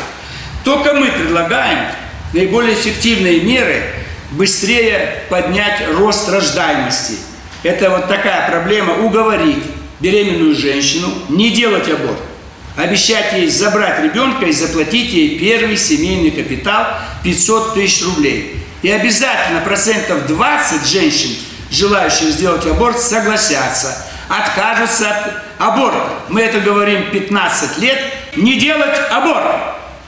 Только 0.64 0.94
мы 0.94 1.08
предлагаем 1.08 1.80
наиболее 2.32 2.72
эффективные 2.72 3.42
меры 3.42 3.82
быстрее 4.30 5.22
поднять 5.28 5.86
рост 5.98 6.30
рождаемости. 6.30 7.16
Это 7.62 7.90
вот 7.90 8.08
такая 8.08 8.48
проблема 8.48 8.94
уговорить 9.04 9.62
беременную 10.01 10.55
женщину 10.55 11.09
не 11.28 11.51
делать 11.51 11.88
аборт. 11.88 12.18
Обещать 12.76 13.32
ей 13.32 13.49
забрать 13.49 14.05
ребенка 14.05 14.46
и 14.46 14.53
заплатить 14.53 15.12
ей 15.12 15.38
первый 15.38 15.76
семейный 15.76 16.30
капитал 16.30 16.86
500 17.24 17.74
тысяч 17.74 18.05
рублей. 18.05 18.55
И 18.82 18.90
обязательно 18.90 19.61
процентов 19.62 20.26
20 20.28 20.86
женщин, 20.86 21.30
желающих 21.72 22.28
сделать 22.28 22.64
аборт, 22.66 23.01
согласятся, 23.01 24.07
откажутся 24.28 25.11
от 25.11 25.32
аборта. 25.59 26.11
Мы 26.28 26.42
это 26.42 26.61
говорим 26.61 27.11
15 27.11 27.78
лет. 27.78 27.99
Не 28.36 28.61
делать 28.61 28.96
аборт. 29.11 29.57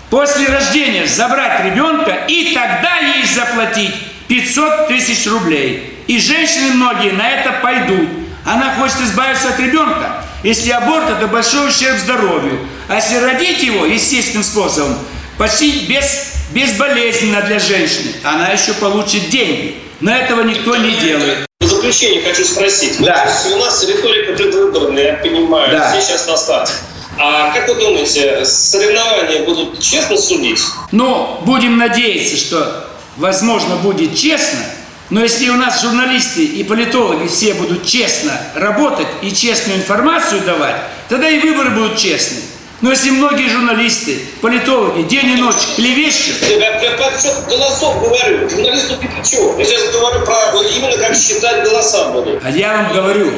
После 0.09 0.47
рождения 0.47 1.07
забрать 1.07 1.65
ребенка 1.65 2.25
и 2.29 2.55
тогда 2.55 2.99
ей 2.99 3.25
заплатить 3.27 3.95
500 4.29 4.87
тысяч 4.87 5.27
рублей. 5.27 5.99
И 6.07 6.21
женщины 6.21 6.75
многие 6.75 7.11
на 7.11 7.29
это 7.29 7.53
пойдут. 7.61 8.09
Она 8.51 8.75
хочет 8.75 9.01
избавиться 9.03 9.51
от 9.51 9.61
ребенка. 9.61 10.25
Если 10.43 10.71
аборт, 10.71 11.09
это 11.09 11.29
большой 11.29 11.69
ущерб 11.69 12.01
здоровью. 12.01 12.59
А 12.89 12.97
если 12.97 13.19
родить 13.19 13.63
его 13.63 13.87
естественным 13.87 14.43
способом, 14.43 14.99
почти 15.39 15.87
без, 15.87 16.33
безболезненно 16.51 17.43
для 17.43 17.61
женщины, 17.61 18.13
она 18.25 18.49
еще 18.49 18.73
получит 18.73 19.31
деньги. 19.31 19.77
Но 20.01 20.11
этого 20.11 20.43
никто 20.43 20.75
не 20.75 20.97
делает. 20.97 21.47
В 21.61 21.65
заключение 21.65 22.23
хочу 22.23 22.43
спросить. 22.45 22.97
Да. 22.99 23.33
Вот, 23.45 23.53
у 23.53 23.59
нас 23.61 23.85
риторика 23.87 24.33
предвыборная, 24.33 25.13
я 25.13 25.15
понимаю, 25.19 25.71
да. 25.71 25.93
все 25.93 26.03
сейчас 26.03 26.27
на 26.27 26.37
старте. 26.37 26.73
А 27.19 27.53
как 27.53 27.69
вы 27.69 27.77
думаете, 27.77 28.45
соревнования 28.45 29.45
будут 29.45 29.79
честно 29.79 30.17
судить? 30.17 30.61
Ну, 30.91 31.39
будем 31.43 31.77
надеяться, 31.77 32.37
что, 32.37 32.89
возможно, 33.17 33.77
будет 33.77 34.17
честно– 34.17 34.59
но 35.11 35.21
если 35.21 35.49
у 35.49 35.57
нас 35.57 35.83
журналисты 35.83 36.45
и 36.45 36.63
политологи 36.63 37.27
все 37.27 37.55
будут 37.55 37.85
честно 37.85 38.33
работать 38.55 39.09
и 39.23 39.33
честную 39.33 39.79
информацию 39.79 40.41
давать, 40.43 40.77
тогда 41.09 41.29
и 41.29 41.41
выборы 41.41 41.71
будут 41.71 41.99
честные. 41.99 42.43
Но 42.81 42.91
если 42.91 43.11
многие 43.11 43.51
журналисты, 43.51 44.21
политологи 44.41 45.03
день 45.03 45.33
и 45.33 45.37
ночь 45.37 45.67
клевещут... 45.77 46.37
Я, 46.49 46.81
я 46.81 46.91
по 46.93 47.11
счету 47.21 47.43
голосов 47.47 48.01
говорю. 48.01 48.49
Журналисту 48.49 48.95
ты 48.97 49.09
чего? 49.29 49.59
Я 49.59 49.65
сейчас 49.67 49.93
говорю 49.93 50.25
про 50.25 50.53
вот 50.53 50.67
именно 50.75 50.97
как 50.97 51.15
считать 51.15 51.65
голоса 51.65 52.11
будут. 52.11 52.43
А 52.43 52.51
я 52.51 52.77
вам 52.77 52.93
говорю, 52.95 53.33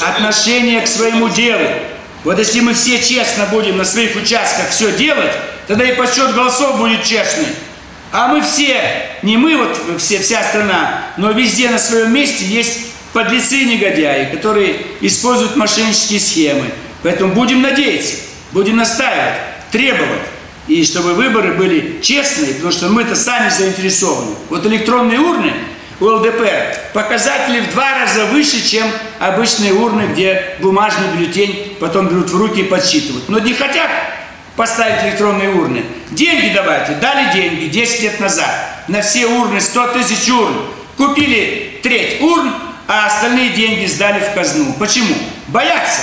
отношение 0.00 0.80
к 0.80 0.86
своему 0.86 1.28
делу. 1.28 1.68
Вот 2.24 2.38
если 2.38 2.60
мы 2.60 2.72
все 2.72 3.02
честно 3.02 3.46
будем 3.50 3.76
на 3.76 3.84
своих 3.84 4.16
участках 4.16 4.70
все 4.70 4.92
делать, 4.92 5.32
тогда 5.66 5.84
и 5.84 5.92
подсчет 5.92 6.34
голосов 6.34 6.78
будет 6.78 7.04
честный. 7.04 7.48
А 8.16 8.28
мы 8.28 8.40
все, 8.40 8.80
не 9.20 9.36
мы 9.36 9.58
вот 9.58 9.78
все, 9.98 10.20
вся 10.20 10.42
страна, 10.42 11.02
но 11.18 11.32
везде 11.32 11.68
на 11.68 11.78
своем 11.78 12.14
месте 12.14 12.46
есть 12.46 12.86
подлецы 13.12 13.58
и 13.58 13.64
негодяи, 13.66 14.34
которые 14.34 14.86
используют 15.02 15.54
мошеннические 15.54 16.20
схемы. 16.20 16.64
Поэтому 17.02 17.34
будем 17.34 17.60
надеяться, 17.60 18.14
будем 18.52 18.78
настаивать, 18.78 19.34
требовать, 19.70 20.22
и 20.66 20.82
чтобы 20.82 21.12
выборы 21.12 21.52
были 21.52 22.00
честные, 22.00 22.54
потому 22.54 22.72
что 22.72 22.88
мы-то 22.88 23.14
сами 23.14 23.50
заинтересованы. 23.50 24.34
Вот 24.48 24.64
электронные 24.64 25.20
урны 25.20 25.52
у 26.00 26.06
ЛДПР 26.06 26.74
показатели 26.94 27.60
в 27.60 27.72
два 27.72 27.98
раза 27.98 28.24
выше, 28.32 28.66
чем 28.66 28.86
обычные 29.18 29.74
урны, 29.74 30.08
где 30.12 30.56
бумажный 30.60 31.08
бюллетень 31.14 31.76
потом 31.80 32.08
берут 32.08 32.30
в 32.30 32.36
руки 32.38 32.60
и 32.60 32.64
подсчитывают. 32.64 33.28
Но 33.28 33.40
не 33.40 33.52
хотят 33.52 33.90
поставить 34.56 35.04
электронные 35.04 35.50
урны. 35.50 35.84
Деньги 36.10 36.52
давайте. 36.54 36.92
Дали 36.94 37.32
деньги 37.32 37.66
10 37.66 38.02
лет 38.02 38.20
назад. 38.20 38.50
На 38.88 39.02
все 39.02 39.26
урны 39.26 39.60
100 39.60 39.86
тысяч 39.88 40.28
урн. 40.30 40.54
Купили 40.96 41.80
треть 41.82 42.20
урн, 42.20 42.52
а 42.88 43.06
остальные 43.06 43.50
деньги 43.50 43.86
сдали 43.86 44.20
в 44.20 44.34
казну. 44.34 44.72
Почему? 44.78 45.14
Боятся. 45.48 46.02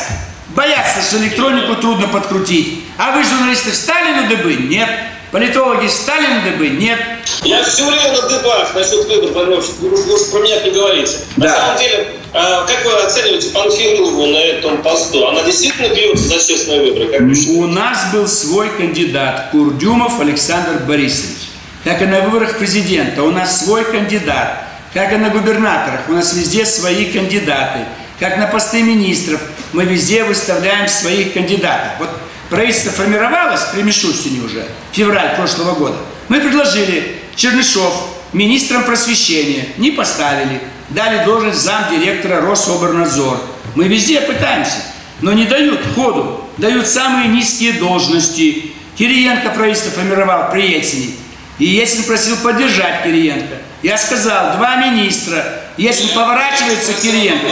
Боятся, 0.49 1.01
что 1.01 1.17
электронику 1.17 1.75
трудно 1.75 2.07
подкрутить. 2.07 2.83
А 2.97 3.11
вы, 3.11 3.23
журналисты, 3.23 3.71
встали 3.71 4.13
на 4.21 4.27
дыбы? 4.27 4.53
Нет. 4.53 4.89
Политологи 5.33 5.87
встали 5.87 6.27
на 6.27 6.41
дыбы? 6.43 6.69
Нет. 6.69 6.99
Я 7.41 7.63
все 7.63 7.89
время 7.89 8.11
на 8.11 8.29
дыбах 8.29 8.71
насчет 8.75 9.03
выборов, 9.07 9.67
вы 9.79 10.13
уж 10.13 10.29
про 10.29 10.39
меня 10.41 10.61
не 10.61 10.69
говорите. 10.69 11.17
Да. 11.37 11.47
На 11.47 11.55
самом 11.55 11.79
деле, 11.79 12.07
а, 12.33 12.67
как 12.67 12.85
вы 12.85 12.91
оцениваете 12.99 13.49
Панфилову 13.49 14.27
на 14.27 14.37
этом 14.37 14.83
посту? 14.83 15.27
Она 15.27 15.41
действительно 15.41 15.87
бьется 15.87 16.23
за 16.23 16.35
честные 16.35 16.81
выборы? 16.81 17.07
Как 17.07 17.21
У 17.21 17.65
нас 17.65 18.13
был 18.13 18.27
свой 18.27 18.69
кандидат, 18.77 19.49
Курдюмов 19.51 20.19
Александр 20.19 20.83
Борисович. 20.87 21.49
Как 21.83 22.03
и 22.03 22.05
на 22.05 22.21
выборах 22.21 22.59
президента, 22.59 23.23
у 23.23 23.31
нас 23.31 23.65
свой 23.65 23.85
кандидат. 23.85 24.67
Как 24.93 25.13
и 25.13 25.15
на 25.15 25.29
губернаторах, 25.31 26.01
у 26.09 26.11
нас 26.11 26.31
везде 26.33 26.63
свои 26.63 27.05
кандидаты. 27.05 27.79
Как 28.19 28.37
на 28.37 28.45
посты 28.45 28.83
министров, 28.83 29.41
мы 29.71 29.85
везде 29.85 30.25
выставляем 30.25 30.87
своих 30.87 31.33
кандидатов. 31.33 31.93
Вот 31.97 32.09
правительство 32.53 32.91
формировалось 32.91 33.61
при 33.73 33.81
Мишустине 33.81 34.41
уже, 34.45 34.65
февраль 34.91 35.35
прошлого 35.35 35.73
года. 35.73 35.95
Мы 36.29 36.39
предложили 36.39 37.19
Чернышов 37.35 38.09
министром 38.31 38.83
просвещения, 38.83 39.69
не 39.77 39.91
поставили. 39.91 40.61
Дали 40.89 41.25
должность 41.25 41.59
замдиректора 41.59 42.41
Рособорнадзор. 42.41 43.39
Мы 43.75 43.87
везде 43.87 44.21
пытаемся, 44.21 44.83
но 45.21 45.33
не 45.33 45.45
дают 45.45 45.81
ходу. 45.95 46.41
Дают 46.57 46.85
самые 46.85 47.29
низкие 47.29 47.73
должности. 47.73 48.73
Кириенко 48.95 49.49
правительство 49.49 49.91
формировал 49.91 50.51
при 50.51 50.73
Ельцине. 50.73 51.13
И 51.57 51.65
Ельцин 51.65 52.03
просил 52.03 52.37
поддержать 52.37 53.03
Кириенко. 53.03 53.57
Я 53.81 53.97
сказал, 53.97 54.57
два 54.57 54.75
министра. 54.75 55.43
Если 55.77 56.13
поворачивается 56.13 56.93
Кириенко... 56.93 57.47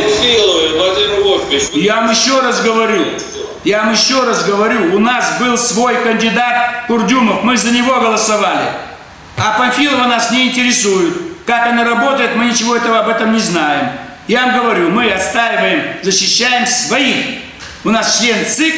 Я 1.73 1.95
вам 1.95 2.11
еще 2.11 2.39
раз 2.41 2.61
говорю, 2.61 3.05
я 3.63 3.83
вам 3.83 3.93
еще 3.93 4.23
раз 4.23 4.43
говорю, 4.45 4.95
у 4.95 4.99
нас 4.99 5.39
был 5.39 5.57
свой 5.57 5.95
кандидат 6.03 6.85
Курдюмов, 6.87 7.43
мы 7.43 7.57
за 7.57 7.71
него 7.71 7.99
голосовали. 7.99 8.65
А 9.37 9.57
Памфилова 9.57 10.05
нас 10.05 10.31
не 10.31 10.49
интересует. 10.49 11.13
Как 11.45 11.67
она 11.67 11.83
работает, 11.83 12.35
мы 12.35 12.45
ничего 12.45 12.75
этого 12.75 12.99
об 12.99 13.09
этом 13.09 13.33
не 13.33 13.39
знаем. 13.39 13.91
Я 14.27 14.45
вам 14.45 14.59
говорю, 14.59 14.89
мы 14.89 15.09
отстаиваем, 15.11 15.97
защищаем 16.03 16.65
своих. 16.67 17.41
У 17.83 17.89
нас 17.89 18.19
член 18.19 18.45
ЦИК 18.45 18.75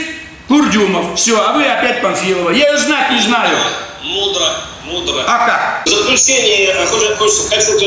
Курдюмов. 0.47 1.17
Все, 1.17 1.39
а 1.39 1.53
вы 1.53 1.65
опять 1.65 2.01
Памфилова. 2.01 2.51
Я 2.51 2.71
ее 2.71 2.77
знать 2.77 3.11
не 3.11 3.19
знаю. 3.19 3.57
Мудро, 4.03 4.47
мудро. 4.85 5.23
А 5.27 5.47
как? 5.47 5.83
В 5.85 5.89
заключение 5.89 6.73
хочется, 6.85 7.15
хочется, 7.15 7.55
хочу 7.55 7.79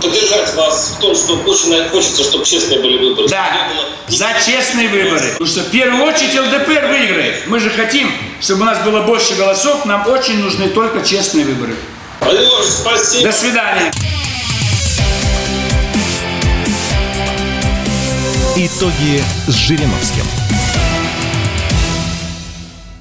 поддержать 0.00 0.54
вас 0.54 0.94
в 0.96 1.00
том, 1.00 1.14
что 1.14 1.34
очень 1.46 1.88
хочется, 1.88 2.24
чтобы 2.24 2.44
честные 2.44 2.80
были 2.80 2.98
выборы. 2.98 3.28
Да, 3.28 3.68
за 4.08 4.28
честные 4.44 4.88
выборы. 4.88 5.32
Потому 5.32 5.46
что 5.46 5.60
в 5.60 5.70
первую 5.70 6.04
очередь 6.04 6.38
ЛДПР 6.38 6.86
выиграет. 6.88 7.46
Мы 7.46 7.58
же 7.60 7.70
хотим, 7.70 8.10
чтобы 8.40 8.62
у 8.62 8.64
нас 8.64 8.84
было 8.84 9.02
больше 9.02 9.34
голосов. 9.34 9.84
Нам 9.84 10.06
очень 10.08 10.38
нужны 10.38 10.68
только 10.68 11.02
честные 11.02 11.44
выборы. 11.44 11.74
Владимир 12.20 12.62
спасибо. 12.62 13.30
До 13.30 13.32
свидания. 13.32 13.92
Итоги 18.56 19.22
с 19.48 19.54
Жириновским. 19.54 20.41